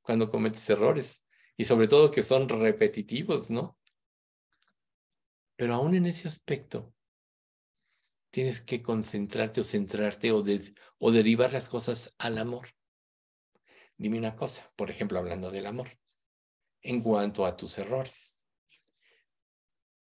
Cuando 0.03 0.31
cometes 0.31 0.69
errores. 0.71 1.25
Y 1.57 1.65
sobre 1.65 1.89
todo 1.89 2.11
que 2.11 2.23
son 2.23 2.49
repetitivos, 2.49 3.51
¿no? 3.51 3.79
Pero 5.57 5.75
aún 5.75 5.95
en 5.97 6.07
ese 6.07 6.29
aspecto, 6.29 6.95
tienes 8.31 8.61
que 8.61 8.83
concentrarte 8.83 9.61
o 9.61 9.65
centrarte 9.65 10.31
o, 10.33 10.45
o 10.99 11.11
derivar 11.11 11.53
las 11.53 11.69
cosas 11.69 12.15
al 12.19 12.39
amor. 12.39 12.69
Dime 13.97 14.19
una 14.19 14.37
cosa, 14.37 14.71
por 14.77 14.91
ejemplo, 14.91 15.19
hablando 15.19 15.51
del 15.51 15.67
amor, 15.67 15.89
en 16.83 17.03
cuanto 17.03 17.45
a 17.45 17.57
tus 17.57 17.79
errores. 17.79 18.45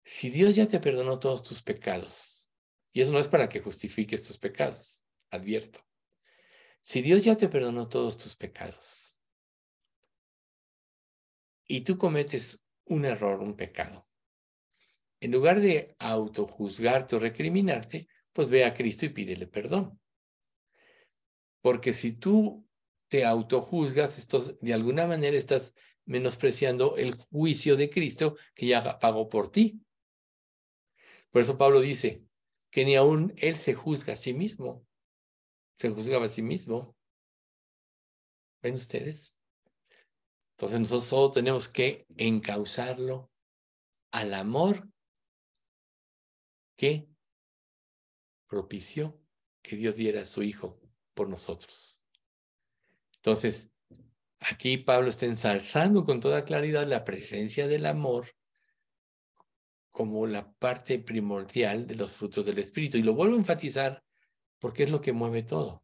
Si 0.05 0.31
Dios 0.31 0.57
ya 0.57 0.67
te 0.67 0.81
perdonó 0.81 1.19
todos 1.21 1.43
tus 1.45 1.63
pecados, 1.63 2.38
y 2.93 3.01
eso 3.01 3.13
no 3.13 3.19
es 3.19 3.29
para 3.29 3.49
que 3.49 3.61
justifiques 3.61 4.23
tus 4.23 4.39
pecados, 4.39 5.05
advierto. 5.31 5.81
Si 6.81 7.03
Dios 7.03 7.23
ya 7.23 7.37
te 7.37 7.49
perdonó 7.49 7.89
todos 7.89 8.17
tus 8.17 8.37
pecados, 8.37 9.21
y 11.67 11.83
tú 11.83 11.99
cometes 11.99 12.65
un 12.87 13.05
error, 13.05 13.41
un 13.41 13.55
pecado, 13.55 14.09
en 15.21 15.33
lugar 15.33 15.61
de 15.61 15.95
autojuzgarte 15.99 17.17
o 17.17 17.19
recriminarte, 17.19 18.09
pues 18.33 18.49
ve 18.49 18.65
a 18.65 18.75
Cristo 18.75 19.05
y 19.05 19.11
pídele 19.11 19.47
perdón. 19.47 20.01
Porque 21.61 21.93
si 21.93 22.13
tú 22.13 22.67
te 23.09 23.25
autojuzgas, 23.25 24.29
de 24.61 24.73
alguna 24.73 25.07
manera 25.07 25.37
estás 25.37 25.75
menospreciando 26.05 26.97
el 26.97 27.15
juicio 27.15 27.77
de 27.77 27.91
Cristo 27.91 28.37
que 28.55 28.67
ya 28.67 28.99
pagó 28.99 29.29
por 29.29 29.51
ti. 29.51 29.81
Por 31.31 31.43
eso 31.43 31.59
Pablo 31.59 31.81
dice 31.81 32.28
que 32.71 32.85
ni 32.85 32.97
aún 32.97 33.35
él 33.37 33.59
se 33.59 33.75
juzga 33.75 34.15
a 34.15 34.17
sí 34.17 34.35
mismo. 34.35 34.87
Se 35.79 35.91
juzgaba 35.91 36.27
a 36.27 36.29
sí 36.29 36.43
mismo. 36.43 36.97
¿Ven 38.63 38.75
ustedes? 38.75 39.35
Entonces 40.53 40.81
nosotros 40.81 41.05
solo 41.05 41.31
tenemos 41.31 41.69
que 41.69 42.07
encauzarlo 42.17 43.31
al 44.11 44.35
amor 44.35 44.89
que 46.77 47.09
propició 48.49 49.21
que 49.63 49.77
Dios 49.77 49.95
diera 49.95 50.23
a 50.23 50.27
su 50.27 50.43
Hijo 50.43 50.81
por 51.15 51.29
nosotros. 51.29 52.03
Entonces, 53.17 53.71
aquí 54.41 54.79
Pablo 54.79 55.09
está 55.09 55.27
ensalzando 55.27 56.05
con 56.05 56.21
toda 56.21 56.45
claridad 56.45 56.87
la 56.87 57.05
presencia 57.05 57.69
del 57.69 57.87
amor 57.87 58.38
como 59.91 60.27
la 60.27 60.53
parte 60.53 60.99
primordial 60.99 61.87
de 61.87 61.95
los 61.95 62.13
frutos 62.13 62.47
del 62.47 62.59
Espíritu. 62.59 62.99
Y 62.99 63.03
lo 63.03 63.15
vuelvo 63.15 63.35
a 63.35 63.39
enfatizar 63.39 64.03
porque 64.59 64.85
es 64.85 64.91
lo 64.91 65.01
que 65.01 65.13
mueve 65.13 65.43
todo. 65.43 65.83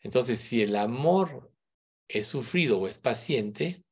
Entonces, 0.00 0.40
si 0.40 0.62
el 0.62 0.76
amor 0.76 1.52
es 2.08 2.26
sufrido 2.26 2.80
o 2.80 2.86
es 2.86 2.98
paciente, 2.98 3.84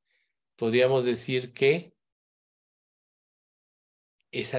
podríamos 0.57 1.05
decir 1.05 1.53
que 1.53 1.95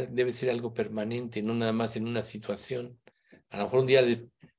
debe 0.10 0.34
ser 0.34 0.50
algo 0.50 0.74
permanente, 0.74 1.42
no 1.42 1.54
nada 1.54 1.74
más 1.74 1.96
en 1.96 2.08
una 2.08 2.24
situación. 2.24 3.00
A 3.50 3.58
lo 3.58 3.66
mejor 3.66 3.80
un 3.82 3.88
día 3.88 4.02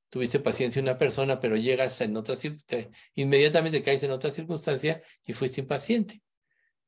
tuviste 0.09 0.39
paciencia 0.39 0.81
una 0.81 0.97
persona, 0.97 1.39
pero 1.39 1.55
llegas 1.55 1.99
en 2.01 2.15
otra 2.15 2.35
circunstancia, 2.35 2.91
inmediatamente 3.15 3.81
caes 3.81 4.03
en 4.03 4.11
otra 4.11 4.31
circunstancia 4.31 5.01
y 5.25 5.33
fuiste 5.33 5.61
impaciente. 5.61 6.21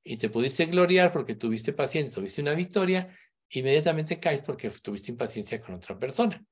Y 0.07 0.17
te 0.17 0.29
pudiste 0.29 0.67
gloriar 0.67 1.11
porque 1.11 1.33
tuviste 1.33 1.73
paciencia, 1.73 2.21
tuviste 2.21 2.39
una 2.39 2.53
victoria, 2.53 3.09
inmediatamente 3.49 4.19
caes 4.19 4.43
porque 4.43 4.69
tuviste 4.69 5.11
impaciencia 5.11 5.59
con 5.59 5.73
otra 5.73 5.97
persona. 5.97 6.45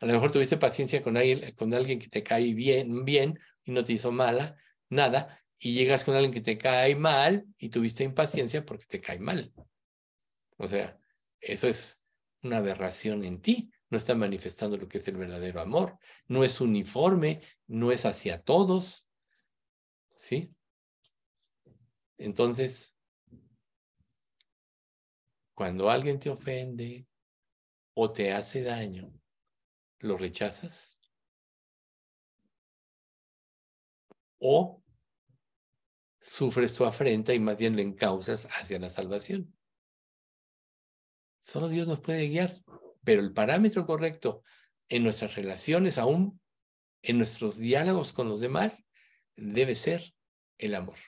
A 0.00 0.06
lo 0.06 0.14
mejor 0.14 0.32
tuviste 0.32 0.56
paciencia 0.56 1.02
con 1.02 1.18
alguien, 1.18 1.54
con 1.54 1.74
alguien 1.74 1.98
que 1.98 2.08
te 2.08 2.22
cae 2.22 2.54
bien, 2.54 3.04
bien 3.04 3.38
y 3.64 3.72
no 3.72 3.84
te 3.84 3.92
hizo 3.92 4.12
mala, 4.12 4.56
nada, 4.88 5.44
y 5.58 5.74
llegas 5.74 6.04
con 6.04 6.14
alguien 6.14 6.32
que 6.32 6.40
te 6.40 6.56
cae 6.56 6.96
mal 6.96 7.46
y 7.58 7.68
tuviste 7.68 8.02
impaciencia 8.02 8.64
porque 8.64 8.86
te 8.86 8.98
cae 8.98 9.18
mal. 9.18 9.52
O 10.56 10.66
sea, 10.66 10.98
eso 11.38 11.68
es 11.68 12.00
una 12.42 12.58
aberración 12.58 13.24
en 13.24 13.42
ti. 13.42 13.70
No 13.90 13.98
está 13.98 14.14
manifestando 14.14 14.78
lo 14.78 14.88
que 14.88 14.98
es 14.98 15.08
el 15.08 15.18
verdadero 15.18 15.60
amor. 15.60 15.98
No 16.28 16.44
es 16.44 16.62
uniforme, 16.62 17.42
no 17.66 17.92
es 17.92 18.06
hacia 18.06 18.40
todos. 18.40 19.06
¿Sí? 20.16 20.55
Entonces, 22.18 22.96
cuando 25.54 25.90
alguien 25.90 26.18
te 26.18 26.30
ofende 26.30 27.06
o 27.94 28.12
te 28.12 28.32
hace 28.32 28.62
daño, 28.62 29.12
¿lo 30.00 30.16
rechazas? 30.16 30.98
¿O 34.38 34.82
sufres 36.20 36.74
tu 36.74 36.84
afrenta 36.84 37.32
y 37.32 37.40
más 37.40 37.56
bien 37.56 37.76
lo 37.76 37.82
encausas 37.82 38.48
hacia 38.50 38.78
la 38.78 38.90
salvación? 38.90 39.56
Solo 41.40 41.68
Dios 41.68 41.86
nos 41.86 42.00
puede 42.00 42.28
guiar, 42.28 42.62
pero 43.04 43.22
el 43.22 43.32
parámetro 43.32 43.86
correcto 43.86 44.42
en 44.88 45.04
nuestras 45.04 45.36
relaciones, 45.36 45.96
aún 45.96 46.40
en 47.02 47.18
nuestros 47.18 47.56
diálogos 47.56 48.12
con 48.12 48.28
los 48.28 48.40
demás, 48.40 48.84
debe 49.36 49.74
ser 49.74 50.14
el 50.58 50.74
amor. 50.74 50.98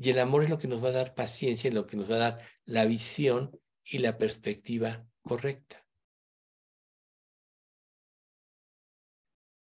Y 0.00 0.10
el 0.10 0.20
amor 0.20 0.44
es 0.44 0.50
lo 0.50 0.58
que 0.58 0.68
nos 0.68 0.82
va 0.82 0.88
a 0.88 0.92
dar 0.92 1.14
paciencia, 1.14 1.70
lo 1.72 1.86
que 1.86 1.96
nos 1.96 2.10
va 2.10 2.14
a 2.14 2.18
dar 2.18 2.40
la 2.64 2.84
visión 2.84 3.50
y 3.82 3.98
la 3.98 4.16
perspectiva 4.16 5.04
correcta. 5.22 5.84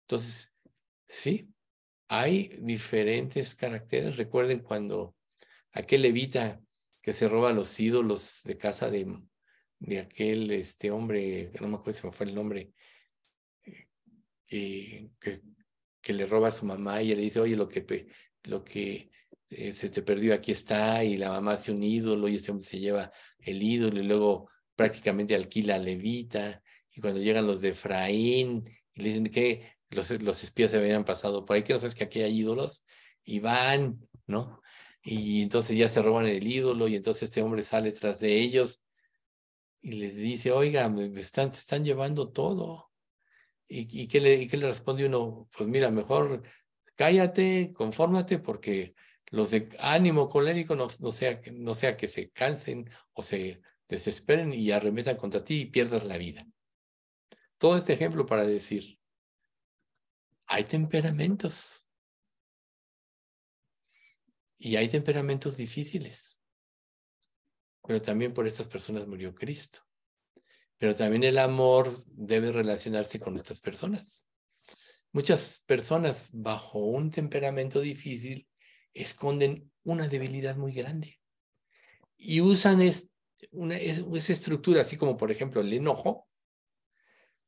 Entonces, 0.02 0.54
sí, 1.08 1.52
hay 2.08 2.56
diferentes 2.60 3.56
caracteres. 3.56 4.16
Recuerden 4.16 4.60
cuando 4.60 5.16
aquel 5.72 6.02
levita 6.02 6.60
que 7.02 7.12
se 7.12 7.28
roba 7.28 7.52
los 7.52 7.78
ídolos 7.80 8.42
de 8.44 8.56
casa 8.56 8.88
de, 8.88 9.20
de 9.78 9.98
aquel 9.98 10.50
este 10.52 10.92
hombre, 10.92 11.50
no 11.60 11.68
me 11.68 11.76
acuerdo 11.76 12.00
si 12.00 12.06
me 12.06 12.12
fue 12.12 12.26
el 12.26 12.34
nombre, 12.34 12.72
eh, 14.48 15.10
que, 15.20 15.40
que, 16.00 16.12
le 16.12 16.26
roba 16.26 16.48
a 16.48 16.52
su 16.52 16.66
mamá 16.66 17.02
y 17.02 17.14
le 17.14 17.22
dice, 17.22 17.40
oye, 17.40 17.56
lo 17.56 17.68
que, 17.68 18.08
lo 18.42 18.64
que 18.64 19.09
eh, 19.50 19.72
se 19.72 19.90
te 19.90 20.02
perdió 20.02 20.34
aquí 20.34 20.52
está, 20.52 21.04
y 21.04 21.16
la 21.16 21.30
mamá 21.30 21.52
hace 21.52 21.72
un 21.72 21.82
ídolo 21.82 22.28
y 22.28 22.36
ese 22.36 22.50
hombre 22.52 22.66
se 22.66 22.78
lleva 22.78 23.12
el 23.38 23.62
ídolo 23.62 24.00
y 24.00 24.04
luego 24.04 24.48
prácticamente 24.76 25.34
alquila 25.34 25.76
a 25.76 25.78
Levita, 25.78 26.62
y 26.90 27.00
cuando 27.00 27.20
llegan 27.20 27.46
los 27.46 27.60
de 27.60 27.70
Efraín 27.70 28.64
y 28.94 29.02
le 29.02 29.08
dicen 29.10 29.26
que 29.26 29.76
los, 29.90 30.10
los 30.22 30.42
espías 30.44 30.70
se 30.70 30.78
habían 30.78 31.04
pasado 31.04 31.44
por 31.44 31.56
ahí, 31.56 31.64
que 31.64 31.72
no 31.72 31.78
sabes 31.78 31.94
que 31.94 32.04
aquí 32.04 32.22
hay 32.22 32.38
ídolos, 32.38 32.84
y 33.24 33.40
van, 33.40 34.08
¿no? 34.26 34.60
y 35.02 35.42
entonces 35.42 35.76
ya 35.76 35.88
se 35.88 36.02
roban 36.02 36.26
el 36.26 36.46
ídolo 36.46 36.86
y 36.88 36.96
entonces 36.96 37.24
este 37.24 37.42
hombre 37.42 37.62
sale 37.62 37.92
tras 37.92 38.20
de 38.20 38.38
ellos 38.38 38.84
y 39.82 39.92
les 39.92 40.16
dice, 40.16 40.52
oiga, 40.52 40.88
me 40.88 41.06
están, 41.18 41.50
están 41.50 41.84
llevando 41.84 42.30
todo. 42.30 42.90
¿Y, 43.66 44.02
y, 44.02 44.08
qué 44.08 44.20
le, 44.20 44.34
y 44.34 44.46
qué 44.46 44.56
le 44.58 44.66
responde 44.66 45.06
uno? 45.06 45.48
Pues 45.56 45.68
mira, 45.68 45.90
mejor 45.90 46.42
cállate, 46.96 47.72
confórmate, 47.74 48.40
porque 48.40 48.94
los 49.30 49.52
de 49.52 49.68
ánimo 49.78 50.28
colérico 50.28 50.74
no, 50.74 50.90
sea, 50.90 51.40
no 51.52 51.74
sea 51.74 51.96
que 51.96 52.08
se 52.08 52.30
cansen 52.30 52.90
o 53.12 53.22
se 53.22 53.62
desesperen 53.88 54.52
y 54.52 54.70
arremetan 54.72 55.16
contra 55.16 55.44
ti 55.44 55.62
y 55.62 55.66
pierdas 55.66 56.04
la 56.04 56.16
vida. 56.16 56.46
Todo 57.58 57.76
este 57.76 57.92
ejemplo 57.92 58.26
para 58.26 58.44
decir, 58.44 58.98
hay 60.46 60.64
temperamentos 60.64 61.86
y 64.58 64.76
hay 64.76 64.88
temperamentos 64.88 65.56
difíciles. 65.56 66.42
pero 67.86 68.02
también 68.02 68.34
por 68.34 68.46
estas 68.46 68.68
personas 68.68 69.06
murió 69.06 69.34
Cristo. 69.34 69.80
Pero 70.76 70.94
también 70.94 71.24
el 71.24 71.38
amor 71.38 71.90
debe 72.12 72.52
relacionarse 72.52 73.18
con 73.18 73.36
estas 73.36 73.60
personas. 73.60 74.28
Muchas 75.12 75.62
personas 75.66 76.28
bajo 76.30 76.78
un 76.78 77.10
temperamento 77.10 77.80
difícil 77.80 78.49
esconden 78.94 79.70
una 79.82 80.08
debilidad 80.08 80.56
muy 80.56 80.72
grande 80.72 81.20
y 82.16 82.40
usan 82.40 82.82
esa 82.82 84.32
estructura, 84.32 84.82
así 84.82 84.96
como 84.96 85.16
por 85.16 85.30
ejemplo 85.30 85.60
el 85.60 85.72
enojo, 85.72 86.28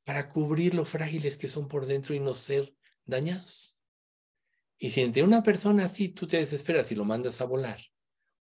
para 0.04 0.28
cubrir 0.28 0.74
lo 0.74 0.84
frágiles 0.84 1.36
que 1.36 1.48
son 1.48 1.68
por 1.68 1.86
dentro 1.86 2.14
y 2.14 2.20
no 2.20 2.34
ser 2.34 2.74
dañados. 3.04 3.78
Y 4.78 4.90
si 4.90 5.02
entre 5.02 5.22
una 5.22 5.42
persona 5.42 5.84
así 5.84 6.08
tú 6.08 6.26
te 6.26 6.38
desesperas 6.38 6.90
y 6.90 6.96
lo 6.96 7.04
mandas 7.04 7.40
a 7.40 7.44
volar 7.44 7.80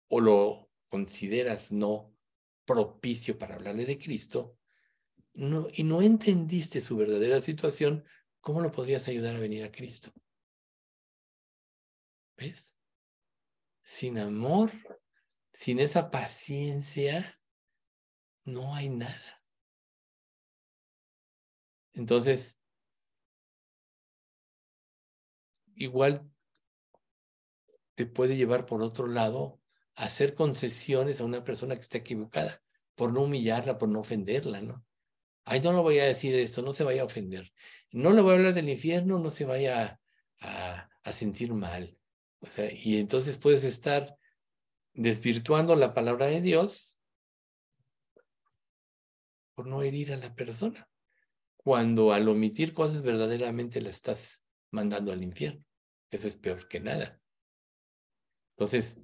o 0.07 0.21
lo 0.21 0.69
consideras 0.87 1.71
no 1.71 2.13
propicio 2.65 3.37
para 3.37 3.55
hablarle 3.55 3.85
de 3.85 3.97
Cristo 3.97 4.57
y 5.33 5.83
no 5.83 6.01
entendiste 6.01 6.79
su 6.79 6.95
verdadera 6.95 7.41
situación, 7.41 8.05
¿cómo 8.39 8.61
lo 8.61 8.71
podrías 8.71 9.07
ayudar 9.07 9.35
a 9.35 9.39
venir 9.39 9.63
a 9.63 9.71
Cristo? 9.71 10.11
¿Ves? 12.37 12.78
Sin 13.91 14.19
amor, 14.19 14.71
sin 15.51 15.79
esa 15.79 16.11
paciencia, 16.11 17.41
no 18.45 18.75
hay 18.75 18.87
nada. 18.87 19.43
Entonces, 21.93 22.59
igual 25.75 26.31
te 27.95 28.05
puede 28.05 28.37
llevar 28.37 28.67
por 28.67 28.83
otro 28.83 29.07
lado 29.07 29.59
a 29.95 30.05
hacer 30.05 30.35
concesiones 30.35 31.19
a 31.19 31.25
una 31.25 31.43
persona 31.43 31.73
que 31.73 31.81
está 31.81 31.97
equivocada, 31.97 32.61
por 32.95 33.11
no 33.11 33.23
humillarla, 33.23 33.79
por 33.79 33.89
no 33.89 34.01
ofenderla, 34.01 34.61
¿no? 34.61 34.85
Ay, 35.45 35.61
no 35.61 35.73
lo 35.73 35.81
voy 35.81 35.97
a 35.97 36.05
decir 36.05 36.35
esto, 36.35 36.61
no 36.61 36.73
se 36.73 36.83
vaya 36.83 37.01
a 37.01 37.05
ofender. 37.05 37.51
No 37.91 38.13
le 38.13 38.21
voy 38.21 38.33
a 38.33 38.35
hablar 38.35 38.53
del 38.53 38.69
infierno, 38.69 39.17
no 39.17 39.31
se 39.31 39.45
vaya 39.45 39.99
a, 40.39 40.89
a 41.03 41.11
sentir 41.11 41.51
mal. 41.53 41.98
O 42.41 42.47
sea, 42.47 42.71
y 42.71 42.97
entonces 42.97 43.37
puedes 43.37 43.63
estar 43.63 44.17
desvirtuando 44.93 45.75
la 45.75 45.93
palabra 45.93 46.27
de 46.27 46.41
Dios 46.41 46.99
por 49.55 49.67
no 49.67 49.81
herir 49.81 50.13
a 50.13 50.17
la 50.17 50.33
persona 50.33 50.89
cuando 51.57 52.13
al 52.13 52.27
omitir 52.29 52.73
cosas 52.73 53.03
verdaderamente 53.03 53.81
la 53.81 53.89
estás 53.89 54.45
mandando 54.71 55.11
al 55.11 55.21
infierno. 55.21 55.63
Eso 56.09 56.27
es 56.27 56.37
peor 56.37 56.67
que 56.67 56.79
nada. 56.79 57.21
Entonces, 58.55 59.01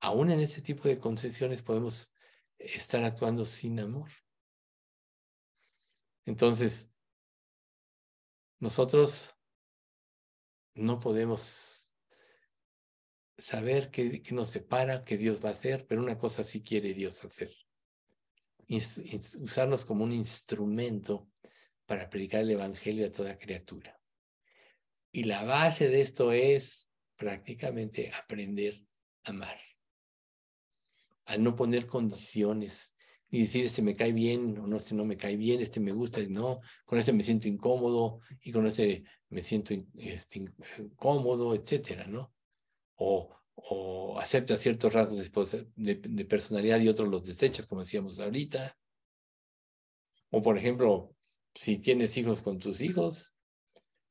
aún 0.00 0.30
en 0.30 0.40
ese 0.40 0.60
tipo 0.60 0.88
de 0.88 0.98
concesiones 0.98 1.62
podemos 1.62 2.12
estar 2.58 3.04
actuando 3.04 3.44
sin 3.44 3.80
amor. 3.80 4.10
Entonces, 6.26 6.92
nosotros 8.58 9.34
no 10.74 10.98
podemos 10.98 11.83
saber 13.38 13.90
qué, 13.90 14.22
nos 14.32 14.50
separa, 14.50 15.04
qué 15.04 15.16
Dios 15.16 15.44
va 15.44 15.50
a 15.50 15.52
hacer, 15.52 15.86
pero 15.86 16.02
una 16.02 16.18
cosa 16.18 16.44
sí 16.44 16.62
quiere 16.62 16.94
Dios 16.94 17.24
hacer. 17.24 17.54
usarnos 18.68 19.84
como 19.84 20.04
un 20.04 20.12
instrumento 20.12 21.28
para 21.86 22.08
predicar 22.08 22.42
el 22.42 22.52
Evangelio 22.52 23.06
a 23.06 23.12
toda 23.12 23.38
criatura. 23.38 24.00
Y 25.12 25.24
la 25.24 25.44
base 25.44 25.88
de 25.88 26.00
esto 26.00 26.32
es 26.32 26.90
prácticamente 27.16 28.10
aprender 28.12 28.84
a 29.24 29.30
amar, 29.30 29.58
a 31.26 31.36
no 31.36 31.54
poner 31.54 31.86
condiciones 31.86 32.94
y 33.30 33.40
decir, 33.40 33.64
este 33.64 33.82
me 33.82 33.96
cae 33.96 34.12
bien 34.12 34.58
o 34.58 34.66
no, 34.66 34.76
este 34.76 34.94
no 34.94 35.04
me 35.04 35.16
cae 35.16 35.36
bien, 35.36 35.60
este 35.60 35.80
me 35.80 35.92
gusta, 35.92 36.20
no, 36.28 36.60
con 36.84 36.98
este 36.98 37.12
me 37.12 37.22
siento 37.22 37.48
incómodo 37.48 38.20
y 38.42 38.52
con 38.52 38.66
este 38.66 39.04
me 39.28 39.42
siento 39.42 39.74
este, 39.96 40.44
incómodo, 40.78 41.54
etcétera, 41.54 42.06
¿no? 42.06 42.33
O, 42.96 43.30
o 43.54 44.18
acepta 44.18 44.56
ciertos 44.56 44.92
rasgos 44.92 45.16
de, 45.76 46.24
personalidad 46.24 46.80
y 46.80 46.88
otros 46.88 47.08
los 47.08 47.24
desechas, 47.24 47.66
como 47.66 47.82
decíamos 47.82 48.20
ahorita. 48.20 48.76
O, 50.30 50.42
por 50.42 50.58
ejemplo, 50.58 51.14
si 51.54 51.78
tienes 51.78 52.16
hijos 52.16 52.42
con 52.42 52.58
tus 52.58 52.80
hijos, 52.80 53.34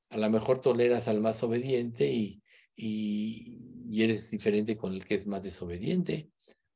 a 0.10 0.18
lo 0.18 0.30
mejor 0.30 0.62
toleras 0.62 1.08
al 1.08 1.20
más 1.20 1.44
obediente 1.44 2.08
y, 2.08 2.44
y, 2.76 4.04
eres 4.04 4.32
diferente 4.32 4.76
con 4.78 4.94
el 4.94 5.06
que 5.06 5.16
es 5.16 5.28
más 5.28 5.44
desobediente, 5.44 6.30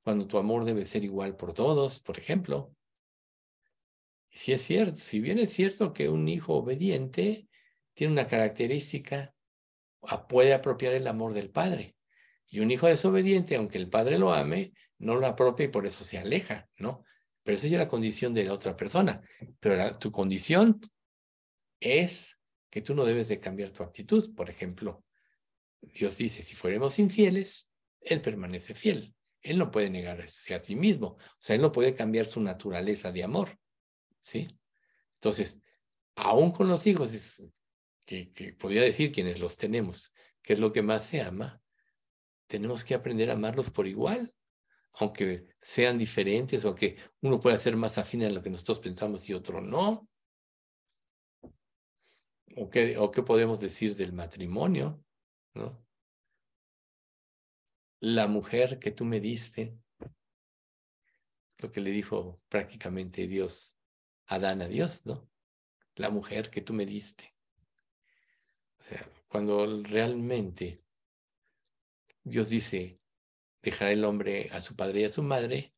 cuando 0.03 0.27
tu 0.27 0.37
amor 0.37 0.65
debe 0.65 0.85
ser 0.85 1.03
igual 1.03 1.35
por 1.35 1.53
todos, 1.53 1.99
por 1.99 2.17
ejemplo. 2.17 2.73
Si 4.31 4.53
es 4.53 4.61
cierto, 4.61 4.97
si 4.97 5.19
bien 5.19 5.39
es 5.39 5.51
cierto 5.51 5.93
que 5.93 6.09
un 6.09 6.27
hijo 6.27 6.55
obediente 6.55 7.47
tiene 7.93 8.13
una 8.13 8.27
característica, 8.27 9.33
puede 10.29 10.53
apropiar 10.53 10.93
el 10.93 11.07
amor 11.07 11.33
del 11.33 11.49
padre. 11.49 11.96
Y 12.49 12.59
un 12.61 12.71
hijo 12.71 12.87
desobediente, 12.87 13.55
aunque 13.55 13.77
el 13.77 13.89
padre 13.89 14.17
lo 14.17 14.33
ame, 14.33 14.73
no 14.99 15.15
lo 15.15 15.27
apropia 15.27 15.65
y 15.65 15.69
por 15.69 15.85
eso 15.85 16.03
se 16.03 16.17
aleja, 16.17 16.69
¿no? 16.77 17.03
Pero 17.43 17.57
esa 17.57 17.67
es 17.67 17.73
la 17.73 17.87
condición 17.87 18.33
de 18.33 18.45
la 18.45 18.53
otra 18.53 18.75
persona. 18.75 19.21
Pero 19.59 19.97
tu 19.97 20.11
condición 20.11 20.79
es 21.79 22.37
que 22.69 22.81
tú 22.81 22.93
no 22.93 23.05
debes 23.05 23.27
de 23.27 23.39
cambiar 23.39 23.71
tu 23.71 23.83
actitud. 23.83 24.33
Por 24.35 24.49
ejemplo, 24.49 25.03
Dios 25.81 26.17
dice, 26.17 26.41
si 26.41 26.55
fuéramos 26.55 26.99
infieles, 26.99 27.69
Él 28.01 28.21
permanece 28.21 28.73
fiel. 28.73 29.15
Él 29.41 29.57
no 29.57 29.71
puede 29.71 29.89
negarse 29.89 30.55
a 30.55 30.59
sí 30.59 30.75
mismo. 30.75 31.07
O 31.07 31.39
sea, 31.39 31.55
Él 31.55 31.61
no 31.61 31.71
puede 31.71 31.93
cambiar 31.93 32.25
su 32.25 32.41
naturaleza 32.41 33.11
de 33.11 33.23
amor. 33.23 33.57
¿Sí? 34.21 34.47
Entonces, 35.13 35.61
aún 36.15 36.51
con 36.51 36.67
los 36.67 36.85
hijos, 36.85 37.41
que, 38.05 38.31
que 38.33 38.53
podría 38.53 38.81
decir 38.81 39.11
quienes 39.11 39.39
los 39.39 39.55
tenemos, 39.57 40.13
que 40.41 40.53
es 40.53 40.59
lo 40.59 40.73
que 40.73 40.81
más 40.81 41.05
se 41.05 41.21
ama, 41.21 41.61
tenemos 42.47 42.83
que 42.83 42.95
aprender 42.95 43.29
a 43.29 43.33
amarlos 43.33 43.69
por 43.69 43.87
igual 43.87 44.33
aunque 44.99 45.47
sean 45.61 45.97
diferentes 45.97 46.65
o 46.65 46.73
que 46.73 46.97
uno 47.21 47.39
pueda 47.39 47.57
ser 47.57 47.75
más 47.75 47.97
afín 47.97 48.23
a 48.23 48.29
lo 48.29 48.41
que 48.41 48.49
nosotros 48.49 48.79
pensamos 48.79 49.29
y 49.29 49.33
otro 49.33 49.61
no. 49.61 50.09
¿O 52.55 52.69
qué, 52.69 52.97
o 52.97 53.11
qué 53.11 53.21
podemos 53.21 53.59
decir 53.59 53.95
del 53.95 54.13
matrimonio? 54.13 55.03
¿no? 55.53 55.85
La 57.99 58.27
mujer 58.27 58.79
que 58.79 58.89
tú 58.89 59.05
me 59.05 59.19
diste, 59.19 59.77
lo 61.59 61.71
que 61.71 61.81
le 61.81 61.91
dijo 61.91 62.41
prácticamente 62.49 63.27
Dios, 63.27 63.77
Adán 64.25 64.61
a 64.61 64.67
Dios, 64.67 65.05
¿no? 65.05 65.29
La 65.95 66.09
mujer 66.09 66.49
que 66.49 66.61
tú 66.61 66.73
me 66.73 66.85
diste. 66.85 67.35
O 68.79 68.83
sea, 68.83 69.09
cuando 69.27 69.83
realmente 69.83 70.83
Dios 72.29 72.49
dice, 72.49 72.99
dejará 73.61 73.91
el 73.91 74.03
hombre 74.03 74.49
a 74.51 74.59
su 74.59 74.75
padre 74.75 75.01
y 75.01 75.03
a 75.05 75.09
su 75.09 75.23
madre 75.23 75.73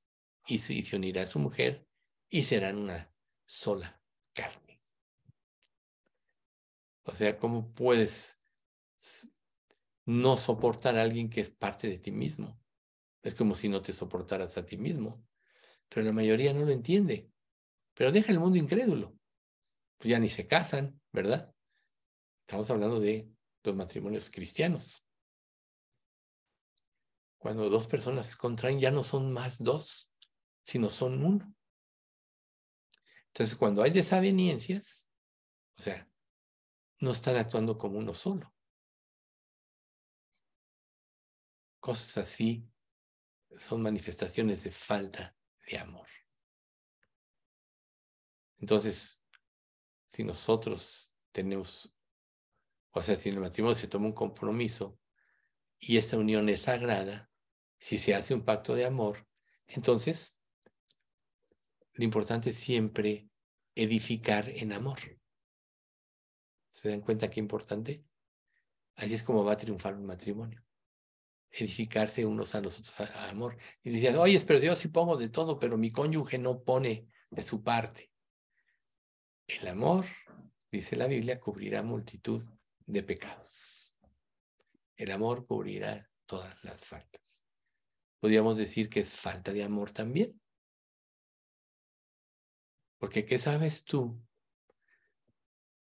y 0.47 0.57
se 0.57 0.95
unirá 0.95 1.23
a 1.23 1.27
su 1.27 1.39
mujer 1.39 1.87
y 2.29 2.41
serán 2.41 2.77
una 2.77 3.13
sola 3.45 4.01
carne. 4.33 4.81
O 7.03 7.13
sea, 7.13 7.37
¿cómo 7.37 7.73
puedes 7.73 8.39
no 10.05 10.37
soportar 10.37 10.97
a 10.97 11.03
alguien 11.03 11.29
que 11.29 11.41
es 11.41 11.51
parte 11.51 11.87
de 11.87 11.99
ti 11.99 12.11
mismo? 12.11 12.59
Es 13.21 13.35
como 13.35 13.53
si 13.53 13.69
no 13.69 13.81
te 13.81 13.93
soportaras 13.93 14.57
a 14.57 14.65
ti 14.65 14.77
mismo. 14.77 15.23
Pero 15.87 16.05
la 16.05 16.11
mayoría 16.11 16.53
no 16.53 16.65
lo 16.65 16.71
entiende. 16.71 17.31
Pero 17.93 18.11
deja 18.11 18.31
el 18.31 18.39
mundo 18.39 18.57
incrédulo. 18.57 19.15
Pues 19.97 20.09
ya 20.09 20.19
ni 20.19 20.29
se 20.29 20.47
casan, 20.47 20.99
¿verdad? 21.11 21.53
Estamos 22.41 22.69
hablando 22.69 22.99
de 22.99 23.29
los 23.63 23.75
matrimonios 23.75 24.29
cristianos. 24.29 25.08
Cuando 27.39 27.69
dos 27.69 27.87
personas 27.87 28.27
se 28.27 28.37
contraen, 28.37 28.79
ya 28.79 28.91
no 28.91 29.01
son 29.01 29.31
más 29.31 29.63
dos, 29.63 30.11
sino 30.61 30.89
son 30.89 31.23
uno. 31.23 31.55
Entonces, 33.27 33.55
cuando 33.55 33.81
hay 33.81 33.91
desavenencias, 33.91 35.09
o 35.77 35.81
sea, 35.81 36.07
no 36.99 37.11
están 37.11 37.37
actuando 37.37 37.77
como 37.77 37.97
uno 37.97 38.13
solo. 38.13 38.53
Cosas 41.79 42.17
así 42.17 42.69
son 43.57 43.81
manifestaciones 43.81 44.65
de 44.65 44.71
falta 44.71 45.33
de 45.65 45.77
amor. 45.77 46.07
Entonces, 48.57 49.23
si 50.07 50.25
nosotros 50.25 51.13
tenemos, 51.31 51.89
o 52.91 53.01
sea, 53.01 53.15
si 53.15 53.29
en 53.29 53.35
el 53.35 53.41
matrimonio 53.41 53.75
se 53.75 53.87
toma 53.87 54.07
un 54.07 54.13
compromiso 54.13 54.99
y 55.79 55.97
esta 55.97 56.17
unión 56.17 56.49
es 56.49 56.63
sagrada, 56.63 57.28
si 57.79 57.97
se 57.97 58.13
hace 58.13 58.33
un 58.33 58.43
pacto 58.43 58.75
de 58.75 58.85
amor, 58.85 59.25
entonces 59.67 60.37
lo 61.93 62.03
importante 62.03 62.51
es 62.51 62.57
siempre 62.57 63.29
edificar 63.75 64.49
en 64.49 64.73
amor. 64.73 64.99
¿Se 66.69 66.89
dan 66.89 67.01
cuenta 67.01 67.29
qué 67.29 67.39
importante? 67.39 68.05
Así 68.95 69.15
es 69.15 69.23
como 69.23 69.43
va 69.43 69.53
a 69.53 69.57
triunfar 69.57 69.95
un 69.95 70.05
matrimonio. 70.05 70.63
edificarse 71.51 72.25
unos 72.25 72.53
a 72.53 72.61
los 72.61 72.79
otros 72.79 72.99
a, 72.99 73.29
amor. 73.29 73.57
Y 73.83 73.89
decían, 73.89 74.17
oye, 74.17 74.39
pero 74.45 74.59
yo 74.59 74.75
sí 74.75 74.89
pongo 74.89 75.17
de 75.17 75.29
todo, 75.29 75.57
pero 75.57 75.77
mi 75.77 75.91
cónyuge 75.91 76.37
no 76.37 76.61
pone 76.61 77.07
de 77.31 77.41
su 77.41 77.63
parte. 77.63 78.11
El 79.47 79.67
amor, 79.67 80.05
dice 80.71 80.95
la 80.95 81.07
Biblia, 81.07 81.39
cubrirá 81.39 81.81
multitud 81.81 82.45
de 82.85 83.03
pecados. 83.03 83.97
El 84.95 85.11
amor 85.11 85.47
cubrirá 85.47 86.07
todas 86.25 86.63
las 86.63 86.85
faltas. 86.85 87.28
Podríamos 88.19 88.57
decir 88.57 88.89
que 88.89 88.99
es 88.99 89.13
falta 89.13 89.53
de 89.53 89.63
amor 89.63 89.91
también. 89.91 90.39
Porque 92.97 93.25
¿qué 93.25 93.39
sabes 93.39 93.85
tú 93.85 94.21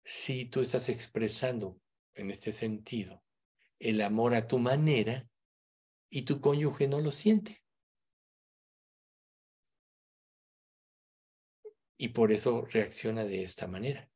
si 0.05 0.45
tú 0.45 0.61
estás 0.61 0.89
expresando 0.89 1.81
en 2.15 2.31
este 2.31 2.53
sentido 2.53 3.25
el 3.79 4.01
amor 4.01 4.35
a 4.35 4.47
tu 4.47 4.59
manera 4.59 5.29
y 6.09 6.23
tu 6.23 6.41
cónyuge 6.41 6.87
no 6.87 7.01
lo 7.01 7.11
siente? 7.11 7.63
Y 11.97 12.09
por 12.09 12.33
eso 12.33 12.65
reacciona 12.67 13.25
de 13.25 13.43
esta 13.43 13.67
manera. 13.67 14.09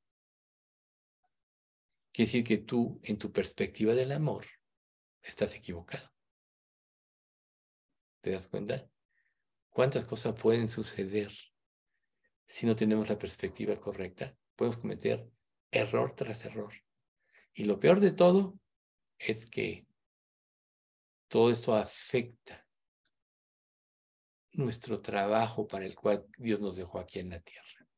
Quiere 2.13 2.27
decir 2.27 2.45
que 2.45 2.59
tú, 2.59 3.01
en 3.03 3.19
tu 3.19 3.31
perspectiva 3.31 3.95
del 3.95 4.13
amor, 4.13 4.47
estás 5.23 5.55
equivocado. 5.55 6.16
¿Te 8.27 8.33
das 8.33 8.49
cuenta? 8.49 8.85
¿Cuántas 9.70 10.05
cosas 10.05 10.35
pueden 10.35 10.66
suceder 10.66 11.31
si 12.49 12.66
no 12.66 12.74
tenemos 12.74 13.09
la 13.09 13.16
perspectiva 13.16 13.79
correcta? 13.79 14.37
Podemos 14.57 14.79
cometer 14.79 15.31
error 15.70 16.12
tras 16.12 16.45
error. 16.45 16.74
Y 17.55 17.66
lo 17.66 17.79
peor 17.79 18.01
de 18.01 18.11
todo 18.11 18.59
es 19.16 19.47
que 19.47 19.87
todo 21.29 21.53
esto 21.53 21.77
afecta 21.77 22.66
nuestro 24.55 25.01
trabajo 25.01 25.68
para 25.68 25.87
el 25.87 25.95
cual 25.95 26.27
Dios 26.37 26.59
nos 26.59 26.74
dejó 26.74 26.99
aquí 26.99 27.20
en 27.20 27.31
la 27.31 27.39
tierra. 27.39 27.89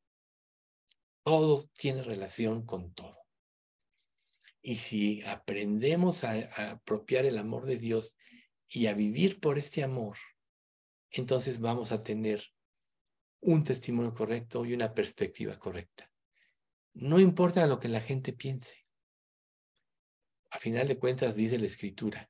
Todo 1.23 1.59
tiene 1.73 2.03
relación 2.03 2.67
con 2.67 2.93
todo. 2.93 3.17
Y 4.61 4.75
si 4.75 5.23
aprendemos 5.23 6.23
a, 6.23 6.69
apropiar 6.69 7.25
el 7.25 7.39
amor 7.39 7.65
de 7.65 7.77
Dios 7.77 8.15
y 8.69 8.87
a 8.87 8.93
vivir 8.93 9.39
por 9.39 9.57
este 9.57 9.83
amor, 9.83 10.17
entonces 11.09 11.59
vamos 11.59 11.91
a 11.91 12.03
tener 12.03 12.43
un 13.41 13.63
testimonio 13.63 14.13
correcto 14.13 14.65
y 14.65 14.73
una 14.73 14.93
perspectiva 14.93 15.57
correcta. 15.57 16.11
No 16.93 17.19
importa 17.19 17.65
lo 17.67 17.79
que 17.79 17.87
la 17.87 18.01
gente 18.01 18.33
piense. 18.33 18.85
A 20.51 20.59
final 20.59 20.87
de 20.87 20.99
cuentas, 20.99 21.35
dice 21.35 21.57
la 21.57 21.67
Escritura, 21.67 22.29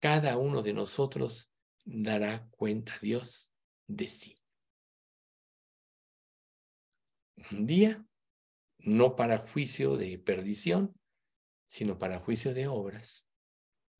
cada 0.00 0.36
uno 0.36 0.62
de 0.62 0.72
nosotros 0.72 1.52
dará 1.84 2.48
cuenta 2.50 2.94
a 2.94 2.98
Dios 2.98 3.52
de 3.86 4.08
sí. 4.08 4.36
Un 7.50 7.66
día, 7.66 8.04
no 8.78 9.16
para 9.16 9.38
juicio 9.38 9.96
de 9.96 10.18
perdición, 10.18 10.98
sino 11.66 11.98
para 11.98 12.18
juicio 12.18 12.54
de 12.54 12.66
obras. 12.66 13.26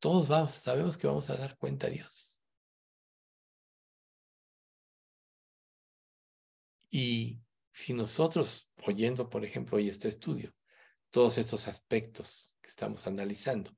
Todos 0.03 0.27
vamos, 0.27 0.51
sabemos 0.51 0.97
que 0.97 1.07
vamos 1.07 1.29
a 1.29 1.37
dar 1.37 1.57
cuenta 1.57 1.87
a 1.87 1.89
Dios. 1.89 2.41
Y 6.89 7.39
si 7.71 7.93
nosotros, 7.93 8.69
oyendo, 8.85 9.29
por 9.29 9.45
ejemplo, 9.45 9.77
hoy 9.77 9.87
este 9.87 10.09
estudio, 10.09 10.53
todos 11.09 11.37
estos 11.37 11.69
aspectos 11.69 12.57
que 12.61 12.67
estamos 12.67 13.07
analizando, 13.07 13.71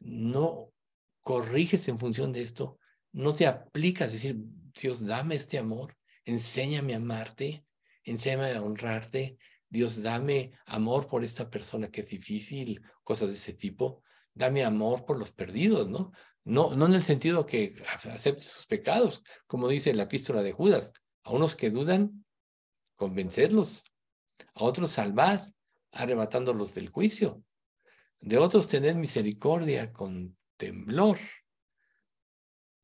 no 0.00 0.74
corriges 1.22 1.88
en 1.88 1.98
función 1.98 2.30
de 2.30 2.42
esto, 2.42 2.78
no 3.12 3.32
te 3.32 3.46
aplicas, 3.46 4.08
es 4.08 4.22
decir, 4.22 4.36
Dios, 4.78 5.02
dame 5.06 5.36
este 5.36 5.56
amor, 5.56 5.96
enséñame 6.26 6.92
a 6.92 6.98
amarte, 6.98 7.64
enséñame 8.04 8.52
a 8.52 8.62
honrarte, 8.62 9.38
Dios, 9.70 10.02
dame 10.02 10.52
amor 10.66 11.08
por 11.08 11.24
esta 11.24 11.48
persona 11.48 11.90
que 11.90 12.02
es 12.02 12.10
difícil, 12.10 12.82
cosas 13.02 13.30
de 13.30 13.36
ese 13.36 13.54
tipo. 13.54 14.02
Dame 14.36 14.62
amor 14.64 15.06
por 15.06 15.18
los 15.18 15.32
perdidos, 15.32 15.88
¿no? 15.88 16.12
No, 16.44 16.74
no 16.74 16.86
en 16.86 16.92
el 16.92 17.02
sentido 17.02 17.46
que 17.46 17.74
acepte 17.88 18.42
sus 18.42 18.66
pecados, 18.66 19.24
como 19.46 19.66
dice 19.66 19.94
la 19.94 20.02
epístola 20.02 20.42
de 20.42 20.52
Judas. 20.52 20.92
A 21.22 21.32
unos 21.32 21.56
que 21.56 21.70
dudan, 21.70 22.24
convencerlos. 22.96 23.84
A 24.54 24.64
otros 24.64 24.90
salvar, 24.90 25.52
arrebatándolos 25.90 26.74
del 26.74 26.90
juicio. 26.90 27.42
De 28.20 28.36
otros 28.36 28.68
tener 28.68 28.94
misericordia 28.94 29.90
con 29.90 30.36
temblor, 30.58 31.18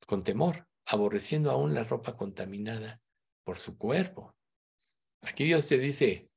con 0.07 0.25
temor, 0.25 0.67
aborreciendo 0.87 1.51
aún 1.51 1.75
la 1.75 1.85
ropa 1.85 2.17
contaminada 2.17 3.03
por 3.45 3.59
su 3.59 3.77
cuerpo. 3.77 4.35
Aquí 5.21 5.45
Dios 5.45 5.69
te 5.69 5.79
dice, 5.79 6.31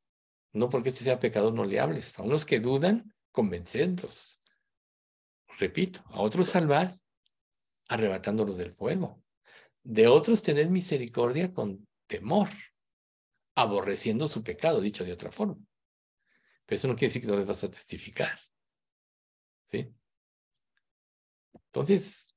no 0.51 0.70
porque 0.70 0.89
este 0.89 1.05
sea 1.05 1.22
pecador 1.22 1.53
no 1.53 1.63
le 1.63 1.80
hables. 1.80 2.20
A 2.20 2.24
unos 2.24 2.45
que 2.45 2.59
dudan, 2.59 3.16
convencerlos. 3.32 4.41
Repito, 5.58 6.03
a 6.08 6.22
otros 6.22 6.49
salvar, 6.49 6.93
arrebatándolos 7.88 8.58
del 8.58 8.74
fuego. 8.74 9.24
De 9.84 10.08
otros 10.08 10.41
tener 10.41 10.70
misericordia 10.70 11.53
con 11.53 11.88
temor, 12.08 12.49
aborreciendo 13.56 14.28
su 14.28 14.43
pecado, 14.43 14.82
dicho 14.82 15.03
de 15.06 15.14
otra 15.14 15.32
forma. 15.32 15.58
Pero 16.66 16.78
eso 16.78 16.88
no 16.88 16.95
quiere 16.95 17.08
decir 17.08 17.22
que 17.22 17.28
no 17.28 17.38
les 17.38 17.45
vas 17.45 17.64
a 17.64 17.70
testificar. 17.70 18.39
¿Sí? 19.66 19.93
Entonces, 21.53 22.36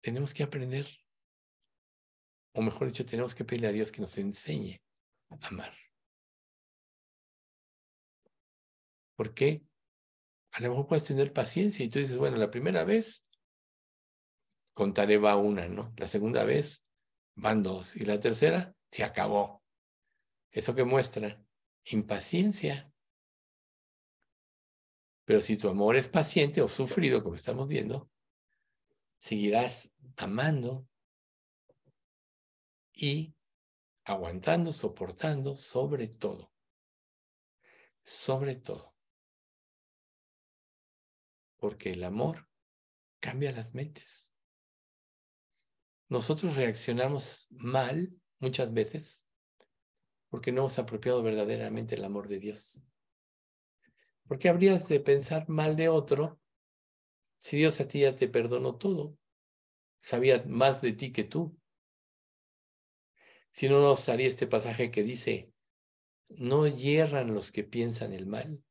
tenemos 0.00 0.34
que 0.34 0.42
aprender, 0.42 0.88
o 2.54 2.62
mejor 2.62 2.88
dicho, 2.88 3.06
tenemos 3.06 3.34
que 3.34 3.44
pedirle 3.44 3.68
a 3.68 3.72
Dios 3.72 3.92
que 3.92 4.00
nos 4.00 4.18
enseñe 4.18 4.82
a 5.30 5.46
amar. 5.46 5.72
¿Por 9.14 9.34
qué? 9.34 9.62
A 10.52 10.60
lo 10.60 10.68
mejor 10.70 10.86
puedes 10.86 11.04
tener 11.04 11.32
paciencia 11.32 11.84
y 11.84 11.88
tú 11.88 11.98
dices, 11.98 12.18
bueno, 12.18 12.36
la 12.36 12.50
primera 12.50 12.84
vez 12.84 13.24
contaré 14.74 15.16
va 15.16 15.36
una, 15.36 15.66
¿no? 15.66 15.94
La 15.96 16.06
segunda 16.06 16.44
vez 16.44 16.84
van 17.34 17.62
dos 17.62 17.96
y 17.96 18.04
la 18.04 18.20
tercera 18.20 18.76
se 18.90 19.02
acabó. 19.02 19.62
Eso 20.50 20.74
que 20.74 20.84
muestra 20.84 21.42
impaciencia. 21.84 22.92
Pero 25.24 25.40
si 25.40 25.56
tu 25.56 25.70
amor 25.70 25.96
es 25.96 26.08
paciente 26.08 26.60
o 26.60 26.68
sufrido, 26.68 27.22
como 27.22 27.36
estamos 27.36 27.66
viendo, 27.66 28.10
seguirás 29.18 29.94
amando 30.16 30.86
y 32.92 33.34
aguantando, 34.04 34.74
soportando 34.74 35.56
sobre 35.56 36.08
todo. 36.08 36.52
Sobre 38.04 38.56
todo 38.56 38.91
porque 41.62 41.92
el 41.92 42.02
amor 42.02 42.48
cambia 43.20 43.52
las 43.52 43.72
mentes. 43.72 44.32
Nosotros 46.08 46.56
reaccionamos 46.56 47.46
mal 47.50 48.12
muchas 48.40 48.72
veces 48.72 49.28
porque 50.28 50.50
no 50.50 50.62
hemos 50.62 50.80
apropiado 50.80 51.22
verdaderamente 51.22 51.94
el 51.94 52.04
amor 52.04 52.26
de 52.26 52.40
Dios. 52.40 52.82
¿Por 54.26 54.40
qué 54.40 54.48
habrías 54.48 54.88
de 54.88 54.98
pensar 54.98 55.48
mal 55.48 55.76
de 55.76 55.88
otro 55.88 56.40
si 57.38 57.58
Dios 57.58 57.78
a 57.78 57.86
ti 57.86 58.00
ya 58.00 58.16
te 58.16 58.26
perdonó 58.26 58.74
todo? 58.74 59.16
Sabía 60.00 60.42
más 60.48 60.82
de 60.82 60.94
ti 60.94 61.12
que 61.12 61.22
tú. 61.22 61.56
Si 63.52 63.68
no, 63.68 63.80
nos 63.80 64.00
estaría 64.00 64.26
este 64.26 64.48
pasaje 64.48 64.90
que 64.90 65.04
dice, 65.04 65.52
no 66.28 66.66
hierran 66.66 67.32
los 67.32 67.52
que 67.52 67.62
piensan 67.62 68.12
el 68.12 68.26
mal, 68.26 68.64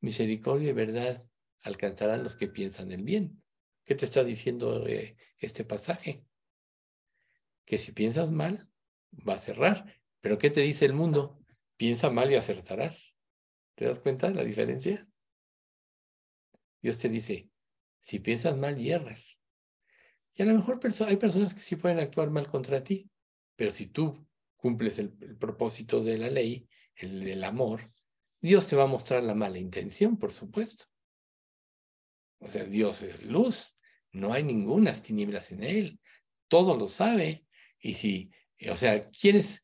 misericordia 0.00 0.70
y 0.70 0.72
verdad 0.72 1.22
alcanzarán 1.62 2.24
los 2.24 2.36
que 2.36 2.48
piensan 2.48 2.90
el 2.92 3.02
bien. 3.02 3.42
¿Qué 3.84 3.94
te 3.94 4.04
está 4.04 4.24
diciendo 4.24 4.86
eh, 4.86 5.16
este 5.38 5.64
pasaje? 5.64 6.24
Que 7.64 7.78
si 7.78 7.92
piensas 7.92 8.30
mal, 8.30 8.70
va 9.28 9.34
a 9.34 9.38
cerrar. 9.38 10.00
Pero 10.20 10.38
¿qué 10.38 10.50
te 10.50 10.60
dice 10.60 10.84
el 10.84 10.92
mundo? 10.92 11.38
Piensa 11.76 12.10
mal 12.10 12.30
y 12.30 12.36
acertarás. 12.36 13.16
¿Te 13.74 13.86
das 13.86 13.98
cuenta 13.98 14.28
de 14.28 14.34
la 14.34 14.44
diferencia? 14.44 15.08
Dios 16.82 16.98
te 16.98 17.08
dice, 17.08 17.50
si 18.00 18.18
piensas 18.18 18.56
mal, 18.56 18.76
hierras. 18.76 19.38
Y 20.34 20.42
a 20.42 20.46
lo 20.46 20.54
mejor 20.54 20.80
hay 21.06 21.16
personas 21.16 21.54
que 21.54 21.60
sí 21.60 21.76
pueden 21.76 21.98
actuar 21.98 22.30
mal 22.30 22.46
contra 22.46 22.82
ti, 22.82 23.10
pero 23.56 23.70
si 23.70 23.86
tú 23.86 24.26
cumples 24.56 24.98
el, 24.98 25.10
propósito 25.36 26.02
de 26.02 26.18
la 26.18 26.30
ley, 26.30 26.68
el 26.94 27.24
del 27.24 27.44
amor, 27.44 27.92
Dios 28.40 28.66
te 28.66 28.76
va 28.76 28.84
a 28.84 28.88
mostrar 28.88 29.22
la 29.22 29.34
mala 29.34 29.58
intención, 29.58 30.16
por 30.16 30.32
supuesto. 30.32 30.86
O 32.38 32.50
sea, 32.50 32.64
Dios 32.64 33.02
es 33.02 33.24
luz, 33.24 33.76
no 34.12 34.32
hay 34.32 34.42
ninguna 34.42 34.92
tinieblas 34.94 35.52
en 35.52 35.62
él, 35.62 36.00
todo 36.48 36.76
lo 36.76 36.88
sabe. 36.88 37.44
Y 37.78 37.94
si, 37.94 38.30
o 38.70 38.76
sea, 38.76 39.00
¿quién, 39.10 39.36
es, 39.36 39.62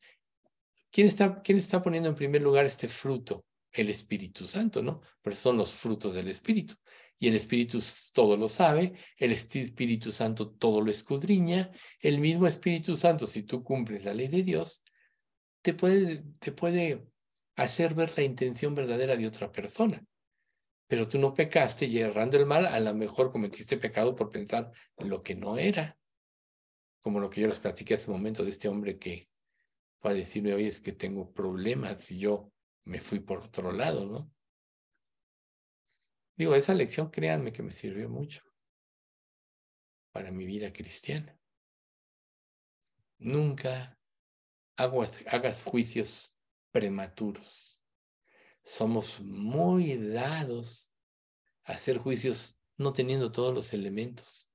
quién, 0.91 1.07
está, 1.07 1.41
¿quién 1.41 1.57
está 1.57 1.81
poniendo 1.81 2.09
en 2.09 2.15
primer 2.15 2.41
lugar 2.41 2.65
este 2.65 2.87
fruto 2.87 3.45
el 3.71 3.89
Espíritu 3.89 4.47
Santo, 4.47 4.81
¿no? 4.81 5.01
Pero 5.21 5.35
son 5.35 5.57
los 5.57 5.71
frutos 5.71 6.13
del 6.13 6.27
Espíritu. 6.27 6.75
Y 7.19 7.27
el 7.27 7.35
Espíritu 7.35 7.79
todo 8.13 8.37
lo 8.37 8.47
sabe, 8.47 8.93
el 9.17 9.31
Espíritu 9.31 10.11
Santo 10.11 10.51
todo 10.51 10.81
lo 10.81 10.91
escudriña, 10.91 11.71
el 11.99 12.19
mismo 12.19 12.45
Espíritu 12.45 12.95
Santo, 12.95 13.25
si 13.25 13.43
tú 13.43 13.63
cumples 13.63 14.05
la 14.05 14.13
ley 14.13 14.27
de 14.27 14.43
Dios, 14.43 14.83
te 15.63 15.73
puede, 15.73 16.23
te 16.39 16.51
puede 16.51 17.07
hacer 17.57 17.95
ver 17.95 18.15
la 18.15 18.23
intención 18.23 18.75
verdadera 18.75 19.17
de 19.17 19.27
otra 19.27 19.51
persona. 19.51 20.05
Pero 20.87 21.09
tú 21.09 21.19
no 21.19 21.33
pecaste 21.33 21.85
y 21.85 21.99
errando 21.99 22.37
el 22.37 22.45
mal, 22.45 22.65
a 22.65 22.79
lo 22.79 22.93
mejor 22.93 23.31
cometiste 23.31 23.77
pecado 23.77 24.15
por 24.15 24.29
pensar 24.29 24.71
lo 24.97 25.19
que 25.19 25.35
no 25.35 25.57
era. 25.57 25.97
Como 27.01 27.19
lo 27.19 27.29
que 27.29 27.41
yo 27.41 27.47
les 27.47 27.59
platiqué 27.59 27.95
hace 27.95 28.09
un 28.09 28.17
momento 28.17 28.43
de 28.43 28.51
este 28.51 28.69
hombre 28.69 28.97
que 28.97 29.27
fue 29.99 30.11
a 30.11 30.13
decirme, 30.13 30.53
oye, 30.53 30.67
es 30.67 30.79
que 30.79 30.93
tengo 30.93 31.33
problemas 31.33 32.09
y 32.11 32.19
yo 32.19 32.53
me 32.85 33.01
fui 33.01 33.19
por 33.19 33.39
otro 33.39 33.71
lado, 33.71 34.05
¿no? 34.05 34.31
Digo, 36.37 36.53
esa 36.53 36.75
lección, 36.75 37.09
créanme 37.09 37.51
que 37.51 37.63
me 37.63 37.71
sirvió 37.71 38.07
mucho 38.07 38.43
para 40.11 40.31
mi 40.31 40.45
vida 40.45 40.71
cristiana. 40.71 41.35
Nunca 43.17 43.99
hagas, 44.77 45.23
hagas 45.27 45.63
juicios 45.63 46.36
prematuros. 46.77 47.81
Somos 48.63 49.19
muy 49.21 49.97
dados 49.97 50.93
a 51.63 51.71
hacer 51.73 51.97
juicios 51.97 52.59
no 52.77 52.93
teniendo 52.93 53.31
todos 53.31 53.51
los 53.51 53.73
elementos. 53.73 54.51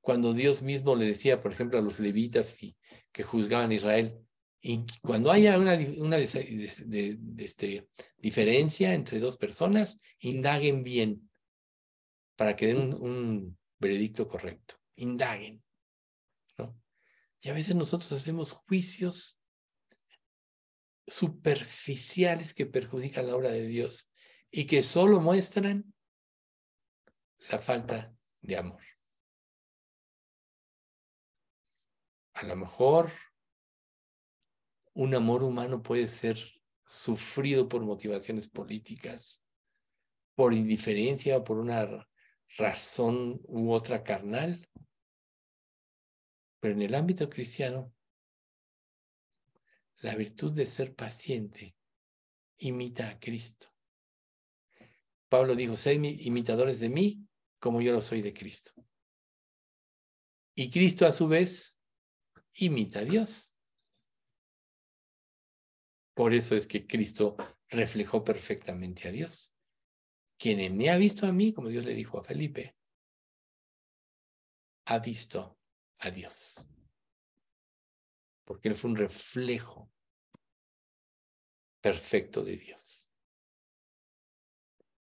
Cuando 0.00 0.32
Dios 0.32 0.62
mismo 0.62 0.96
le 0.96 1.04
decía, 1.04 1.42
por 1.42 1.52
ejemplo, 1.52 1.78
a 1.78 1.82
los 1.82 2.00
levitas 2.00 2.62
y, 2.62 2.78
que 3.12 3.24
juzgaban 3.24 3.72
a 3.72 3.74
Israel, 3.74 4.18
y 4.58 4.86
cuando 5.02 5.30
haya 5.30 5.58
una, 5.58 5.74
este, 6.16 7.86
diferencia 8.16 8.94
entre 8.94 9.20
dos 9.20 9.36
personas, 9.36 10.00
indaguen 10.20 10.82
bien 10.82 11.28
para 12.36 12.56
que 12.56 12.68
den 12.68 12.78
un, 12.78 12.94
un 12.94 13.58
veredicto 13.78 14.26
correcto. 14.26 14.76
Indaguen. 14.94 15.62
¿no? 16.56 16.74
Y 17.42 17.50
a 17.50 17.52
veces 17.52 17.76
nosotros 17.76 18.10
hacemos 18.12 18.52
juicios 18.52 19.38
superficiales 21.06 22.54
que 22.54 22.66
perjudican 22.66 23.26
la 23.26 23.36
obra 23.36 23.50
de 23.50 23.66
Dios 23.66 24.12
y 24.50 24.66
que 24.66 24.82
solo 24.82 25.20
muestran 25.20 25.94
la 27.50 27.58
falta 27.58 28.14
de 28.40 28.56
amor. 28.56 28.82
A 32.34 32.44
lo 32.44 32.56
mejor 32.56 33.12
un 34.94 35.14
amor 35.14 35.42
humano 35.42 35.82
puede 35.82 36.08
ser 36.08 36.38
sufrido 36.86 37.68
por 37.68 37.82
motivaciones 37.82 38.48
políticas, 38.48 39.42
por 40.34 40.54
indiferencia, 40.54 41.42
por 41.44 41.58
una 41.58 42.06
razón 42.56 43.40
u 43.44 43.72
otra 43.72 44.02
carnal. 44.02 44.68
Pero 46.60 46.74
en 46.74 46.82
el 46.82 46.94
ámbito 46.94 47.28
cristiano, 47.28 47.92
la 49.98 50.14
virtud 50.14 50.52
de 50.52 50.66
ser 50.66 50.94
paciente 50.94 51.76
imita 52.58 53.08
a 53.08 53.18
Cristo. 53.18 53.68
Pablo 55.28 55.54
dijo, 55.54 55.76
sed 55.76 56.02
imitadores 56.02 56.80
de 56.80 56.88
mí 56.88 57.26
como 57.58 57.80
yo 57.80 57.92
lo 57.92 58.00
soy 58.00 58.22
de 58.22 58.32
Cristo. 58.32 58.72
Y 60.54 60.70
Cristo 60.70 61.06
a 61.06 61.12
su 61.12 61.28
vez 61.28 61.78
imita 62.54 63.00
a 63.00 63.04
Dios. 63.04 63.52
Por 66.14 66.32
eso 66.32 66.54
es 66.54 66.66
que 66.66 66.86
Cristo 66.86 67.36
reflejó 67.68 68.24
perfectamente 68.24 69.08
a 69.08 69.12
Dios. 69.12 69.54
Quien 70.38 70.76
me 70.76 70.90
ha 70.90 70.96
visto 70.96 71.26
a 71.26 71.32
mí, 71.32 71.52
como 71.52 71.68
Dios 71.68 71.84
le 71.84 71.94
dijo 71.94 72.18
a 72.18 72.24
Felipe, 72.24 72.76
ha 74.86 74.98
visto 74.98 75.58
a 75.98 76.10
Dios. 76.10 76.66
Porque 78.46 78.68
él 78.70 78.76
fue 78.76 78.90
un 78.90 78.96
reflejo 78.96 79.92
perfecto 81.82 82.42
de 82.42 82.56
Dios. 82.56 83.12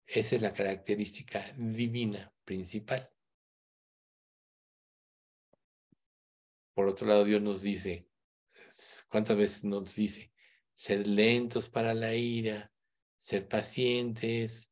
Esa 0.05 0.37
es 0.37 0.43
la 0.43 0.53
característica 0.53 1.51
divina 1.57 2.31
principal. 2.45 3.11
Por 6.75 6.89
otro 6.89 7.07
lado, 7.07 7.25
Dios 7.25 7.41
nos 7.41 7.63
dice, 7.63 8.07
¿cuántas 9.09 9.39
veces 9.39 9.65
nos 9.65 9.95
dice? 9.95 10.31
ser 10.81 11.07
lentos 11.07 11.69
para 11.69 11.93
la 11.93 12.15
ira, 12.15 12.73
ser 13.19 13.47
pacientes 13.47 14.71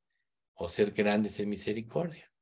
o 0.54 0.66
ser 0.66 0.92
grandes 0.92 1.38
en 1.38 1.50
misericordia. 1.50 2.32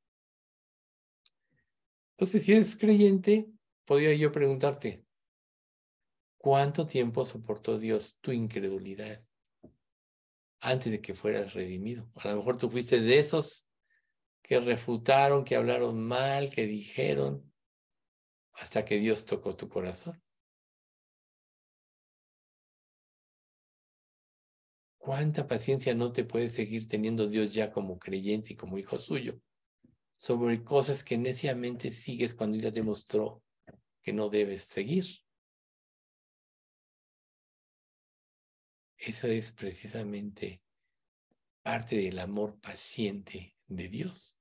Entonces, 2.13 2.45
si 2.45 2.53
eres 2.53 2.77
creyente, 2.77 3.49
podría 3.85 4.15
yo 4.15 4.31
preguntarte, 4.31 5.05
¿cuánto 6.39 6.87
tiempo 6.87 7.25
soportó 7.25 7.79
Dios 7.79 8.17
tu 8.21 8.33
incredulidad 8.33 9.25
antes 10.61 10.93
de 10.93 11.01
que 11.01 11.15
fueras 11.15 11.55
redimido? 11.55 12.09
A 12.17 12.29
lo 12.29 12.37
mejor 12.37 12.59
tú 12.59 12.71
fuiste 12.71 13.01
de 13.01 13.19
esos 13.19 13.69
que 14.43 14.61
refutaron, 14.61 15.45
que 15.45 15.57
hablaron 15.57 16.03
mal, 16.03 16.51
que 16.51 16.67
dijeron, 16.67 17.53
hasta 18.53 18.85
que 18.85 18.99
Dios 18.99 19.27
tocó 19.27 19.57
tu 19.57 19.69
corazón. 19.69 20.23
¿Cuánta 24.99 25.47
paciencia 25.47 25.95
no 25.95 26.13
te 26.13 26.25
puede 26.25 26.51
seguir 26.51 26.89
teniendo 26.89 27.29
Dios 27.29 27.55
ya 27.55 27.71
como 27.71 27.99
creyente 27.99 28.55
y 28.55 28.57
como 28.57 28.79
hijo 28.79 28.99
suyo 28.99 29.41
sobre 30.17 30.65
cosas 30.65 31.05
que 31.05 31.19
neciamente 31.19 31.93
sigues 31.93 32.35
cuando 32.35 32.57
ya 32.57 32.71
demostró 32.71 33.43
que 34.03 34.13
no 34.13 34.29
debes 34.29 34.63
seguir? 34.65 35.26
Eso 38.97 39.27
es 39.27 39.53
precisamente 39.53 40.63
parte 41.63 41.97
del 41.97 42.19
amor 42.19 42.59
paciente 42.61 43.57
de 43.67 43.89
Dios. 43.89 44.39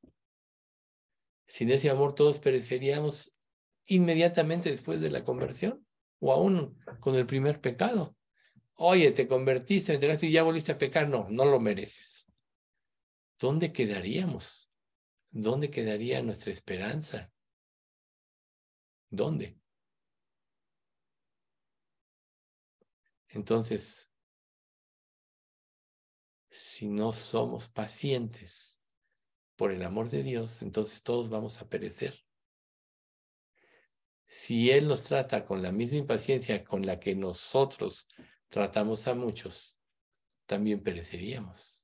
Sin 1.47 1.69
ese 1.69 1.89
amor 1.89 2.15
todos 2.15 2.39
pereceríamos 2.39 3.33
inmediatamente 3.87 4.69
después 4.69 5.01
de 5.01 5.11
la 5.11 5.23
conversión 5.23 5.85
o 6.19 6.31
aún 6.31 6.77
con 6.99 7.15
el 7.15 7.25
primer 7.25 7.61
pecado. 7.61 8.15
Oye, 8.75 9.11
te 9.11 9.27
convertiste, 9.27 9.93
entregaste 9.93 10.27
y 10.27 10.31
ya 10.31 10.43
volviste 10.43 10.71
a 10.71 10.77
pecar. 10.77 11.07
No, 11.07 11.29
no 11.29 11.45
lo 11.45 11.59
mereces. 11.59 12.27
¿Dónde 13.39 13.71
quedaríamos? 13.71 14.69
¿Dónde 15.31 15.69
quedaría 15.69 16.21
nuestra 16.21 16.51
esperanza? 16.51 17.31
¿Dónde? 19.09 19.57
Entonces, 23.29 24.09
si 26.55 26.87
no 26.87 27.11
somos 27.11 27.67
pacientes 27.67 28.79
por 29.57 29.71
el 29.71 29.83
amor 29.83 30.09
de 30.09 30.23
Dios, 30.23 30.61
entonces 30.61 31.03
todos 31.03 31.29
vamos 31.29 31.61
a 31.61 31.67
perecer. 31.67 32.23
Si 34.25 34.71
Él 34.71 34.87
nos 34.87 35.03
trata 35.03 35.45
con 35.45 35.61
la 35.61 35.73
misma 35.73 35.97
impaciencia 35.97 36.63
con 36.63 36.85
la 36.85 36.99
que 36.99 37.13
nosotros 37.13 38.07
tratamos 38.47 39.05
a 39.07 39.15
muchos, 39.15 39.77
también 40.45 40.81
pereceríamos. 40.81 41.83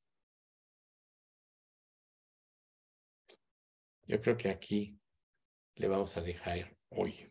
Yo 4.07 4.21
creo 4.21 4.37
que 4.37 4.49
aquí 4.49 4.97
le 5.75 5.87
vamos 5.89 6.15
a 6.15 6.21
dejar 6.21 6.77
hoy. 6.89 7.29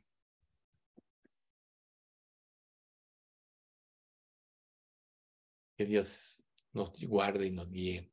Que 5.77 5.87
Dios 5.87 6.40
nos 6.73 6.93
guarde 7.05 7.47
y 7.47 7.51
nos 7.51 7.71
guíe 7.71 8.11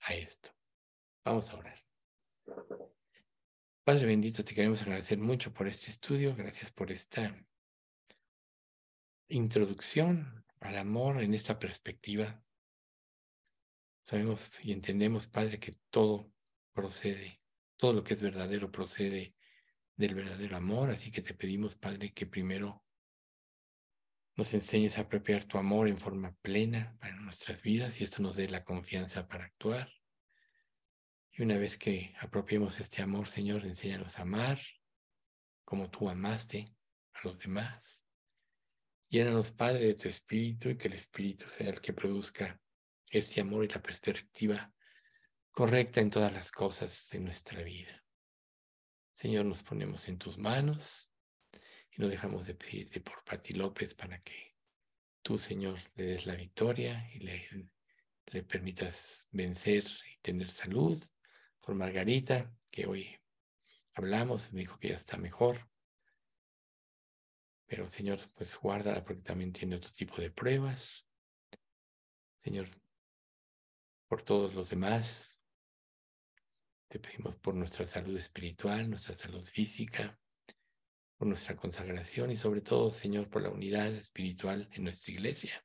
a 0.00 0.14
esto. 0.14 0.50
Vamos 1.24 1.50
a 1.50 1.56
orar. 1.56 1.84
Padre 3.84 4.06
bendito, 4.06 4.44
te 4.44 4.54
queremos 4.54 4.82
agradecer 4.82 5.18
mucho 5.18 5.52
por 5.52 5.68
este 5.68 5.90
estudio. 5.90 6.34
Gracias 6.34 6.70
por 6.70 6.90
esta 6.90 7.34
introducción 9.28 10.44
al 10.60 10.78
amor 10.78 11.22
en 11.22 11.34
esta 11.34 11.58
perspectiva. 11.58 12.42
Sabemos 14.04 14.50
y 14.62 14.72
entendemos, 14.72 15.26
Padre, 15.26 15.58
que 15.58 15.76
todo 15.90 16.32
procede, 16.72 17.40
todo 17.76 17.92
lo 17.92 18.04
que 18.04 18.14
es 18.14 18.22
verdadero 18.22 18.70
procede 18.70 19.34
del 19.96 20.14
verdadero 20.14 20.56
amor, 20.56 20.90
así 20.90 21.10
que 21.10 21.22
te 21.22 21.34
pedimos, 21.34 21.74
Padre, 21.74 22.12
que 22.12 22.26
primero 22.26 22.85
nos 24.36 24.54
enseñes 24.54 24.98
a 24.98 25.02
apropiar 25.02 25.44
tu 25.44 25.58
amor 25.58 25.88
en 25.88 25.98
forma 25.98 26.36
plena 26.42 26.96
para 27.00 27.16
nuestras 27.16 27.62
vidas 27.62 28.00
y 28.00 28.04
esto 28.04 28.22
nos 28.22 28.36
dé 28.36 28.48
la 28.48 28.64
confianza 28.64 29.26
para 29.26 29.46
actuar. 29.46 29.90
Y 31.32 31.42
una 31.42 31.58
vez 31.58 31.76
que 31.76 32.14
apropiemos 32.20 32.78
este 32.80 33.02
amor, 33.02 33.28
Señor, 33.28 33.64
enséñanos 33.64 34.18
a 34.18 34.22
amar 34.22 34.58
como 35.64 35.90
tú 35.90 36.08
amaste 36.08 36.72
a 37.14 37.20
los 37.24 37.38
demás 37.38 38.06
Llénanos, 39.08 39.52
Padre, 39.52 39.86
de 39.86 39.94
tu 39.94 40.08
Espíritu 40.08 40.68
y 40.68 40.76
que 40.76 40.88
el 40.88 40.94
Espíritu 40.94 41.48
sea 41.48 41.70
el 41.70 41.80
que 41.80 41.92
produzca 41.92 42.60
este 43.08 43.40
amor 43.40 43.64
y 43.64 43.68
la 43.68 43.80
perspectiva 43.80 44.72
correcta 45.52 46.00
en 46.00 46.10
todas 46.10 46.32
las 46.32 46.50
cosas 46.50 47.08
de 47.12 47.20
nuestra 47.20 47.62
vida. 47.62 48.04
Señor, 49.14 49.44
nos 49.44 49.62
ponemos 49.62 50.08
en 50.08 50.18
tus 50.18 50.38
manos 50.38 51.12
y 51.96 52.02
no 52.02 52.08
dejamos 52.08 52.46
de 52.46 52.54
pedirte 52.54 53.00
por 53.00 53.24
Pati 53.24 53.54
López 53.54 53.94
para 53.94 54.20
que 54.20 54.54
tú, 55.22 55.38
Señor, 55.38 55.78
le 55.94 56.04
des 56.04 56.26
la 56.26 56.34
victoria 56.34 57.10
y 57.14 57.20
le, 57.20 57.70
le 58.26 58.42
permitas 58.42 59.28
vencer 59.30 59.84
y 59.84 60.20
tener 60.20 60.50
salud. 60.50 61.02
Por 61.60 61.74
Margarita, 61.74 62.54
que 62.70 62.86
hoy 62.86 63.18
hablamos, 63.94 64.52
me 64.52 64.60
dijo 64.60 64.78
que 64.78 64.88
ya 64.88 64.96
está 64.96 65.16
mejor. 65.16 65.68
Pero, 67.66 67.90
Señor, 67.90 68.20
pues 68.34 68.56
guárdala 68.56 69.02
porque 69.02 69.22
también 69.22 69.52
tiene 69.52 69.76
otro 69.76 69.90
tipo 69.92 70.20
de 70.20 70.30
pruebas. 70.30 71.04
Señor, 72.36 72.68
por 74.06 74.22
todos 74.22 74.54
los 74.54 74.70
demás, 74.70 75.40
te 76.88 77.00
pedimos 77.00 77.34
por 77.36 77.54
nuestra 77.54 77.86
salud 77.86 78.16
espiritual, 78.16 78.88
nuestra 78.88 79.16
salud 79.16 79.44
física, 79.44 80.16
por 81.16 81.28
nuestra 81.28 81.56
consagración 81.56 82.30
y 82.30 82.36
sobre 82.36 82.60
todo, 82.60 82.90
Señor, 82.90 83.28
por 83.28 83.42
la 83.42 83.50
unidad 83.50 83.92
espiritual 83.94 84.68
en 84.72 84.84
nuestra 84.84 85.12
iglesia. 85.12 85.64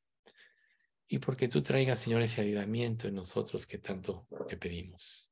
Y 1.07 1.19
porque 1.19 1.49
tú 1.49 1.61
traigas, 1.61 1.99
Señor, 1.99 2.21
ese 2.21 2.41
avivamiento 2.41 3.07
en 3.07 3.15
nosotros 3.15 3.67
que 3.67 3.77
tanto 3.77 4.27
te 4.47 4.55
pedimos. 4.55 5.29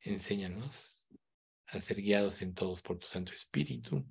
Enséñanos 0.00 1.08
a 1.66 1.80
ser 1.80 2.00
guiados 2.00 2.40
en 2.42 2.54
todos 2.54 2.80
por 2.80 2.98
tu 2.98 3.06
Santo 3.06 3.32
Espíritu. 3.34 4.04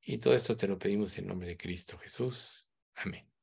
Y 0.00 0.18
todo 0.18 0.34
esto 0.34 0.56
te 0.56 0.66
lo 0.66 0.78
pedimos 0.78 1.16
en 1.18 1.28
nombre 1.28 1.48
de 1.48 1.56
Cristo 1.56 1.96
Jesús. 1.98 2.68
Amén. 2.96 3.33